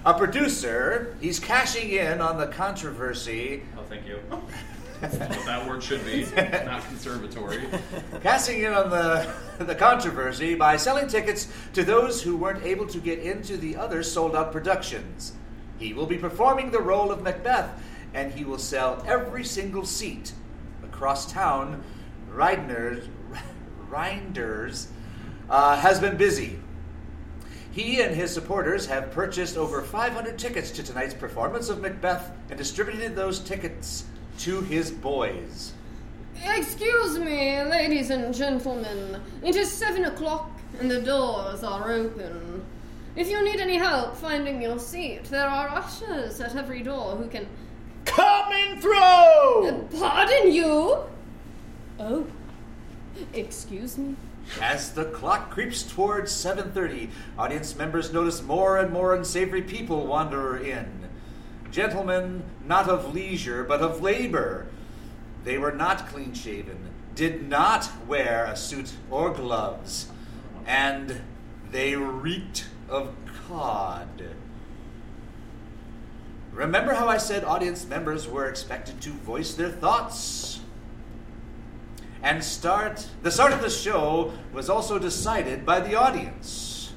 A 0.06 0.14
producer, 0.14 1.18
he's 1.20 1.40
cashing 1.40 1.90
in 1.90 2.22
on 2.22 2.38
the 2.38 2.48
controversy. 2.48 3.64
Oh, 3.78 3.84
thank 3.90 4.08
you. 4.08 4.20
That's 5.02 5.18
what 5.18 5.46
that 5.46 5.68
word 5.68 5.84
should 5.84 6.04
be, 6.06 6.26
not 6.66 6.84
conservatory. 6.86 7.68
Cashing 8.24 8.64
in 8.64 8.74
on 8.74 8.90
the, 8.90 9.32
the 9.60 9.76
controversy 9.76 10.56
by 10.56 10.78
selling 10.78 11.08
tickets 11.08 11.50
to 11.74 11.84
those 11.84 12.24
who 12.24 12.38
weren't 12.38 12.64
able 12.64 12.88
to 12.88 13.00
get 13.00 13.20
into 13.20 13.58
the 13.58 13.76
other 13.76 14.02
sold 14.02 14.36
out 14.36 14.52
productions. 14.52 15.34
He 15.78 15.94
will 15.94 16.08
be 16.08 16.18
performing 16.18 16.72
the 16.72 16.82
role 16.82 17.12
of 17.12 17.22
Macbeth, 17.22 17.70
and 18.14 18.34
he 18.34 18.44
will 18.44 18.58
sell 18.58 19.04
every 19.06 19.44
single 19.44 19.86
seat. 19.86 20.34
Across 20.98 21.32
town, 21.32 21.84
Reidner's, 22.34 23.08
Rynders 23.92 24.88
uh, 25.48 25.78
has 25.78 26.00
been 26.00 26.18
busy. 26.18 26.58
He 27.72 28.02
and 28.02 28.16
his 28.16 28.34
supporters 28.34 28.88
have 28.88 29.12
purchased 29.12 29.58
over 29.58 29.84
500 29.84 30.40
tickets 30.40 30.72
to 30.72 30.82
tonight's 30.82 31.14
performance 31.14 31.70
of 31.70 31.82
Macbeth 31.82 32.32
and 32.50 32.58
distributed 32.58 33.16
those 33.16 33.38
tickets 33.38 34.06
to 34.40 34.62
his 34.62 34.90
boys. 34.90 35.74
Excuse 36.44 37.20
me, 37.20 37.62
ladies 37.62 38.10
and 38.10 38.34
gentlemen. 38.34 39.22
It 39.44 39.56
is 39.56 39.72
seven 39.72 40.06
o'clock 40.06 40.50
and 40.80 40.90
the 40.90 41.00
doors 41.00 41.64
are 41.64 41.92
open. 41.92 42.66
If 43.16 43.30
you 43.30 43.46
need 43.46 43.60
any 43.60 43.78
help 43.78 44.16
finding 44.18 44.64
your 44.64 44.80
seat, 44.80 45.26
there 45.26 45.48
are 45.48 45.70
ushers 45.70 46.42
at 46.42 46.56
every 46.56 46.82
door 46.82 47.16
who 47.16 47.28
can. 47.28 47.46
Coming 48.08 48.80
through! 48.80 49.88
Pardon 50.00 50.52
you? 50.52 50.98
Oh. 52.00 52.26
Excuse 53.34 53.98
me? 53.98 54.16
As 54.62 54.94
the 54.94 55.06
clock 55.06 55.50
creeps 55.52 55.84
towards 55.84 56.32
7:30, 56.32 57.10
audience 57.38 57.76
members 57.76 58.14
notice 58.14 58.42
more 58.42 58.78
and 58.78 58.92
more 58.92 59.14
unsavory 59.14 59.62
people 59.62 60.08
wander 60.08 60.58
in. 60.58 61.10
Gentlemen, 61.70 62.44
not 62.66 62.88
of 62.88 63.14
leisure, 63.14 63.64
but 63.64 63.82
of 63.82 64.02
labor. 64.02 64.68
They 65.44 65.58
were 65.58 65.74
not 65.74 66.08
clean 66.08 66.34
shaven, 66.34 66.90
did 67.14 67.48
not 67.48 67.90
wear 68.08 68.46
a 68.46 68.56
suit 68.56 68.94
or 69.12 69.34
gloves, 69.34 70.08
and 70.66 71.22
they 71.72 71.96
reeked 71.96 72.68
of 72.90 73.14
cod. 73.48 74.37
Remember 76.58 76.96
how 76.96 77.08
I 77.08 77.18
said 77.18 77.44
audience 77.44 77.86
members 77.86 78.28
were 78.28 78.50
expected 78.50 79.00
to 79.02 79.12
voice 79.12 79.54
their 79.54 79.70
thoughts? 79.70 80.60
And 82.24 82.44
start 82.44 83.08
the 83.22 83.30
start 83.30 83.54
of 83.54 83.62
the 83.62 83.70
show 83.70 84.34
was 84.52 84.68
also 84.68 84.98
decided 84.98 85.68
by 85.68 85.80
the 85.80 85.94
audience. 85.94 86.94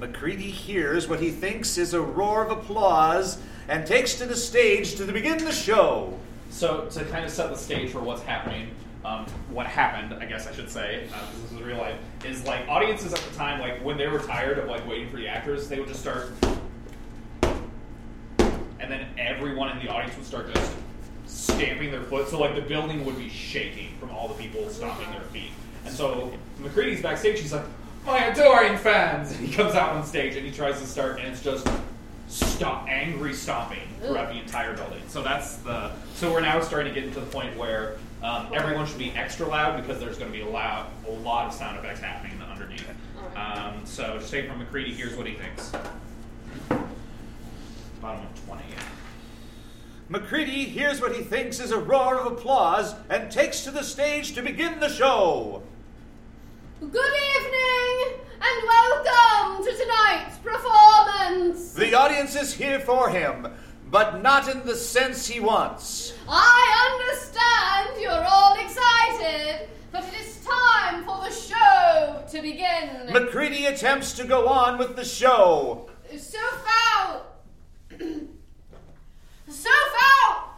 Macready 0.00 0.50
hears 0.50 1.06
what 1.06 1.20
he 1.20 1.30
thinks 1.30 1.78
is 1.78 1.94
a 1.94 2.00
roar 2.00 2.44
of 2.44 2.50
applause 2.50 3.38
and 3.68 3.86
takes 3.86 4.14
to 4.16 4.26
the 4.26 4.34
stage 4.34 4.96
to 4.96 5.04
begin 5.04 5.38
the 5.38 5.52
show. 5.52 6.18
So 6.50 6.86
to 6.90 7.04
kind 7.04 7.24
of 7.24 7.30
set 7.30 7.50
the 7.50 7.56
stage 7.56 7.90
for 7.90 8.00
what's 8.00 8.22
happening, 8.22 8.70
um, 9.04 9.24
what 9.50 9.66
happened, 9.66 10.20
I 10.20 10.26
guess 10.26 10.48
I 10.48 10.52
should 10.52 10.68
say, 10.68 11.08
uh, 11.14 11.18
this 11.42 11.52
is 11.52 11.62
real 11.62 11.78
life, 11.78 11.96
is 12.24 12.44
like 12.44 12.66
audiences 12.68 13.12
at 13.12 13.20
the 13.20 13.36
time, 13.36 13.60
like 13.60 13.84
when 13.84 13.96
they 13.96 14.08
were 14.08 14.18
tired 14.18 14.58
of 14.58 14.68
like 14.68 14.86
waiting 14.88 15.08
for 15.10 15.16
the 15.16 15.28
actors, 15.28 15.68
they 15.68 15.78
would 15.78 15.88
just 15.88 16.00
start, 16.00 16.32
and 18.86 19.00
then 19.00 19.06
everyone 19.18 19.76
in 19.76 19.84
the 19.84 19.90
audience 19.90 20.16
would 20.16 20.24
start 20.24 20.52
just 20.54 20.72
stamping 21.26 21.90
their 21.90 22.02
foot. 22.02 22.28
So 22.28 22.38
like 22.38 22.54
the 22.54 22.60
building 22.60 23.04
would 23.04 23.18
be 23.18 23.28
shaking 23.28 23.96
from 23.98 24.10
all 24.10 24.28
the 24.28 24.34
people 24.34 24.68
stomping 24.68 25.10
their 25.10 25.22
feet. 25.22 25.50
And 25.84 25.92
so 25.92 26.32
Macready's 26.60 27.02
backstage. 27.02 27.40
He's 27.40 27.52
like, 27.52 27.64
"My 28.04 28.26
adoring 28.26 28.78
fans!" 28.78 29.32
And 29.32 29.40
he 29.46 29.52
comes 29.52 29.74
out 29.74 29.96
on 29.96 30.04
stage 30.04 30.36
and 30.36 30.46
he 30.46 30.52
tries 30.52 30.80
to 30.80 30.86
start, 30.86 31.18
and 31.18 31.26
it's 31.26 31.42
just 31.42 31.68
stop 32.28 32.86
angry 32.88 33.32
stomping 33.32 33.88
throughout 34.00 34.32
the 34.32 34.38
entire 34.38 34.74
building. 34.74 35.02
So 35.08 35.22
that's 35.22 35.56
the. 35.58 35.90
So 36.14 36.32
we're 36.32 36.40
now 36.40 36.60
starting 36.60 36.94
to 36.94 37.00
get 37.00 37.08
into 37.08 37.20
the 37.20 37.26
point 37.26 37.56
where 37.56 37.96
um, 38.22 38.48
everyone 38.54 38.86
should 38.86 38.98
be 38.98 39.10
extra 39.12 39.48
loud 39.48 39.80
because 39.80 40.00
there's 40.00 40.16
going 40.16 40.30
to 40.30 40.36
be 40.36 40.44
a 40.44 40.48
loud, 40.48 40.86
a 41.08 41.10
lot 41.10 41.46
of 41.46 41.52
sound 41.52 41.76
effects 41.78 42.00
happening 42.00 42.40
underneath. 42.42 42.88
Um, 43.34 43.84
so 43.84 44.18
just 44.18 44.30
take 44.30 44.48
from 44.48 44.60
Macready. 44.60 44.94
Here's 44.94 45.16
what 45.16 45.26
he 45.26 45.34
thinks. 45.34 45.72
Bottom 48.06 48.22
of 48.22 48.44
twenty. 48.46 48.62
Macready 50.08 50.64
hears 50.64 51.00
what 51.00 51.16
he 51.16 51.24
thinks 51.24 51.58
is 51.58 51.72
a 51.72 51.76
roar 51.76 52.20
of 52.20 52.30
applause 52.30 52.94
and 53.10 53.32
takes 53.32 53.64
to 53.64 53.72
the 53.72 53.82
stage 53.82 54.32
to 54.36 54.42
begin 54.42 54.78
the 54.78 54.88
show. 54.88 55.60
Good 56.78 56.92
evening 56.92 58.20
and 58.40 58.68
welcome 58.68 59.64
to 59.64 59.72
tonight's 59.72 60.38
performance. 60.38 61.72
The 61.72 61.94
audience 61.94 62.36
is 62.36 62.54
here 62.54 62.78
for 62.78 63.08
him, 63.10 63.48
but 63.90 64.22
not 64.22 64.48
in 64.48 64.64
the 64.64 64.76
sense 64.76 65.26
he 65.26 65.40
wants. 65.40 66.14
I 66.28 67.00
understand 67.02 68.00
you're 68.00 68.24
all 68.24 68.54
excited, 68.54 69.68
but 69.90 70.04
it 70.04 70.14
is 70.20 70.46
time 70.46 71.04
for 71.04 71.24
the 71.24 71.32
show 71.32 72.22
to 72.30 72.40
begin. 72.40 73.12
Macready 73.12 73.66
attempts 73.66 74.12
to 74.12 74.22
go 74.22 74.46
on 74.46 74.78
with 74.78 74.94
the 74.94 75.04
show. 75.04 75.90
So 76.16 76.38
foul. 76.38 77.32
So 79.48 79.70
foul. 79.70 80.50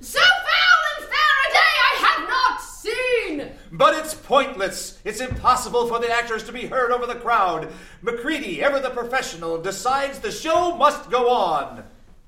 So 0.00 0.20
foul 0.20 0.80
and 0.96 1.08
fair 1.08 1.34
a 1.40 1.52
day 1.52 1.74
I 1.90 1.94
have 2.00 2.28
not 2.28 2.60
seen. 2.60 3.52
But 3.72 3.94
it's 3.94 4.14
pointless. 4.14 4.98
It's 5.04 5.20
impossible 5.20 5.86
for 5.86 5.98
the 5.98 6.10
actors 6.10 6.44
to 6.44 6.52
be 6.52 6.66
heard 6.66 6.90
over 6.92 7.06
the 7.06 7.14
crowd. 7.14 7.72
Macready, 8.02 8.62
ever 8.62 8.80
the 8.80 8.90
professional, 8.90 9.60
decides 9.60 10.18
the 10.18 10.30
show 10.30 10.76
must 10.76 11.10
go 11.10 11.30
on. 11.30 11.84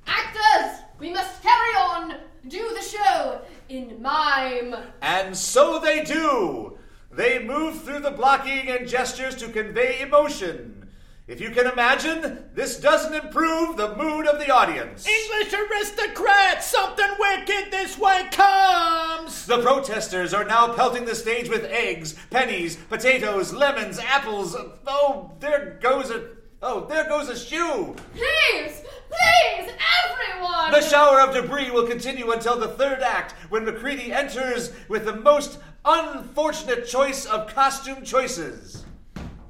Actors, 0.07 0.81
we 0.99 1.13
must 1.13 1.43
carry 1.43 1.75
on. 1.77 2.15
Do 2.49 2.75
the 2.75 2.83
show 2.83 3.41
in 3.69 4.01
mime. 4.01 4.75
And 5.03 5.37
so 5.37 5.79
they 5.79 6.05
do. 6.05 6.79
They 7.11 7.43
move 7.43 7.83
through 7.83 8.01
the 8.01 8.11
blocking 8.11 8.69
and 8.69 8.87
gestures 8.87 9.35
to 9.37 9.49
convey 9.49 10.01
emotion. 10.01 10.86
If 11.29 11.41
you 11.41 11.51
can 11.51 11.67
imagine, 11.67 12.45
this 12.55 12.79
doesn't 12.79 13.13
improve 13.13 13.77
the 13.77 13.97
mood 13.97 14.29
of 14.29 14.39
the 14.39 14.49
audience. 14.55 15.09
English 15.09 15.53
aristocrats, 15.53 16.67
something 16.71 17.11
wicked 17.19 17.73
this 17.73 17.99
way 17.99 18.29
comes! 18.31 19.45
The 19.45 19.61
protesters 19.61 20.33
are 20.33 20.45
now 20.45 20.73
pelting 20.75 21.05
the 21.05 21.17
stage 21.17 21.49
with 21.49 21.65
eggs, 21.65 22.15
pennies, 22.31 22.77
potatoes, 22.77 23.53
lemons, 23.53 23.99
apples. 23.99 24.55
Oh, 24.87 25.33
there 25.41 25.81
goes 25.83 26.13
a. 26.13 26.29
Oh, 26.63 26.87
there 26.87 27.09
goes 27.09 27.29
a 27.29 27.37
shoe. 27.37 27.97
Please, 28.15 28.83
please, 29.11 29.73
everyone. 30.05 30.71
The 30.71 30.81
shower 30.81 31.21
of 31.21 31.35
debris 31.35 31.73
will 31.73 31.89
continue 31.89 32.31
until 32.31 32.57
the 32.57 32.69
third 32.69 33.03
act, 33.03 33.33
when 33.51 33.65
Macready 33.65 34.13
enters 34.13 34.73
with 34.89 35.05
the 35.05 35.17
most 35.17 35.59
unfortunate 35.85 36.87
choice 36.87 37.27
of 37.27 37.53
costume 37.53 38.05
choices. 38.05 38.86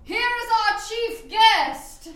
Here 0.07 0.17
is 0.21 0.51
our 0.53 0.79
chief 0.89 1.29
guest. 1.29 2.11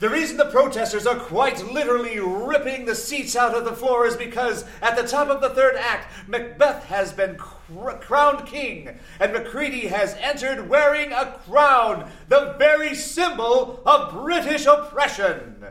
The 0.00 0.10
reason 0.10 0.36
the 0.36 0.44
protesters 0.44 1.06
are 1.06 1.18
quite 1.18 1.72
literally 1.72 2.20
ripping 2.20 2.84
the 2.84 2.94
seats 2.94 3.34
out 3.34 3.56
of 3.56 3.64
the 3.64 3.72
floor 3.72 4.06
is 4.06 4.18
because 4.18 4.66
at 4.82 4.96
the 4.96 5.08
top 5.08 5.28
of 5.28 5.40
the 5.40 5.48
third 5.48 5.76
act, 5.76 6.28
Macbeth 6.28 6.84
has 6.84 7.14
been 7.14 7.36
cr- 7.36 7.92
crowned 7.92 8.44
king, 8.46 8.98
and 9.18 9.32
Macready 9.32 9.86
has 9.86 10.14
entered 10.20 10.68
wearing 10.68 11.10
a 11.12 11.40
crown, 11.48 12.10
the 12.28 12.54
very 12.58 12.94
symbol 12.94 13.80
of 13.86 14.12
British 14.12 14.66
oppression. 14.66 15.64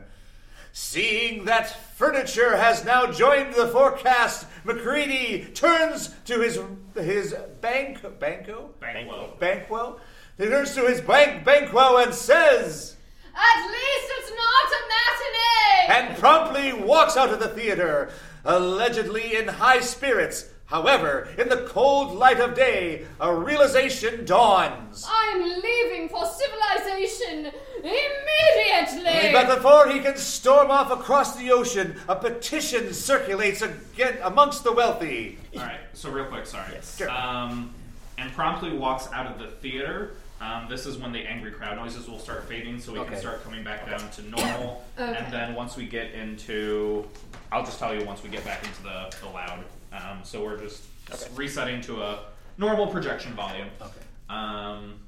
Seeing 0.73 1.45
that 1.45 1.69
furniture 1.95 2.57
has 2.57 2.83
now 2.83 3.11
joined 3.11 3.53
the 3.53 3.67
forecast, 3.67 4.47
Macready 4.63 5.45
turns 5.53 6.09
to 6.25 6.41
his 6.41 6.59
his 6.95 7.35
bank 7.61 8.01
banco 8.19 8.71
Banquo. 8.81 9.35
banquo. 9.39 9.99
He 10.37 10.45
turns 10.45 10.75
to 10.75 10.81
his 10.87 11.01
bank 11.01 11.45
banquo 11.45 11.97
and 11.97 12.13
says. 12.13 12.95
At 13.35 13.65
least 13.67 14.11
it's 14.17 14.31
not 14.31 14.67
a 14.71 15.89
matinee. 15.89 16.07
and 16.09 16.17
promptly 16.17 16.73
walks 16.73 17.17
out 17.17 17.29
of 17.29 17.39
the 17.39 17.49
theater, 17.49 18.11
allegedly 18.43 19.35
in 19.35 19.47
high 19.47 19.81
spirits, 19.81 20.49
However, 20.65 21.27
in 21.37 21.47
the 21.47 21.57
cold 21.67 22.17
light 22.17 22.39
of 22.39 22.55
day, 22.55 23.05
a 23.19 23.33
realization 23.33 24.25
dawns. 24.25 25.05
I'm 25.07 25.43
leaving 25.43 26.09
for 26.09 26.25
civilization 26.25 27.51
immediately. 27.83 29.31
But 29.31 29.55
before 29.55 29.89
he 29.89 29.99
can 29.99 30.17
storm 30.17 30.71
off 30.71 30.91
across 30.91 31.35
the 31.35 31.51
ocean, 31.51 31.95
a 32.09 32.15
petition 32.15 32.93
circulates 32.93 33.61
again 33.61 34.17
amongst 34.23 34.63
the 34.63 34.71
wealthy. 34.71 35.37
All 35.55 35.61
right. 35.61 35.81
So 35.93 36.09
real 36.09 36.25
quick, 36.25 36.47
sorry. 36.47 36.71
Yes, 36.73 36.97
sure. 36.97 37.11
Um, 37.11 37.71
and 38.17 38.31
promptly 38.33 38.75
walks 38.75 39.07
out 39.13 39.27
of 39.27 39.37
the 39.37 39.47
theater. 39.57 40.15
Um, 40.41 40.67
this 40.69 40.85
is 40.85 40.97
when 40.97 41.11
the 41.13 41.19
angry 41.19 41.51
crowd 41.51 41.77
noises 41.77 42.07
will 42.09 42.19
start 42.19 42.47
fading, 42.47 42.79
so 42.79 42.91
we 42.91 42.99
Okay. 42.99 43.11
can 43.11 43.19
start 43.19 43.43
coming 43.43 43.63
back 43.63 43.89
down 43.89 44.09
to 44.11 44.21
normal. 44.29 44.83
Okay. 44.99 45.17
And 45.17 45.31
then 45.33 45.55
once 45.55 45.75
we 45.75 45.85
get 45.85 46.11
into, 46.13 47.05
I'll 47.51 47.65
just 47.65 47.79
tell 47.79 47.93
you 47.93 48.05
once 48.05 48.23
we 48.23 48.29
get 48.29 48.43
back 48.45 48.63
into 48.63 48.81
the, 48.83 49.13
the 49.21 49.27
loud. 49.29 49.63
Um, 49.91 50.19
so 50.23 50.43
we're 50.43 50.57
just 50.59 50.83
Okay. 51.11 51.25
resetting 51.35 51.81
to 51.81 52.01
a 52.01 52.19
normal 52.57 52.87
projection 52.87 53.33
volume. 53.33 53.67
Okay. 53.81 53.91
Um, 54.29 54.99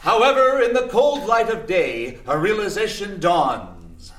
However, 0.00 0.60
in 0.60 0.74
the 0.74 0.86
cold 0.88 1.24
light 1.26 1.48
of 1.48 1.66
day, 1.66 2.18
a 2.26 2.36
realization 2.38 3.20
dawns. 3.20 4.12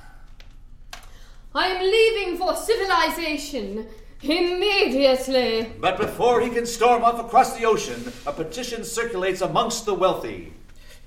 I 1.53 1.67
am 1.67 1.81
leaving 1.83 2.37
for 2.37 2.55
civilization 2.55 3.87
immediately. 4.21 5.71
But 5.79 5.97
before 5.97 6.41
he 6.41 6.49
can 6.49 6.65
storm 6.65 7.03
off 7.03 7.19
across 7.19 7.57
the 7.57 7.65
ocean, 7.65 8.11
a 8.25 8.31
petition 8.31 8.83
circulates 8.83 9.41
amongst 9.41 9.85
the 9.85 9.93
wealthy. 9.93 10.53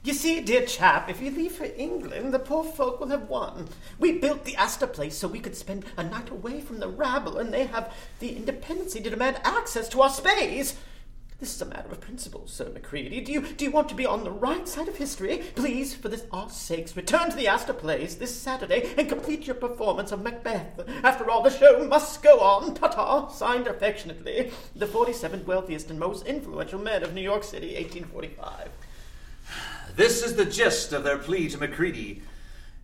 You 0.05 0.15
see, 0.15 0.41
dear 0.41 0.65
chap, 0.65 1.11
if 1.11 1.21
you 1.21 1.31
leave 1.31 1.53
for 1.53 1.69
England, 1.77 2.33
the 2.33 2.39
poor 2.39 2.63
folk 2.63 3.01
will 3.01 3.09
have 3.09 3.29
won. 3.29 3.69
We 3.99 4.13
built 4.13 4.45
the 4.45 4.57
Astor 4.57 4.87
Place 4.87 5.17
so 5.17 5.27
we 5.27 5.41
could 5.41 5.57
spend 5.57 5.85
a 5.97 6.05
night 6.05 6.31
away 6.31 6.61
from 6.61 6.79
the 6.79 6.89
rabble, 6.89 7.39
and 7.39 7.53
they 7.53 7.67
have 7.67 7.93
the 8.21 8.37
independency 8.37 9.01
to 9.01 9.11
demand 9.11 9.41
access 9.45 9.89
to 9.91 10.01
our 10.03 10.09
space. 10.11 10.77
This 11.41 11.55
is 11.55 11.63
a 11.63 11.67
matter 11.67 11.89
of 11.93 12.01
principle, 12.01 12.49
Sir 12.49 12.69
Macready. 12.69 13.21
Do 13.21 13.31
you 13.31 13.43
do 13.43 13.65
you 13.65 13.71
want 13.71 13.89
to 13.91 13.95
be 13.95 14.05
on 14.05 14.25
the 14.25 14.31
right 14.31 14.67
side 14.67 14.89
of 14.89 14.97
history? 14.97 15.45
Please, 15.55 15.95
for 15.95 16.09
this 16.09 16.27
our 16.33 16.51
sakes, 16.51 16.97
return 16.97 17.31
to 17.31 17.37
the 17.37 17.47
Astor 17.47 17.75
Place 17.75 18.17
this 18.17 18.35
Saturday 18.35 18.93
and 18.99 19.09
complete 19.09 19.47
your 19.47 19.55
performance 19.55 20.11
of 20.11 20.21
Macbeth. 20.21 20.81
After 21.05 21.31
all, 21.31 21.45
the 21.45 21.51
show 21.51 21.87
must 21.87 22.25
go 22.25 22.41
on. 22.41 22.75
Ta-ta. 22.75 23.29
Signed 23.29 23.69
affectionately, 23.69 24.51
the 24.75 24.87
47th 24.87 25.45
wealthiest 25.45 25.91
and 25.91 26.01
most 26.01 26.27
influential 26.27 26.81
men 26.81 27.05
of 27.05 27.15
New 27.15 27.23
York 27.23 27.45
City, 27.45 27.75
1845. 27.77 28.71
This 29.95 30.25
is 30.25 30.35
the 30.35 30.45
gist 30.45 30.93
of 30.93 31.05
their 31.05 31.19
plea 31.19 31.49
to 31.51 31.59
Macready. 31.59 32.21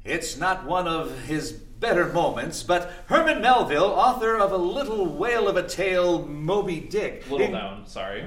It's 0.05 0.37
not 0.37 0.65
one 0.65 0.87
of 0.87 1.25
his 1.25 1.51
better 1.85 2.07
moments, 2.15 2.63
but 2.63 2.91
Herman 3.09 3.43
Melville, 3.43 3.85
author 3.85 4.39
of 4.39 4.53
a 4.53 4.57
little 4.57 5.05
whale 5.05 5.49
of 5.49 5.57
a 5.59 5.63
tale, 5.69 6.27
Moby 6.27 6.81
Dick. 6.81 7.31
little 7.31 7.47
in- 7.47 7.53
known, 7.53 7.87
sorry. 7.87 8.25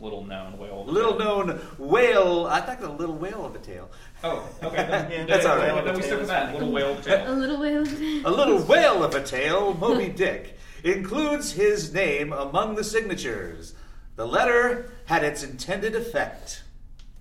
little 0.00 0.24
known 0.24 0.58
whale. 0.58 0.84
Little 0.84 1.16
known 1.16 1.60
whale. 1.78 2.46
I 2.50 2.60
thought 2.60 2.80
the 2.80 2.88
little 2.88 3.14
whale 3.14 3.46
of 3.46 3.54
a 3.54 3.60
tale. 3.60 3.88
Oh, 4.24 4.48
okay. 4.64 4.76
Then, 5.08 5.26
That's 5.28 5.46
all 5.46 5.58
then- 5.58 5.76
right. 5.76 5.84
Then 5.84 5.94
we 5.94 6.02
stick 6.02 6.18
with 6.18 6.26
that. 6.26 6.54
Little 6.54 6.72
whale 6.72 6.90
of 6.94 6.98
A 6.98 7.02
tail. 7.02 7.34
little 7.34 7.60
whale. 7.60 7.82
A 8.26 8.30
little 8.32 8.58
whale 8.64 9.04
of 9.04 9.14
a 9.14 9.22
tale, 9.22 9.74
Moby 9.74 10.08
Dick, 10.08 10.58
includes 10.82 11.52
his 11.52 11.94
name 11.94 12.32
among 12.32 12.74
the 12.74 12.82
signatures. 12.82 13.74
The 14.16 14.26
letter 14.26 14.90
had 15.04 15.22
its 15.22 15.44
intended 15.44 15.94
effect. 15.94 16.64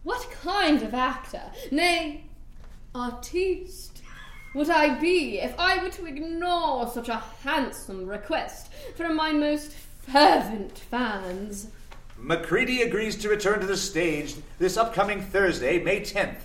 What 0.01 0.27
kind 0.31 0.81
of 0.81 0.95
actor, 0.95 1.43
nay, 1.69 2.23
artiste, 2.95 3.90
would 4.53 4.69
I 4.69 4.99
be 4.99 5.39
if 5.39 5.57
I 5.57 5.81
were 5.81 5.89
to 5.89 6.05
ignore 6.05 6.87
such 6.87 7.09
a 7.09 7.23
handsome 7.43 8.05
request 8.05 8.71
from 8.95 9.15
my 9.15 9.31
most 9.31 9.71
fervent 9.71 10.77
fans? 10.77 11.67
Macready 12.17 12.81
agrees 12.81 13.15
to 13.17 13.29
return 13.29 13.59
to 13.61 13.65
the 13.65 13.77
stage 13.77 14.35
this 14.59 14.77
upcoming 14.77 15.21
Thursday, 15.21 15.81
May 15.81 16.01
10th. 16.01 16.41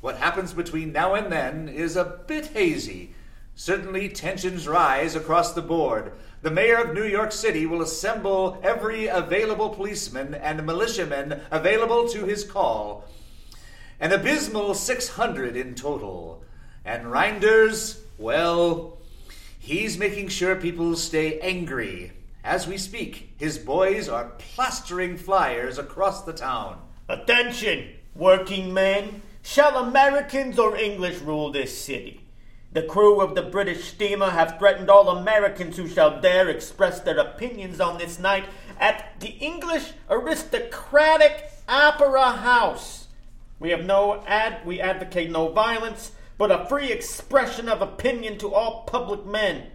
What 0.00 0.16
happens 0.16 0.54
between 0.54 0.92
now 0.92 1.14
and 1.14 1.30
then 1.30 1.68
is 1.68 1.96
a 1.96 2.20
bit 2.26 2.46
hazy. 2.46 3.14
Certainly, 3.54 4.08
tensions 4.10 4.66
rise 4.66 5.14
across 5.14 5.52
the 5.52 5.60
board. 5.60 6.12
The 6.40 6.50
mayor 6.50 6.78
of 6.78 6.94
New 6.94 7.04
York 7.04 7.30
City 7.30 7.66
will 7.66 7.82
assemble 7.82 8.58
every 8.62 9.06
available 9.06 9.68
policeman 9.68 10.34
and 10.34 10.64
militiaman 10.64 11.42
available 11.50 12.08
to 12.08 12.24
his 12.24 12.42
call. 12.42 13.04
An 14.00 14.12
abysmal 14.12 14.74
600 14.74 15.54
in 15.56 15.74
total. 15.74 16.42
And 16.84 17.06
Rynders, 17.06 18.00
well, 18.18 18.98
he's 19.58 19.98
making 19.98 20.28
sure 20.28 20.56
people 20.56 20.96
stay 20.96 21.38
angry. 21.40 22.12
As 22.42 22.66
we 22.66 22.78
speak, 22.78 23.34
his 23.36 23.58
boys 23.58 24.08
are 24.08 24.32
plastering 24.38 25.16
flyers 25.16 25.78
across 25.78 26.22
the 26.22 26.32
town. 26.32 26.80
Attention, 27.08 27.90
working 28.14 28.72
men. 28.72 29.22
Shall 29.42 29.76
Americans 29.76 30.58
or 30.58 30.76
English 30.76 31.20
rule 31.20 31.50
this 31.50 31.76
city? 31.76 32.20
The 32.72 32.82
crew 32.82 33.20
of 33.20 33.34
the 33.34 33.42
British 33.42 33.84
steamer 33.84 34.30
have 34.30 34.58
threatened 34.58 34.88
all 34.88 35.08
Americans 35.08 35.76
who 35.76 35.88
shall 35.88 36.20
dare 36.20 36.48
express 36.48 37.00
their 37.00 37.18
opinions 37.18 37.80
on 37.80 37.98
this 37.98 38.18
night 38.18 38.44
at 38.78 39.18
the 39.18 39.30
English 39.40 39.92
aristocratic 40.08 41.50
Opera 41.68 42.32
House. 42.32 43.08
We 43.58 43.70
have 43.70 43.84
no 43.84 44.22
ad 44.26 44.64
we 44.64 44.80
advocate 44.80 45.30
no 45.30 45.48
violence, 45.48 46.12
but 46.40 46.50
a 46.50 46.64
free 46.64 46.90
expression 46.90 47.68
of 47.68 47.82
opinion 47.82 48.38
to 48.38 48.54
all 48.54 48.84
public 48.84 49.26
men. 49.26 49.66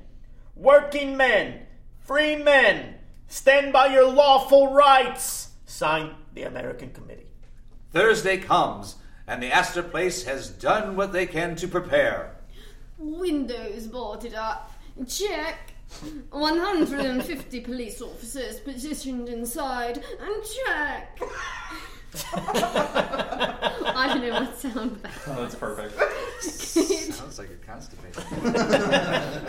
Working 0.55 1.15
men, 1.15 1.67
free 1.99 2.35
men, 2.35 2.95
stand 3.27 3.71
by 3.71 3.85
your 3.85 4.11
lawful 4.11 4.73
rights. 4.73 5.49
Signed 5.67 6.15
the 6.33 6.41
American 6.41 6.89
Committee. 6.89 7.27
Thursday 7.91 8.39
comes, 8.39 8.95
and 9.27 9.43
the 9.43 9.51
Astor 9.51 9.83
Place 9.83 10.23
has 10.23 10.49
done 10.49 10.95
what 10.95 11.13
they 11.13 11.27
can 11.27 11.55
to 11.57 11.67
prepare. 11.67 12.35
Windows 12.97 13.85
boarded 13.85 14.33
up. 14.33 14.73
Check. 15.07 15.75
150 16.31 17.59
police 17.59 18.01
officers 18.01 18.59
positioned 18.59 19.29
inside. 19.29 20.03
And 20.19 20.43
check. 20.65 21.21
I 22.33 24.07
don't 24.13 24.21
know 24.21 24.33
what 24.41 24.57
sound 24.57 25.01
that 25.01 25.11
Oh, 25.27 25.41
that's 25.41 25.55
perfect. 25.55 25.93
Sounds 27.13 27.39
like 27.39 27.49
you're 27.49 27.57
constipated. 27.59 28.23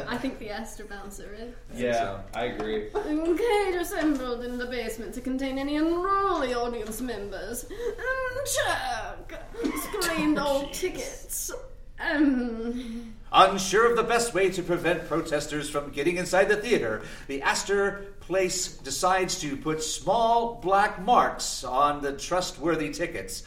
I 0.08 0.16
think 0.18 0.38
the 0.38 0.50
Astor 0.50 0.84
bouncer 0.84 1.34
is. 1.38 1.54
Yeah, 1.80 2.20
I 2.34 2.44
agree. 2.44 2.88
A 2.88 3.36
cage 3.36 3.74
assembled 3.74 4.44
in 4.44 4.56
the 4.58 4.66
basement 4.66 5.14
to 5.14 5.20
contain 5.20 5.58
any 5.58 5.76
unruly 5.76 6.54
audience 6.54 7.00
members. 7.00 7.64
And 7.64 8.46
check. 8.46 9.42
Screened 9.82 10.38
all 10.38 10.68
tickets. 10.70 11.52
Um. 12.01 13.14
Unsure 13.32 13.90
of 13.90 13.97
the 13.97 14.03
best 14.03 14.34
way 14.34 14.51
to 14.51 14.62
prevent 14.62 15.09
protesters 15.09 15.68
from 15.68 15.90
getting 15.90 16.16
inside 16.16 16.49
the 16.49 16.57
theater, 16.57 17.03
the 17.26 17.42
Astor 17.42 18.14
Place 18.20 18.68
decides 18.68 19.40
to 19.40 19.57
put 19.57 19.82
small 19.82 20.55
black 20.55 21.03
marks 21.03 21.64
on 21.64 22.03
the 22.03 22.12
trustworthy 22.12 22.90
tickets. 22.90 23.42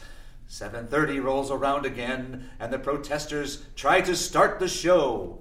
7:30 0.48 1.18
rolls 1.18 1.50
around 1.50 1.86
again, 1.86 2.50
and 2.58 2.72
the 2.72 2.78
protesters 2.78 3.64
try 3.74 4.00
to 4.00 4.14
start 4.14 4.58
the 4.58 4.68
show. 4.68 5.38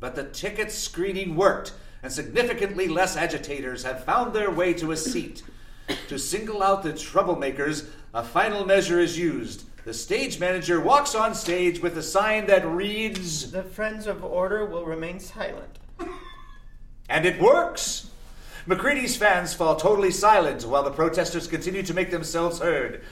But 0.00 0.16
the 0.16 0.24
ticket 0.24 0.72
screening 0.72 1.36
worked, 1.36 1.72
and 2.02 2.12
significantly 2.12 2.88
less 2.88 3.16
agitators 3.16 3.84
have 3.84 4.04
found 4.04 4.34
their 4.34 4.50
way 4.50 4.74
to 4.74 4.90
a 4.90 4.96
seat. 4.96 5.42
To 6.08 6.18
single 6.18 6.62
out 6.62 6.82
the 6.82 6.92
troublemakers, 6.92 7.86
a 8.12 8.24
final 8.24 8.64
measure 8.64 8.98
is 8.98 9.18
used. 9.18 9.64
The 9.84 9.92
stage 9.92 10.38
manager 10.38 10.80
walks 10.80 11.16
on 11.16 11.34
stage 11.34 11.82
with 11.82 11.98
a 11.98 12.04
sign 12.04 12.46
that 12.46 12.64
reads, 12.64 13.50
The 13.50 13.64
Friends 13.64 14.06
of 14.06 14.22
Order 14.22 14.64
will 14.64 14.84
remain 14.84 15.18
silent. 15.18 15.80
and 17.08 17.26
it 17.26 17.42
works! 17.42 18.08
Macready's 18.64 19.16
fans 19.16 19.54
fall 19.54 19.74
totally 19.74 20.12
silent 20.12 20.64
while 20.64 20.84
the 20.84 20.92
protesters 20.92 21.48
continue 21.48 21.82
to 21.82 21.94
make 21.94 22.12
themselves 22.12 22.60
heard. 22.60 23.02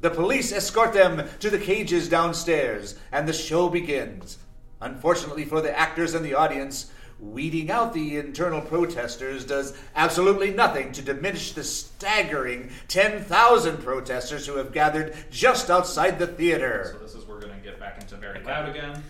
The 0.00 0.10
police 0.10 0.50
escort 0.50 0.92
them 0.92 1.28
to 1.38 1.48
the 1.48 1.60
cages 1.60 2.08
downstairs, 2.08 2.96
and 3.12 3.28
the 3.28 3.32
show 3.32 3.68
begins. 3.68 4.38
Unfortunately 4.80 5.44
for 5.44 5.60
the 5.60 5.78
actors 5.78 6.12
and 6.12 6.24
the 6.24 6.34
audience, 6.34 6.90
weeding 7.18 7.70
out 7.70 7.94
the 7.94 8.18
internal 8.18 8.60
protesters 8.60 9.44
does 9.44 9.76
absolutely 9.94 10.50
nothing 10.50 10.92
to 10.92 11.02
diminish 11.02 11.52
the 11.52 11.64
staggering 11.64 12.70
10,000 12.88 13.78
protesters 13.78 14.46
who 14.46 14.56
have 14.56 14.72
gathered 14.72 15.14
just 15.30 15.70
outside 15.70 16.18
the 16.18 16.26
theater. 16.26 16.90
So 16.92 16.98
this 16.98 17.14
is 17.14 17.24
where 17.24 17.36
we're 17.36 17.42
gonna 17.42 17.60
get 17.60 17.80
back 17.80 18.00
into 18.00 18.16
very 18.16 18.42
loud 18.42 18.68
again. 18.68 19.02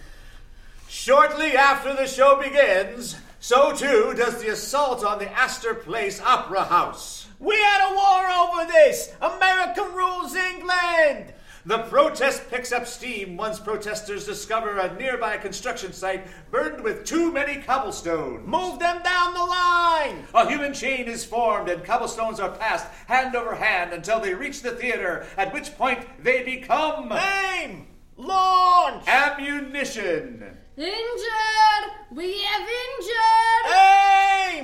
Shortly 0.89 1.57
after 1.57 1.95
the 1.95 2.07
show 2.07 2.41
begins, 2.41 3.17
so 3.41 3.75
too 3.75 4.15
does 4.17 4.41
the 4.41 4.51
assault 4.51 5.05
on 5.05 5.19
the 5.19 5.31
Astor 5.33 5.75
Place 5.75 6.21
Opera 6.21 6.65
House. 6.65 7.27
We 7.41 7.57
had 7.57 7.91
a 7.91 7.95
war 7.95 8.31
over 8.31 8.73
this! 8.73 9.13
America 9.21 9.83
rules 9.95 10.35
England! 10.35 11.33
The 11.67 11.79
protest 11.79 12.49
picks 12.49 12.71
up 12.71 12.87
steam 12.87 13.37
once 13.37 13.59
protesters 13.59 14.25
discover 14.25 14.79
a 14.79 14.95
nearby 14.95 15.37
construction 15.37 15.93
site 15.93 16.29
burned 16.53 16.85
with 16.85 17.05
too 17.05 17.33
many 17.33 17.61
cobblestones. 17.61 18.47
Move 18.47 18.79
them 18.79 19.03
down 19.03 19.35
the 19.35 19.43
line! 19.43 20.29
A 20.33 20.49
human 20.49 20.73
chain 20.73 21.09
is 21.09 21.25
formed 21.25 21.69
and 21.69 21.83
cobblestones 21.83 22.39
are 22.39 22.53
passed 22.53 22.87
hand 23.09 23.35
over 23.35 23.57
hand 23.57 23.93
until 23.93 24.21
they 24.21 24.33
reach 24.33 24.62
the 24.62 24.71
theater, 24.71 25.27
at 25.37 25.53
which 25.53 25.77
point 25.77 26.07
they 26.23 26.45
become 26.45 27.11
Aim! 27.12 27.89
Launch! 28.17 29.03
ammunition. 29.09 30.45
Injured! 30.77 31.91
We 32.12 32.43
have 32.43 32.69
injured! 32.95 33.73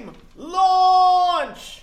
Aim! 0.06 0.12
Launch! 0.36 1.81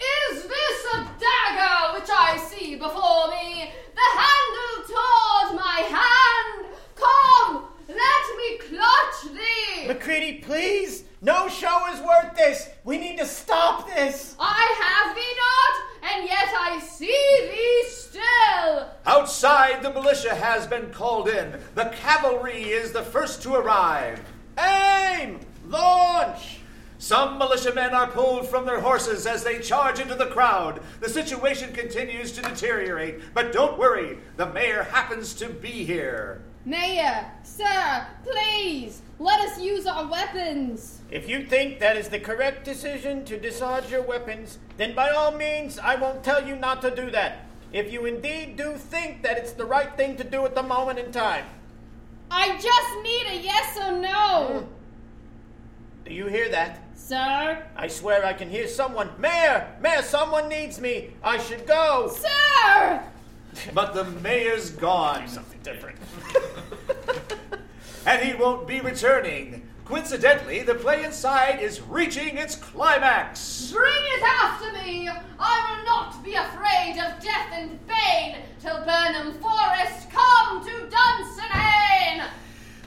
Is 0.00 0.42
this 0.42 0.86
a 0.94 0.96
dagger 1.18 1.98
which 1.98 2.10
I 2.10 2.36
see 2.48 2.74
before 2.74 3.28
me? 3.28 3.70
The 3.94 4.10
handle 4.20 4.76
toward 4.88 5.56
my 5.56 5.80
hand! 5.88 6.66
Come, 6.96 7.64
let 7.88 8.36
me 8.36 8.58
clutch 8.58 9.34
thee! 9.34 9.86
Macready, 9.86 10.38
please! 10.38 11.04
No 11.20 11.48
show 11.48 11.86
is 11.92 12.00
worth 12.00 12.34
this! 12.36 12.68
We 12.84 12.98
need 12.98 13.18
to 13.18 13.26
stop 13.26 13.86
this! 13.88 14.34
I 14.38 14.74
have 14.82 15.14
thee 15.14 15.34
not, 15.44 16.14
and 16.14 16.28
yet 16.28 16.48
I 16.58 16.80
see 16.80 17.06
thee 17.50 17.84
still! 17.88 18.88
Outside, 19.06 19.82
the 19.82 19.92
militia 19.92 20.34
has 20.34 20.66
been 20.66 20.90
called 20.90 21.28
in. 21.28 21.60
The 21.74 21.92
cavalry 22.00 22.64
is 22.64 22.92
the 22.92 23.02
first 23.02 23.42
to 23.42 23.54
arrive. 23.54 24.20
Aim! 24.58 25.40
Launch! 25.68 26.58
Some 26.98 27.38
militiamen 27.38 27.92
are 27.92 28.06
pulled 28.06 28.48
from 28.48 28.66
their 28.66 28.80
horses 28.80 29.26
as 29.26 29.44
they 29.44 29.58
charge 29.58 29.98
into 29.98 30.14
the 30.14 30.26
crowd. 30.26 30.80
The 31.00 31.08
situation 31.08 31.72
continues 31.72 32.32
to 32.32 32.42
deteriorate, 32.42 33.34
but 33.34 33.52
don't 33.52 33.78
worry, 33.78 34.18
the 34.36 34.46
mayor 34.46 34.84
happens 34.84 35.34
to 35.34 35.48
be 35.48 35.84
here. 35.84 36.40
Mayor, 36.64 37.30
sir, 37.42 38.06
please, 38.22 39.02
let 39.18 39.38
us 39.40 39.60
use 39.60 39.86
our 39.86 40.06
weapons. 40.06 41.00
If 41.10 41.28
you 41.28 41.44
think 41.44 41.78
that 41.80 41.96
is 41.96 42.08
the 42.08 42.18
correct 42.18 42.64
decision 42.64 43.24
to 43.26 43.38
discharge 43.38 43.90
your 43.90 44.00
weapons, 44.00 44.58
then 44.78 44.94
by 44.94 45.10
all 45.10 45.32
means, 45.32 45.78
I 45.78 45.96
won't 45.96 46.24
tell 46.24 46.46
you 46.46 46.56
not 46.56 46.80
to 46.82 46.94
do 46.94 47.10
that. 47.10 47.46
If 47.72 47.92
you 47.92 48.06
indeed 48.06 48.56
do 48.56 48.76
think 48.76 49.22
that 49.24 49.36
it's 49.36 49.52
the 49.52 49.66
right 49.66 49.94
thing 49.96 50.16
to 50.16 50.24
do 50.24 50.44
at 50.46 50.54
the 50.54 50.62
moment 50.62 50.98
in 51.00 51.12
time. 51.12 51.44
I 52.30 52.56
just 52.56 53.02
need 53.02 53.40
a 53.40 53.42
yes 53.42 53.76
or 53.76 53.92
no. 54.00 54.68
Do 56.04 56.14
you 56.14 56.26
hear 56.26 56.48
that? 56.50 56.83
Sir? 56.96 57.62
I 57.76 57.88
swear 57.88 58.24
I 58.24 58.32
can 58.32 58.48
hear 58.48 58.66
someone. 58.66 59.10
Mayor! 59.18 59.68
Mayor, 59.80 60.02
someone 60.02 60.48
needs 60.48 60.80
me! 60.80 61.10
I 61.22 61.38
should 61.38 61.66
go! 61.66 62.10
Sir! 62.14 63.02
But 63.72 63.94
the 63.94 64.04
mayor's 64.04 64.70
gone. 64.70 65.28
Something 65.28 65.60
different. 65.62 65.98
and 68.06 68.22
he 68.22 68.34
won't 68.34 68.66
be 68.66 68.80
returning. 68.80 69.68
Coincidentally, 69.84 70.62
the 70.62 70.74
play 70.74 71.04
inside 71.04 71.60
is 71.60 71.82
reaching 71.82 72.38
its 72.38 72.56
climax. 72.56 73.70
Bring 73.70 73.92
it 73.92 74.22
after 74.22 74.72
me! 74.72 75.10
I 75.38 75.76
will 75.76 75.84
not 75.84 76.24
be 76.24 76.34
afraid 76.34 76.92
of 76.92 77.22
death 77.22 77.50
and 77.52 77.78
pain 77.86 78.36
till 78.60 78.78
Birnam 78.78 79.34
Forest 79.34 80.10
come 80.10 80.64
to 80.64 80.70
Dunsinane! 80.88 82.28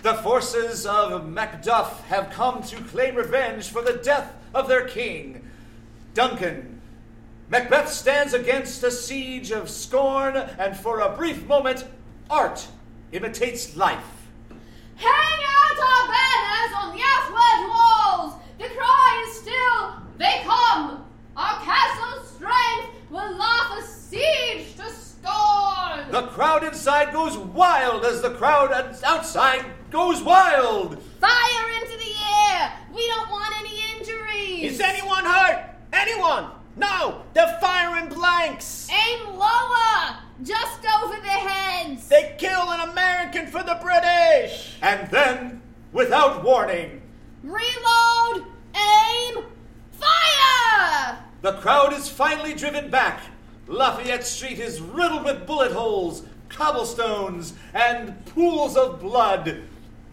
The 0.08 0.14
forces 0.14 0.86
of 0.86 1.28
Macduff 1.28 2.06
have 2.06 2.30
come 2.30 2.64
to 2.64 2.78
claim 2.78 3.16
revenge 3.16 3.68
for 3.68 3.82
the 3.82 3.92
death 3.92 4.34
of 4.54 4.70
their 4.70 4.88
king, 4.88 5.46
Duncan. 6.14 6.80
Macbeth 7.50 7.92
stands 7.92 8.34
against 8.34 8.82
a 8.84 8.90
siege 8.90 9.52
of 9.52 9.70
scorn, 9.70 10.38
and 10.38 10.78
for 10.78 11.02
a 11.02 11.14
brief 11.14 11.46
moment, 11.46 11.84
art 12.30 12.66
imitates 13.12 13.76
life. 13.76 14.30
Hang 14.96 15.10
out 15.10 15.78
our 15.78 16.08
banners 16.08 16.74
on 16.78 16.96
the 16.96 17.04
outward 17.04 17.68
walls! 17.68 18.42
The 18.60 18.70
cry 18.78 19.26
is 19.28 19.42
still, 19.42 19.94
they 20.18 20.40
come! 20.46 21.06
Our 21.36 21.60
castle's 21.66 22.32
strength 22.32 22.94
will 23.10 23.36
laugh 23.36 23.78
a 23.78 23.82
siege 23.86 24.74
to 24.78 24.90
scorn! 24.90 26.12
The 26.12 26.28
crowd 26.28 26.64
inside 26.64 27.12
goes 27.12 27.38
wild 27.38 28.06
as 28.06 28.22
the 28.22 28.32
crowd 28.32 28.72
outside 29.04 29.66
goes 29.92 30.22
wild. 30.22 31.02
Fire 31.20 31.70
into 31.82 31.98
the 31.98 32.14
air! 32.52 32.74
We 32.94 33.08
don't 33.08 33.30
want 33.30 33.54
any 33.60 33.80
injuries! 33.96 34.74
Is 34.74 34.80
anyone 34.80 35.26
hurt? 35.26 35.66
Anyone? 35.94 36.52
No! 36.76 37.24
They're 37.34 37.58
firing 37.60 38.10
blanks! 38.10 38.90
Aim 38.92 39.28
lower! 39.38 40.18
Just 40.44 40.86
over 41.02 41.20
their 41.22 41.32
heads! 41.32 42.08
They 42.08 42.36
kill 42.38 42.70
an 42.72 42.90
American 42.90 43.48
for 43.48 43.64
the 43.64 43.80
British! 43.82 44.78
And 44.82 45.10
then, 45.10 45.62
without 45.92 46.44
warning, 46.44 47.02
Reload! 47.44 48.46
Aim! 48.76 49.44
Fire! 49.92 51.20
the 51.42 51.54
crowd 51.54 51.94
is 51.94 52.10
finally 52.10 52.54
driven 52.54 52.90
back. 52.90 53.22
Lafayette 53.68 54.26
Street 54.26 54.60
is 54.60 54.82
riddled 54.82 55.26
with 55.26 55.46
bullet 55.46 55.72
holes, 55.72 56.24
cobblestones, 56.50 57.54
and 57.74 58.26
pools 58.26 58.78
of 58.78 59.00
blood. 59.00 59.62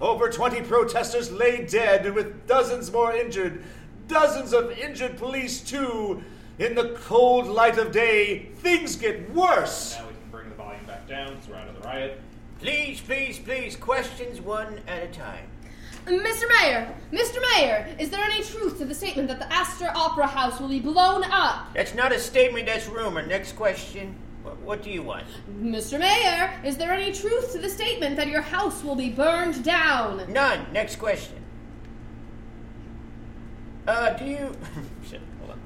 Over 0.00 0.28
20 0.28 0.62
protesters 0.62 1.30
lay 1.30 1.64
dead, 1.64 2.06
and 2.06 2.14
with 2.14 2.46
dozens 2.46 2.90
more 2.90 3.14
injured, 3.14 3.62
dozens 4.08 4.52
of 4.52 4.70
injured 4.72 5.16
police, 5.16 5.60
too. 5.60 6.22
In 6.58 6.74
the 6.74 6.90
cold 7.02 7.46
light 7.46 7.78
of 7.78 7.90
day, 7.90 8.50
things 8.56 8.96
get 8.96 9.28
worse. 9.32 9.96
Now 9.96 10.06
we 10.06 10.12
can 10.12 10.30
bring 10.30 10.48
the 10.48 10.54
volume 10.54 10.84
back 10.84 11.08
down 11.08 11.34
because 11.34 11.48
we're 11.48 11.56
out 11.56 11.68
of 11.68 11.74
the 11.74 11.80
riot. 11.80 12.20
Please, 12.60 13.00
please, 13.00 13.38
please, 13.38 13.76
questions 13.76 14.40
one 14.40 14.80
at 14.86 15.02
a 15.02 15.08
time. 15.08 15.48
Mr. 16.06 16.44
Mayor, 16.60 16.94
Mr. 17.12 17.38
Mayor, 17.54 17.88
is 17.98 18.10
there 18.10 18.20
any 18.20 18.42
truth 18.42 18.78
to 18.78 18.84
the 18.84 18.94
statement 18.94 19.26
that 19.28 19.38
the 19.38 19.50
Astor 19.52 19.90
Opera 19.94 20.26
House 20.26 20.60
will 20.60 20.68
be 20.68 20.80
blown 20.80 21.24
up? 21.24 21.72
That's 21.74 21.94
not 21.94 22.12
a 22.12 22.18
statement, 22.18 22.66
that's 22.66 22.86
rumor. 22.86 23.24
Next 23.24 23.52
question. 23.56 24.14
What, 24.44 24.82
do 24.82 24.90
you 24.90 25.02
want? 25.02 25.24
Mr. 25.58 25.98
Mayor, 25.98 26.60
is 26.64 26.76
there 26.76 26.92
any 26.92 27.12
truth 27.12 27.52
to 27.52 27.58
the 27.58 27.68
statement 27.68 28.16
that 28.16 28.28
your 28.28 28.42
house 28.42 28.84
will 28.84 28.94
be 28.94 29.08
burned 29.08 29.64
down? 29.64 30.30
None. 30.30 30.66
Next 30.70 30.96
question. 30.96 31.42
Uh, 33.86 34.10
do 34.10 34.24
you. 34.26 34.56
Shit, 35.08 35.22
hold 35.38 35.52
on. 35.52 35.60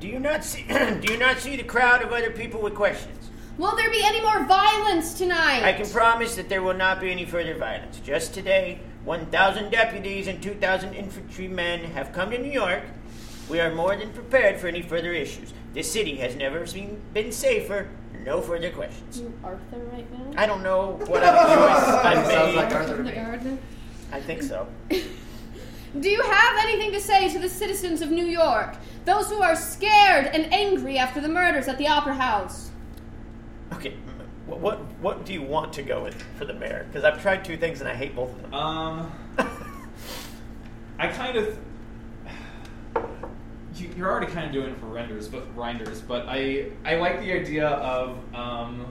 Do 0.00 0.08
you 0.08 0.18
not 0.18 0.42
see? 0.42 0.62
do 0.68 1.12
you 1.12 1.18
not 1.18 1.38
see 1.38 1.56
the 1.56 1.64
crowd 1.64 2.02
of 2.02 2.12
other 2.12 2.30
people 2.30 2.62
with 2.62 2.74
questions? 2.74 3.30
Will 3.58 3.76
there 3.76 3.90
be 3.90 4.02
any 4.02 4.20
more 4.22 4.44
violence 4.44 5.14
tonight? 5.14 5.62
I 5.64 5.72
can 5.72 5.88
promise 5.88 6.34
that 6.36 6.48
there 6.48 6.62
will 6.62 6.74
not 6.74 7.00
be 7.00 7.10
any 7.10 7.24
further 7.24 7.56
violence. 7.56 8.00
Just 8.00 8.34
today, 8.34 8.80
1,000 9.04 9.70
deputies 9.70 10.26
and 10.26 10.42
2,000 10.42 10.92
infantrymen 10.92 11.84
have 11.92 12.12
come 12.12 12.30
to 12.32 12.38
New 12.38 12.50
York. 12.50 12.82
We 13.48 13.60
are 13.60 13.72
more 13.74 13.96
than 13.96 14.10
prepared 14.12 14.58
for 14.58 14.66
any 14.66 14.82
further 14.82 15.12
issues. 15.12 15.52
This 15.72 15.90
city 15.90 16.16
has 16.16 16.34
never 16.36 16.66
seen, 16.66 17.00
been 17.14 17.30
safer. 17.30 17.88
No 18.24 18.40
further 18.40 18.70
questions. 18.70 19.20
You 19.20 19.32
Arthur 19.44 19.78
right 19.92 20.10
now? 20.12 20.40
I 20.42 20.46
don't 20.46 20.62
know 20.62 20.98
what 21.06 21.22
other 21.22 21.54
choice 21.54 22.04
I've 22.04 22.26
Sounds 22.26 22.56
like 22.56 22.72
Arthur 22.74 22.96
to 22.96 23.02
The 23.02 23.08
me. 23.10 23.12
gardener. 23.12 23.58
I 24.12 24.20
think 24.20 24.42
so. 24.42 24.66
Do 24.90 26.10
you 26.10 26.20
have 26.22 26.58
anything 26.64 26.92
to 26.92 27.00
say 27.00 27.28
to 27.28 27.38
the 27.38 27.48
citizens 27.48 28.02
of 28.02 28.10
New 28.10 28.26
York? 28.26 28.76
Those 29.04 29.28
who 29.28 29.40
are 29.42 29.54
scared 29.54 30.26
and 30.26 30.52
angry 30.52 30.98
after 30.98 31.20
the 31.20 31.28
murders 31.28 31.68
at 31.68 31.78
the 31.78 31.86
Opera 31.88 32.14
House? 32.14 32.70
Okay, 33.72 33.94
what 34.46 34.58
what, 34.60 34.78
what 35.00 35.24
do 35.24 35.32
you 35.32 35.42
want 35.42 35.72
to 35.74 35.82
go 35.82 36.02
with 36.02 36.20
for 36.36 36.44
the 36.44 36.52
mayor? 36.52 36.84
Because 36.88 37.04
I've 37.04 37.22
tried 37.22 37.44
two 37.44 37.56
things 37.56 37.80
and 37.80 37.88
I 37.88 37.94
hate 37.94 38.14
both 38.16 38.30
of 38.32 38.42
them. 38.42 38.54
Um, 38.54 39.12
I 40.98 41.08
kind 41.08 41.36
of. 41.36 41.56
You, 43.76 43.90
you're 43.96 44.10
already 44.10 44.32
kind 44.32 44.46
of 44.46 44.52
doing 44.52 44.70
it 44.70 44.78
for 44.80 44.86
renders, 44.86 45.28
but 45.28 45.54
grinders. 45.54 46.00
But 46.00 46.26
I 46.28 46.66
I 46.84 46.96
like 46.96 47.20
the 47.20 47.32
idea 47.32 47.68
of 47.68 48.18
um, 48.34 48.86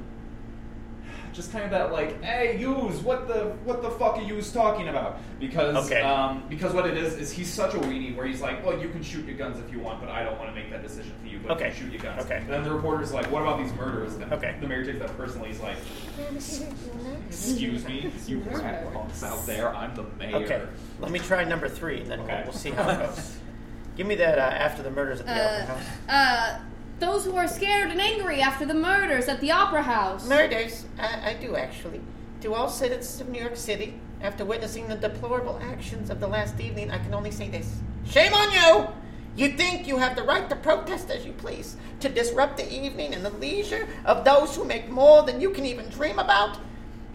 just 1.33 1.51
kind 1.51 1.65
of 1.65 1.71
that 1.71 1.91
like, 1.91 2.21
hey, 2.23 2.57
use 2.59 2.99
what 3.01 3.27
the 3.27 3.55
what 3.65 3.81
the 3.81 3.89
fuck 3.91 4.17
are 4.17 4.21
you 4.21 4.41
talking 4.41 4.88
about? 4.88 5.19
Because 5.39 5.75
Okay. 5.89 6.01
um, 6.01 6.43
because 6.49 6.73
what 6.73 6.86
it 6.86 6.95
is 6.97 7.15
is 7.15 7.31
he's 7.31 7.51
such 7.51 7.73
a 7.73 7.77
weenie 7.77 8.15
where 8.15 8.25
he's 8.25 8.41
like, 8.41 8.65
well, 8.65 8.79
you 8.79 8.88
can 8.89 9.01
shoot 9.03 9.25
your 9.25 9.36
guns 9.36 9.57
if 9.59 9.71
you 9.71 9.79
want, 9.79 9.99
but 9.99 10.09
I 10.09 10.23
don't 10.23 10.38
want 10.38 10.49
to 10.49 10.55
make 10.55 10.69
that 10.71 10.81
decision 10.83 11.11
for 11.21 11.27
you. 11.27 11.39
But 11.39 11.51
Okay. 11.57 11.69
you 11.69 11.73
shoot 11.73 11.91
your 11.91 12.01
guns. 12.01 12.23
Okay. 12.23 12.38
And 12.38 12.49
then 12.49 12.63
the 12.63 12.71
reporter's 12.73 13.11
like, 13.11 13.29
what 13.31 13.41
about 13.41 13.57
these 13.57 13.73
murders? 13.73 14.13
And 14.15 14.31
Okay. 14.31 14.55
The 14.61 14.67
mayor 14.67 14.86
takes 14.86 14.99
that 14.99 15.17
personally. 15.17 15.49
He's 15.49 15.59
like, 15.61 15.77
excuse 17.27 17.86
me, 17.86 18.11
you 18.27 18.39
rat 18.51 18.93
punks 18.93 19.23
out 19.23 19.45
there. 19.45 19.75
I'm 19.75 19.95
the 19.95 20.03
mayor. 20.19 20.36
Okay, 20.38 20.61
let 20.99 21.11
me 21.11 21.19
try 21.19 21.43
number 21.43 21.67
three, 21.67 22.01
and 22.01 22.11
then 22.11 22.19
Okay. 22.21 22.36
we'll, 22.36 22.43
we'll 22.45 22.53
see 22.53 22.71
how 22.71 22.89
it 22.89 22.99
goes. 22.99 23.38
Give 23.96 24.08
me 24.08 24.16
that 24.16 24.38
uh, 24.38 24.41
after 24.41 24.84
the 24.84 24.91
murders 24.91 25.22
at 25.22 25.26
the 25.28 25.32
Opera 25.34 25.64
Uh, 25.64 25.66
House. 25.68 25.86
uh, 26.10 26.60
those 27.00 27.26
who 27.26 27.36
are 27.36 27.48
scared 27.48 27.91
and 27.91 28.00
angry 28.02 28.41
after 28.41 28.66
the 28.66 28.74
murders 28.74 29.28
at 29.28 29.39
the 29.41 29.52
Opera 29.52 29.82
House. 29.84 30.28
Murders? 30.28 30.86
I, 31.00 31.32
I 31.32 31.34
do 31.36 31.56
actually. 31.56 32.02
To 32.41 32.54
all 32.54 32.70
citizens 32.70 33.22
of 33.22 33.30
New 33.30 33.39
York 33.41 33.56
City, 33.56 34.00
after 34.22 34.46
witnessing 34.46 34.88
the 34.88 34.96
deplorable 34.96 35.60
actions 35.64 36.10
of 36.10 36.20
the 36.20 36.28
last 36.28 36.60
evening, 36.60 36.91
I 36.91 36.98
can 37.00 37.14
only 37.14 37.32
say 37.32 37.50
this: 37.50 37.80
Shame 38.06 38.34
on 38.34 38.52
you! 38.52 38.88
You 39.36 39.58
think 39.58 39.88
you 39.88 39.98
have 39.98 40.16
the 40.16 40.24
right 40.24 40.48
to 40.50 40.56
protest 40.56 41.10
as 41.12 41.26
you 41.26 41.34
please, 41.34 41.76
to 42.00 42.08
disrupt 42.08 42.56
the 42.58 42.72
evening 42.74 43.14
and 43.14 43.26
the 43.26 43.32
leisure 43.32 43.88
of 44.06 44.24
those 44.24 44.56
who 44.56 44.64
make 44.64 44.89
more 44.89 45.24
than 45.24 45.41
you 45.41 45.50
can 45.52 45.66
even 45.66 45.89
dream 45.89 46.20
about? 46.20 46.58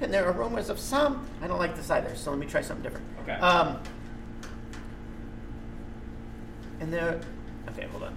And 0.02 0.12
there 0.12 0.26
are 0.26 0.32
rumors 0.32 0.68
of 0.68 0.78
some. 0.78 1.26
I 1.42 1.46
don't 1.46 1.58
like 1.58 1.76
this 1.76 1.90
either, 1.90 2.14
so 2.16 2.30
let 2.30 2.38
me 2.40 2.46
try 2.46 2.60
something 2.60 2.82
different. 2.82 3.06
Okay. 3.22 3.32
Um, 3.34 3.78
And 6.80 6.92
there. 6.92 7.20
Okay, 7.68 7.86
hold 7.86 8.04
on. 8.04 8.14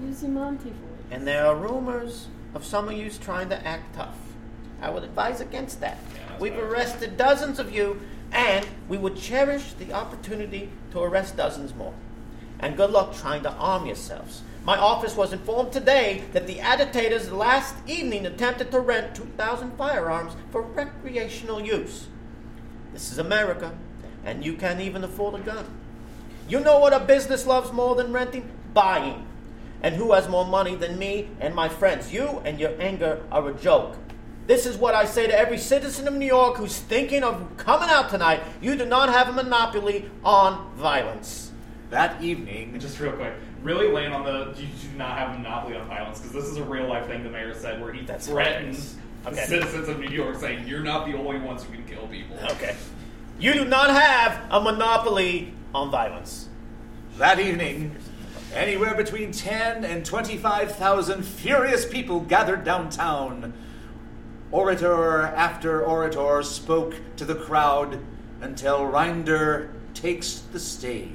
Use 0.00 0.22
your 0.22 0.30
Monty 0.30 0.70
voice. 0.70 0.76
And 1.10 1.26
there 1.26 1.46
are 1.46 1.56
rumors 1.56 2.28
of 2.54 2.64
some 2.64 2.88
of 2.88 2.94
you 2.94 3.10
trying 3.10 3.48
to 3.48 3.66
act 3.66 3.94
tough. 3.96 4.16
I 4.80 4.90
would 4.90 5.04
advise 5.04 5.40
against 5.40 5.80
that. 5.80 5.98
We've 6.38 6.58
arrested 6.58 7.16
dozens 7.16 7.58
of 7.58 7.72
you, 7.72 8.00
and 8.32 8.66
we 8.88 8.98
would 8.98 9.16
cherish 9.16 9.72
the 9.72 9.92
opportunity 9.92 10.68
to 10.90 11.00
arrest 11.00 11.36
dozens 11.36 11.74
more. 11.74 11.94
And 12.58 12.76
good 12.76 12.90
luck 12.90 13.14
trying 13.14 13.42
to 13.44 13.52
arm 13.52 13.86
yourselves. 13.86 14.42
My 14.64 14.78
office 14.78 15.16
was 15.16 15.32
informed 15.32 15.72
today 15.72 16.24
that 16.32 16.46
the 16.46 16.60
agitators 16.60 17.30
last 17.30 17.74
evening 17.86 18.26
attempted 18.26 18.70
to 18.70 18.80
rent 18.80 19.14
2,000 19.14 19.76
firearms 19.76 20.34
for 20.50 20.62
recreational 20.62 21.60
use. 21.60 22.08
This 22.92 23.12
is 23.12 23.18
America, 23.18 23.72
and 24.24 24.44
you 24.44 24.54
can't 24.54 24.80
even 24.80 25.04
afford 25.04 25.40
a 25.40 25.44
gun. 25.44 25.66
You 26.48 26.60
know 26.60 26.78
what 26.78 26.92
a 26.92 27.00
business 27.00 27.46
loves 27.46 27.72
more 27.72 27.94
than 27.94 28.12
renting? 28.12 28.48
Buying. 28.74 29.26
And 29.82 29.94
who 29.94 30.12
has 30.12 30.28
more 30.28 30.46
money 30.46 30.74
than 30.76 30.98
me 30.98 31.28
and 31.40 31.54
my 31.54 31.68
friends? 31.68 32.12
You 32.12 32.40
and 32.44 32.58
your 32.58 32.72
anger 32.80 33.22
are 33.30 33.48
a 33.48 33.54
joke. 33.54 33.96
This 34.46 34.66
is 34.66 34.76
what 34.76 34.94
I 34.94 35.06
say 35.06 35.26
to 35.26 35.38
every 35.38 35.56
citizen 35.56 36.06
of 36.06 36.14
New 36.14 36.26
York 36.26 36.56
who's 36.56 36.78
thinking 36.78 37.22
of 37.22 37.56
coming 37.56 37.88
out 37.88 38.10
tonight. 38.10 38.42
You 38.60 38.76
do 38.76 38.84
not 38.84 39.08
have 39.08 39.28
a 39.28 39.32
monopoly 39.32 40.10
on 40.22 40.70
violence. 40.76 41.50
That 41.90 42.22
evening, 42.22 42.70
And 42.72 42.80
Just 42.80 42.98
real 43.00 43.12
quick, 43.12 43.32
really 43.62 43.90
laying 43.90 44.12
on 44.12 44.24
the 44.24 44.54
you 44.60 44.66
do 44.66 44.98
not 44.98 45.16
have 45.16 45.34
a 45.34 45.38
monopoly 45.38 45.76
on 45.76 45.86
violence 45.88 46.18
because 46.18 46.34
this 46.34 46.44
is 46.44 46.58
a 46.58 46.64
real 46.64 46.86
life 46.88 47.06
thing 47.06 47.22
the 47.22 47.30
mayor 47.30 47.54
said 47.54 47.80
where 47.80 47.92
he 47.92 48.04
That's 48.04 48.26
threatens 48.26 48.96
Okay. 49.26 49.46
citizens 49.46 49.88
of 49.88 49.98
New 49.98 50.10
York 50.10 50.38
saying 50.38 50.68
you're 50.68 50.82
not 50.82 51.06
the 51.06 51.16
only 51.16 51.38
ones 51.38 51.62
who 51.64 51.72
can 51.72 51.84
kill 51.86 52.06
people. 52.08 52.36
Okay. 52.52 52.76
You 53.38 53.54
do 53.54 53.64
not 53.64 53.88
have 53.90 54.38
a 54.50 54.60
monopoly 54.60 55.54
on 55.74 55.90
violence. 55.90 56.48
that 57.18 57.40
evening, 57.40 57.96
anywhere 58.54 58.94
between 58.94 59.32
10 59.32 59.84
and 59.84 60.04
25,000 60.06 61.22
furious 61.22 61.84
people 61.84 62.20
gathered 62.20 62.64
downtown. 62.64 63.52
Orator 64.52 65.22
after 65.22 65.84
orator 65.84 66.42
spoke 66.44 66.94
to 67.16 67.24
the 67.24 67.34
crowd 67.34 67.98
until 68.40 68.80
Rynder 68.80 69.70
takes 69.94 70.38
the 70.52 70.60
stage. 70.60 71.10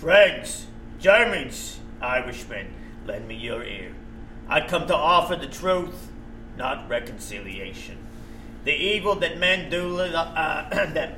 Friends, 0.00 0.66
Germans, 0.98 1.78
Irishmen, 2.00 2.74
lend 3.06 3.28
me 3.28 3.36
your 3.36 3.62
ear. 3.62 3.92
I 4.48 4.66
come 4.66 4.88
to 4.88 4.96
offer 4.96 5.36
the 5.36 5.46
truth, 5.46 6.10
not 6.56 6.88
reconciliation. 6.88 7.98
The 8.64 8.74
evil 8.74 9.14
that 9.16 9.38
men 9.38 9.70
do, 9.70 10.00
uh, 10.00 10.68
that 10.92 11.16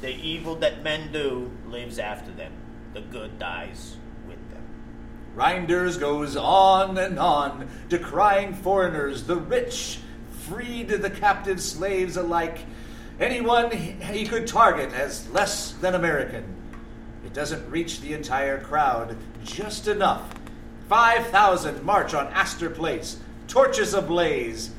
the 0.00 0.14
evil 0.14 0.54
that 0.56 0.82
men 0.82 1.12
do 1.12 1.50
lives 1.68 1.98
after 1.98 2.30
them. 2.30 2.52
The 2.94 3.00
good 3.00 3.38
dies 3.38 3.96
with 4.26 4.38
them. 4.50 4.62
Rynders 5.34 5.98
goes 5.98 6.36
on 6.36 6.96
and 6.98 7.18
on, 7.18 7.68
decrying 7.88 8.54
foreigners, 8.54 9.24
the 9.24 9.36
rich, 9.36 10.00
freed 10.48 10.88
the 10.88 11.10
captive 11.10 11.60
slaves 11.60 12.16
alike, 12.16 12.60
anyone 13.20 13.70
he 13.70 14.26
could 14.26 14.46
target 14.46 14.92
as 14.92 15.28
less 15.30 15.72
than 15.72 15.94
American. 15.94 16.44
It 17.24 17.34
doesn't 17.34 17.70
reach 17.70 18.00
the 18.00 18.14
entire 18.14 18.58
crowd, 18.58 19.16
just 19.44 19.88
enough. 19.88 20.34
5,000 20.88 21.82
march 21.82 22.14
on 22.14 22.28
Astor 22.28 22.70
Place, 22.70 23.18
torches 23.46 23.92
ablaze. 23.92 24.70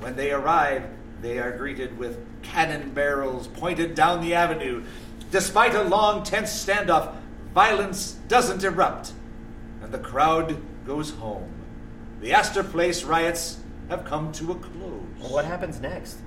When 0.00 0.16
they 0.16 0.32
arrive, 0.32 0.82
they 1.22 1.38
are 1.38 1.56
greeted 1.56 1.96
with 1.96 2.18
cannon 2.42 2.90
barrels 2.90 3.46
pointed 3.46 3.94
down 3.94 4.20
the 4.20 4.34
avenue. 4.34 4.84
Despite 5.30 5.74
a 5.74 5.84
long, 5.84 6.24
tense 6.24 6.50
standoff, 6.50 7.14
violence 7.54 8.18
doesn't 8.28 8.64
erupt 8.64 9.12
and 9.82 9.92
the 9.92 9.98
crowd 9.98 10.60
goes 10.84 11.10
home. 11.10 11.48
The 12.20 12.32
Astor 12.32 12.64
Place 12.64 13.04
riots 13.04 13.58
have 13.88 14.04
come 14.04 14.32
to 14.32 14.52
a 14.52 14.54
close. 14.56 15.30
What 15.30 15.44
happens 15.44 15.80
next? 15.80 16.18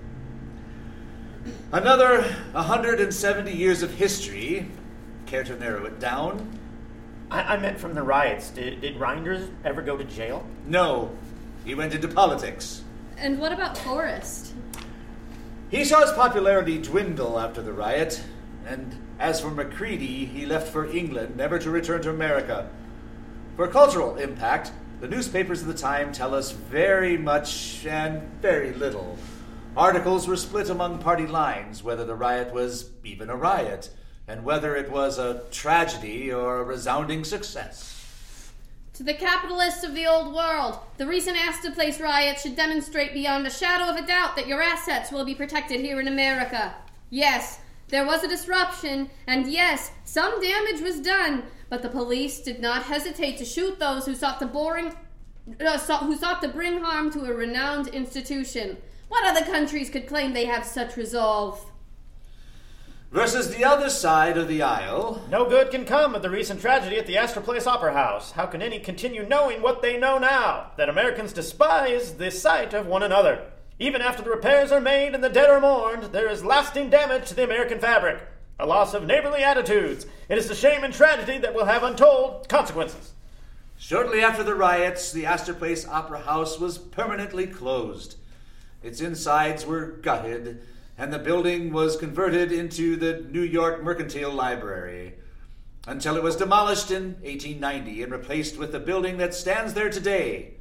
Another 1.72 2.24
170 2.54 3.52
years 3.52 3.84
of 3.84 3.94
history. 3.94 4.68
Care 5.26 5.44
to 5.44 5.58
narrow 5.58 5.86
it 5.86 6.00
down? 6.00 6.60
I, 7.32 7.56
I 7.56 7.58
meant 7.58 7.80
from 7.80 7.94
the 7.96 8.04
riots. 8.04 8.50
Did, 8.50 8.82
did 8.82 8.98
Rynders 8.98 9.50
ever 9.64 9.82
go 9.82 9.98
to 9.98 10.04
jail? 10.04 10.46
No. 10.66 11.12
He 11.64 11.76
went 11.76 11.94
into 11.94 12.08
politics. 12.08 12.84
And 13.18 13.40
what 13.40 13.52
about 13.52 13.78
Forrest? 13.78 14.54
He 15.76 15.84
saw 15.84 16.00
his 16.00 16.14
popularity 16.14 16.78
dwindle 16.78 17.38
after 17.38 17.62
the 17.62 17.74
riot, 17.74 18.24
and 18.66 18.98
as 19.20 19.42
for 19.42 19.52
Macready, 19.52 20.24
he 20.24 20.46
left 20.46 20.72
for 20.72 20.90
England, 20.90 21.36
never 21.36 21.60
to 21.60 21.70
return 21.70 22.02
to 22.04 22.12
America. 22.12 22.70
For 23.58 23.68
cultural 23.68 24.16
impact, 24.16 24.72
the 25.02 25.10
newspapers 25.10 25.60
of 25.60 25.68
the 25.68 25.74
time 25.74 26.14
tell 26.14 26.34
us 26.34 26.52
very 26.52 27.18
much 27.18 27.86
and 27.86 28.22
very 28.42 28.72
little. 28.72 29.18
Articles 29.76 30.30
were 30.30 30.38
split 30.38 30.70
among 30.70 31.00
party 31.00 31.28
lines 31.28 31.84
whether 31.84 32.06
the 32.06 32.16
riot 32.16 32.54
was 32.54 32.92
even 33.04 33.30
a 33.30 33.36
riot, 33.36 33.90
and 34.30 34.46
whether 34.46 34.78
it 34.78 34.90
was 34.90 35.18
a 35.18 35.44
tragedy 35.52 36.32
or 36.32 36.60
a 36.60 36.64
resounding 36.64 37.26
success. 37.26 37.95
To 38.96 39.04
the 39.04 39.14
capitalists 39.14 39.84
of 39.84 39.94
the 39.94 40.08
old 40.08 40.34
world, 40.34 40.80
the 40.96 41.06
recent 41.06 41.36
Astor 41.36 41.72
Place 41.72 42.00
riot 42.00 42.40
should 42.40 42.56
demonstrate 42.56 43.14
beyond 43.14 43.46
a 43.46 43.50
shadow 43.50 43.90
of 43.90 43.98
a 43.98 44.08
doubt 44.08 44.38
that 44.38 44.48
your 44.48 44.62
assets 44.62 45.12
will 45.12 45.26
be 45.26 45.36
protected 45.36 45.82
here 45.82 46.00
in 46.00 46.08
America. 46.08 46.74
Yes, 47.10 47.60
there 47.90 48.06
was 48.06 48.24
a 48.24 48.30
disruption, 48.30 49.10
and 49.28 49.52
yes, 49.52 49.92
some 50.06 50.42
damage 50.42 50.80
was 50.80 51.02
done, 51.02 51.44
but 51.70 51.82
the 51.82 51.90
police 51.90 52.40
did 52.40 52.62
not 52.62 52.84
hesitate 52.84 53.38
to 53.40 53.44
shoot 53.44 53.80
those 53.80 54.06
who 54.06 54.16
sought 54.16 54.40
to 54.40 54.46
boring, 54.46 54.94
uh, 55.60 55.78
who 55.78 56.16
sought 56.16 56.42
to 56.42 56.48
bring 56.48 56.80
harm 56.80 57.12
to 57.12 57.26
a 57.26 57.34
renowned 57.34 57.90
institution. 57.90 58.78
What 59.10 59.26
other 59.26 59.46
countries 59.46 59.90
could 59.90 60.08
claim 60.08 60.32
they 60.32 60.46
have 60.46 60.64
such 60.64 60.96
resolve? 60.96 61.70
Versus 63.12 63.56
the 63.56 63.64
other 63.64 63.90
side 63.90 64.38
of 64.38 64.48
the 64.48 64.62
aisle, 64.62 65.22
No 65.30 65.48
good 65.48 65.72
can 65.72 65.86
come 65.86 66.16
of 66.16 66.22
the 66.22 66.30
recent 66.30 66.60
tragedy 66.60 66.98
at 66.98 67.06
the 67.06 67.18
Astor 67.18 67.40
Place 67.40 67.66
Opera 67.66 67.94
House. 67.94 68.32
How 68.32 68.46
can 68.46 68.62
any 68.62 68.80
continue 68.80 69.26
knowing 69.26 69.62
what 69.62 69.82
they 69.82 69.98
know 69.98 70.18
now? 70.18 70.72
That 70.78 70.90
Americans 70.90 71.32
despise 71.32 72.16
the 72.16 72.30
sight 72.32 72.74
of 72.74 72.88
one 72.88 73.04
another. 73.04 73.52
Even 73.80 74.02
after 74.02 74.24
the 74.24 74.30
repairs 74.32 74.72
are 74.72 74.82
made 74.82 75.14
and 75.14 75.24
the 75.24 75.30
dead 75.30 75.50
are 75.50 75.62
mourned, 75.62 76.12
there 76.12 76.30
is 76.30 76.44
lasting 76.44 76.90
damage 76.90 77.30
to 77.30 77.36
the 77.36 77.44
American 77.44 77.80
fabric. 77.80 78.22
A 78.60 78.66
loss 78.66 78.94
of 78.94 79.06
neighborly 79.06 79.44
attitudes. 79.44 80.06
It 80.28 80.38
is 80.38 80.48
the 80.48 80.56
shame 80.56 80.84
and 80.84 80.94
tragedy 80.94 81.38
that 81.38 81.54
will 81.54 81.66
have 81.66 81.84
untold 81.84 82.50
consequences. 82.50 83.14
Shortly 83.78 84.22
after 84.22 84.44
the 84.44 84.56
riots, 84.56 85.12
the 85.12 85.26
Astor 85.26 85.54
Place 85.54 85.88
Opera 85.88 86.22
House 86.22 86.60
was 86.60 86.78
permanently 86.78 87.48
closed. 87.48 88.16
Its 88.82 89.02
insides 89.02 89.66
were 89.66 89.86
gutted, 89.86 90.62
and 90.98 91.12
the 91.12 91.20
building 91.20 91.74
was 91.74 91.98
converted 91.98 92.52
into 92.52 92.96
the 92.96 93.26
New 93.30 93.42
York 93.42 93.84
Mercantile 93.84 94.32
Library 94.32 95.14
until 95.88 96.16
it 96.16 96.24
was 96.24 96.36
demolished 96.36 96.90
in 96.90 97.16
1890 97.22 98.04
and 98.04 98.12
replaced 98.12 98.58
with 98.58 98.72
the 98.72 98.80
building 98.80 99.18
that 99.18 99.34
stands 99.34 99.74
there 99.74 99.90
today. 99.90 100.54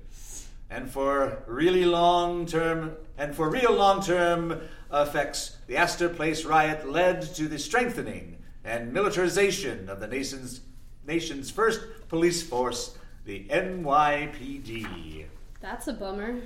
And 0.71 0.91
for 0.91 1.43
really 1.47 1.85
long 1.85 2.47
term 2.47 2.97
and 3.17 3.35
for 3.35 3.49
real 3.49 3.73
long 3.73 4.03
term 4.03 4.61
effects, 4.93 5.57
the 5.67 5.77
Astor 5.77 6.09
Place 6.09 6.45
riot 6.45 6.89
led 6.91 7.23
to 7.37 7.47
the 7.47 7.59
strengthening 7.59 8.39
and 8.65 8.93
militarization 8.93 9.89
of 9.89 10.01
the 10.01 10.09
nation's 10.09 10.61
nation's 11.07 11.51
first 11.51 11.81
police 12.09 12.43
force, 12.43 12.97
the 13.25 13.45
NYPD. 13.51 15.27
That's 15.61 15.87
a 15.87 15.93
bummer. 15.93 16.41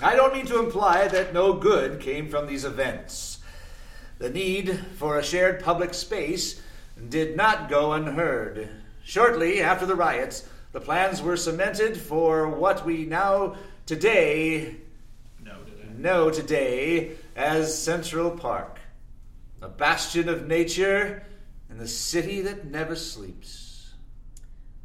I 0.00 0.16
don't 0.16 0.34
mean 0.34 0.46
to 0.46 0.58
imply 0.58 1.08
that 1.08 1.34
no 1.34 1.52
good 1.52 2.00
came 2.00 2.28
from 2.28 2.46
these 2.46 2.64
events. 2.64 3.38
The 4.18 4.30
need 4.30 4.78
for 4.96 5.18
a 5.18 5.22
shared 5.22 5.62
public 5.62 5.94
space 5.94 6.60
did 7.08 7.36
not 7.36 7.68
go 7.68 7.92
unheard. 7.92 8.68
Shortly 9.04 9.60
after 9.60 9.86
the 9.86 9.96
riots, 9.96 10.48
the 10.72 10.80
plans 10.80 11.20
were 11.20 11.36
cemented 11.36 11.96
for 11.96 12.48
what 12.48 12.84
we 12.86 13.04
now 13.04 13.56
today 13.86 14.76
No, 15.44 15.62
did 15.64 15.98
know 15.98 16.30
today 16.30 17.12
as 17.36 17.76
Central 17.76 18.30
Park, 18.30 18.78
a 19.60 19.68
bastion 19.68 20.28
of 20.28 20.46
nature 20.46 21.24
and 21.68 21.78
the 21.78 21.88
city 21.88 22.40
that 22.42 22.66
never 22.66 22.94
sleeps. 22.96 23.94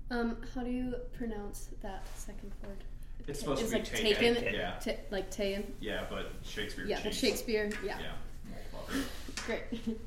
Um, 0.09 0.37
how 0.55 0.63
do 0.63 0.71
you 0.71 0.95
pronounce 1.17 1.69
that 1.81 2.05
second 2.15 2.51
word? 2.63 2.83
It's 3.27 3.39
supposed 3.39 3.61
it's 3.61 3.71
to 3.71 3.77
be 3.77 3.81
like 3.81 3.91
taken, 3.91 4.35
taken. 4.35 4.53
yeah. 4.53 4.79
Ta- 4.79 5.01
like 5.11 5.29
taken. 5.29 5.73
Yeah, 5.79 6.05
but 6.09 6.31
Shakespeare. 6.43 6.85
Yeah, 6.85 6.99
but 7.03 7.13
Shakespeare. 7.13 7.69
Yeah. 7.83 7.97
Yeah. 7.99 9.01
Great. 9.45 9.63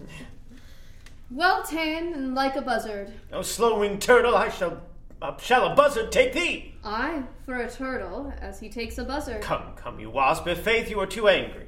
well 1.31 1.63
ta'en 1.63 2.15
and 2.15 2.35
like 2.35 2.57
a 2.57 2.63
buzzard. 2.63 3.13
O 3.33 3.43
slow-winged 3.43 4.01
turtle, 4.01 4.35
I 4.35 4.49
shall 4.49 4.81
uh, 5.21 5.37
shall 5.37 5.71
a 5.71 5.75
buzzard 5.75 6.11
take 6.13 6.33
thee. 6.33 6.75
I 6.83 7.25
for 7.45 7.57
a 7.61 7.71
turtle 7.71 8.33
as 8.41 8.59
he 8.59 8.71
takes 8.71 8.97
a 8.97 9.05
buzzard. 9.05 9.43
Come, 9.43 9.75
come, 9.77 10.01
you 10.01 10.09
wasp! 10.09 10.47
If 10.47 10.63
faith 10.63 10.89
you 10.89 10.99
are 11.01 11.07
too 11.07 11.29
angry. 11.29 11.67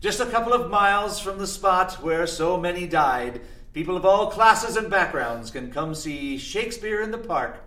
Just 0.00 0.20
a 0.20 0.26
couple 0.26 0.52
of 0.52 0.70
miles 0.70 1.18
from 1.18 1.38
the 1.38 1.46
spot 1.46 1.94
where 2.02 2.26
so 2.26 2.58
many 2.58 2.86
died, 2.86 3.40
People 3.74 3.96
of 3.96 4.04
all 4.04 4.30
classes 4.30 4.76
and 4.76 4.88
backgrounds 4.88 5.50
can 5.50 5.72
come 5.72 5.96
see 5.96 6.38
Shakespeare 6.38 7.02
in 7.02 7.10
the 7.10 7.18
Park 7.18 7.60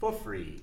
for 0.00 0.10
free. 0.10 0.60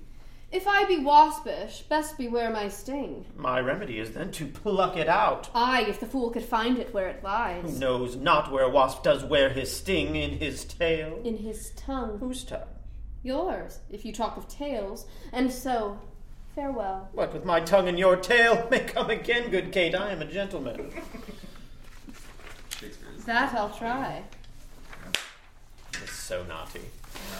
If 0.52 0.68
I 0.68 0.84
be 0.84 0.98
waspish, 0.98 1.80
best 1.88 2.18
beware 2.18 2.50
my 2.50 2.68
sting. 2.68 3.24
My 3.36 3.58
remedy 3.60 3.98
is 3.98 4.10
then 4.12 4.30
to 4.32 4.46
pluck 4.46 4.98
it 4.98 5.08
out. 5.08 5.48
Aye, 5.54 5.86
if 5.88 5.98
the 5.98 6.04
fool 6.06 6.28
could 6.30 6.44
find 6.44 6.78
it 6.78 6.92
where 6.92 7.08
it 7.08 7.24
lies. 7.24 7.62
Who 7.62 7.68
lies. 7.68 7.78
knows 7.78 8.16
not 8.16 8.52
where 8.52 8.64
a 8.64 8.68
wasp 8.68 9.02
does 9.02 9.24
wear 9.24 9.48
his 9.48 9.74
sting 9.74 10.14
in 10.14 10.32
his 10.38 10.64
tail? 10.66 11.18
In 11.24 11.38
his 11.38 11.70
tongue. 11.70 12.18
Whose 12.18 12.44
tongue? 12.44 12.60
Yours, 13.22 13.78
if 13.90 14.04
you 14.04 14.12
talk 14.12 14.36
of 14.36 14.46
tales. 14.46 15.06
And 15.32 15.50
so, 15.50 15.98
farewell. 16.54 17.08
What 17.12 17.32
with 17.32 17.46
my 17.46 17.60
tongue 17.60 17.88
and 17.88 17.98
your 17.98 18.16
tail? 18.16 18.68
May 18.70 18.80
come 18.80 19.08
again, 19.08 19.50
good 19.50 19.72
Kate. 19.72 19.94
I 19.94 20.10
am 20.12 20.20
a 20.20 20.26
gentleman. 20.26 20.90
That 23.24 23.54
I'll 23.54 23.70
try. 23.70 24.22
It's 26.02 26.12
so 26.12 26.42
naughty. 26.44 26.80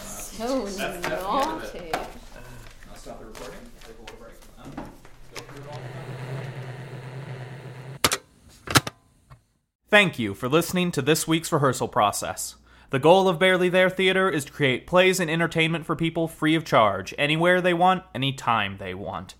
So 0.01 0.65
That's- 0.65 0.77
that's 0.77 1.07
the 1.07 1.13
end 1.13 1.61
of 1.61 1.75
it. 1.75 1.91
naughty. 1.91 2.07
I'll 3.05 3.15
stop 3.15 3.19
the 3.19 3.25
recording. 3.25 3.59
Take 3.83 3.97
a 3.97 4.01
little 4.01 4.15
break. 4.15 4.33
Um, 4.63 4.71
go 5.35 5.41
through 5.41 5.63
it 5.63 5.69
all. 5.69 5.79
Thank 9.89 10.19
you 10.19 10.33
for 10.33 10.47
listening 10.47 10.91
to 10.91 11.01
this 11.01 11.27
week's 11.27 11.51
rehearsal 11.51 11.89
process. 11.89 12.55
The 12.91 12.99
goal 12.99 13.27
of 13.27 13.39
Barely 13.39 13.67
There 13.67 13.89
Theater 13.89 14.29
is 14.29 14.45
to 14.45 14.53
create 14.53 14.87
plays 14.87 15.19
and 15.19 15.29
entertainment 15.29 15.85
for 15.85 15.97
people 15.97 16.29
free 16.29 16.55
of 16.55 16.63
charge, 16.63 17.13
anywhere 17.17 17.59
they 17.59 17.73
want, 17.73 18.03
anytime 18.15 18.77
they 18.77 18.93
want. 18.93 19.35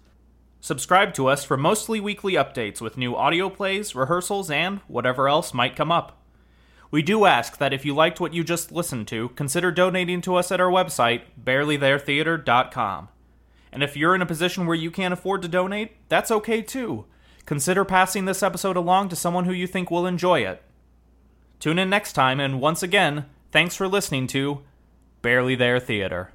Subscribe 0.60 1.14
to 1.14 1.28
us 1.28 1.46
for 1.46 1.56
mostly 1.56 2.02
weekly 2.02 2.34
updates 2.34 2.82
with 2.82 2.98
new 2.98 3.16
audio 3.16 3.50
plays, 3.50 3.96
rehearsals, 3.96 4.52
and 4.52 4.82
whatever 4.88 5.30
else 5.30 5.54
might 5.54 5.78
come 5.78 5.92
up. 5.92 6.22
We 6.92 7.02
do 7.02 7.24
ask 7.24 7.60
that 7.60 7.74
if 7.74 7.86
you 7.86 7.96
liked 7.96 8.20
what 8.20 8.34
you 8.34 8.44
just 8.44 8.74
listened 8.74 9.08
to, 9.08 9.30
consider 9.30 9.72
donating 9.72 10.20
to 10.22 10.36
us 10.36 10.52
at 10.52 10.60
our 10.60 10.70
website, 10.70 11.22
barelytheretheater.com. 11.42 13.08
And 13.74 13.82
if 13.82 13.98
you're 13.98 14.14
in 14.14 14.22
a 14.22 14.26
position 14.28 14.68
where 14.68 14.76
you 14.76 14.92
can't 14.92 15.14
afford 15.14 15.42
to 15.42 15.48
donate, 15.48 15.98
that's 16.08 16.32
okay 16.32 16.62
too. 16.62 17.06
Consider 17.46 17.84
passing 17.84 18.26
this 18.26 18.44
episode 18.44 18.78
along 18.78 19.10
to 19.10 19.16
someone 19.16 19.46
who 19.46 19.52
you 19.52 19.68
think 19.68 19.90
will 19.90 20.06
enjoy 20.06 20.42
it. 20.42 20.62
Tune 21.60 21.80
in 21.80 21.90
next 21.90 22.14
time, 22.14 22.40
and 22.40 22.62
once 22.62 22.84
again, 22.84 23.26
thanks 23.52 23.76
for 23.76 23.88
listening 23.88 24.28
to 24.28 24.62
Barely 25.22 25.56
There 25.56 25.80
Theater. 25.80 26.32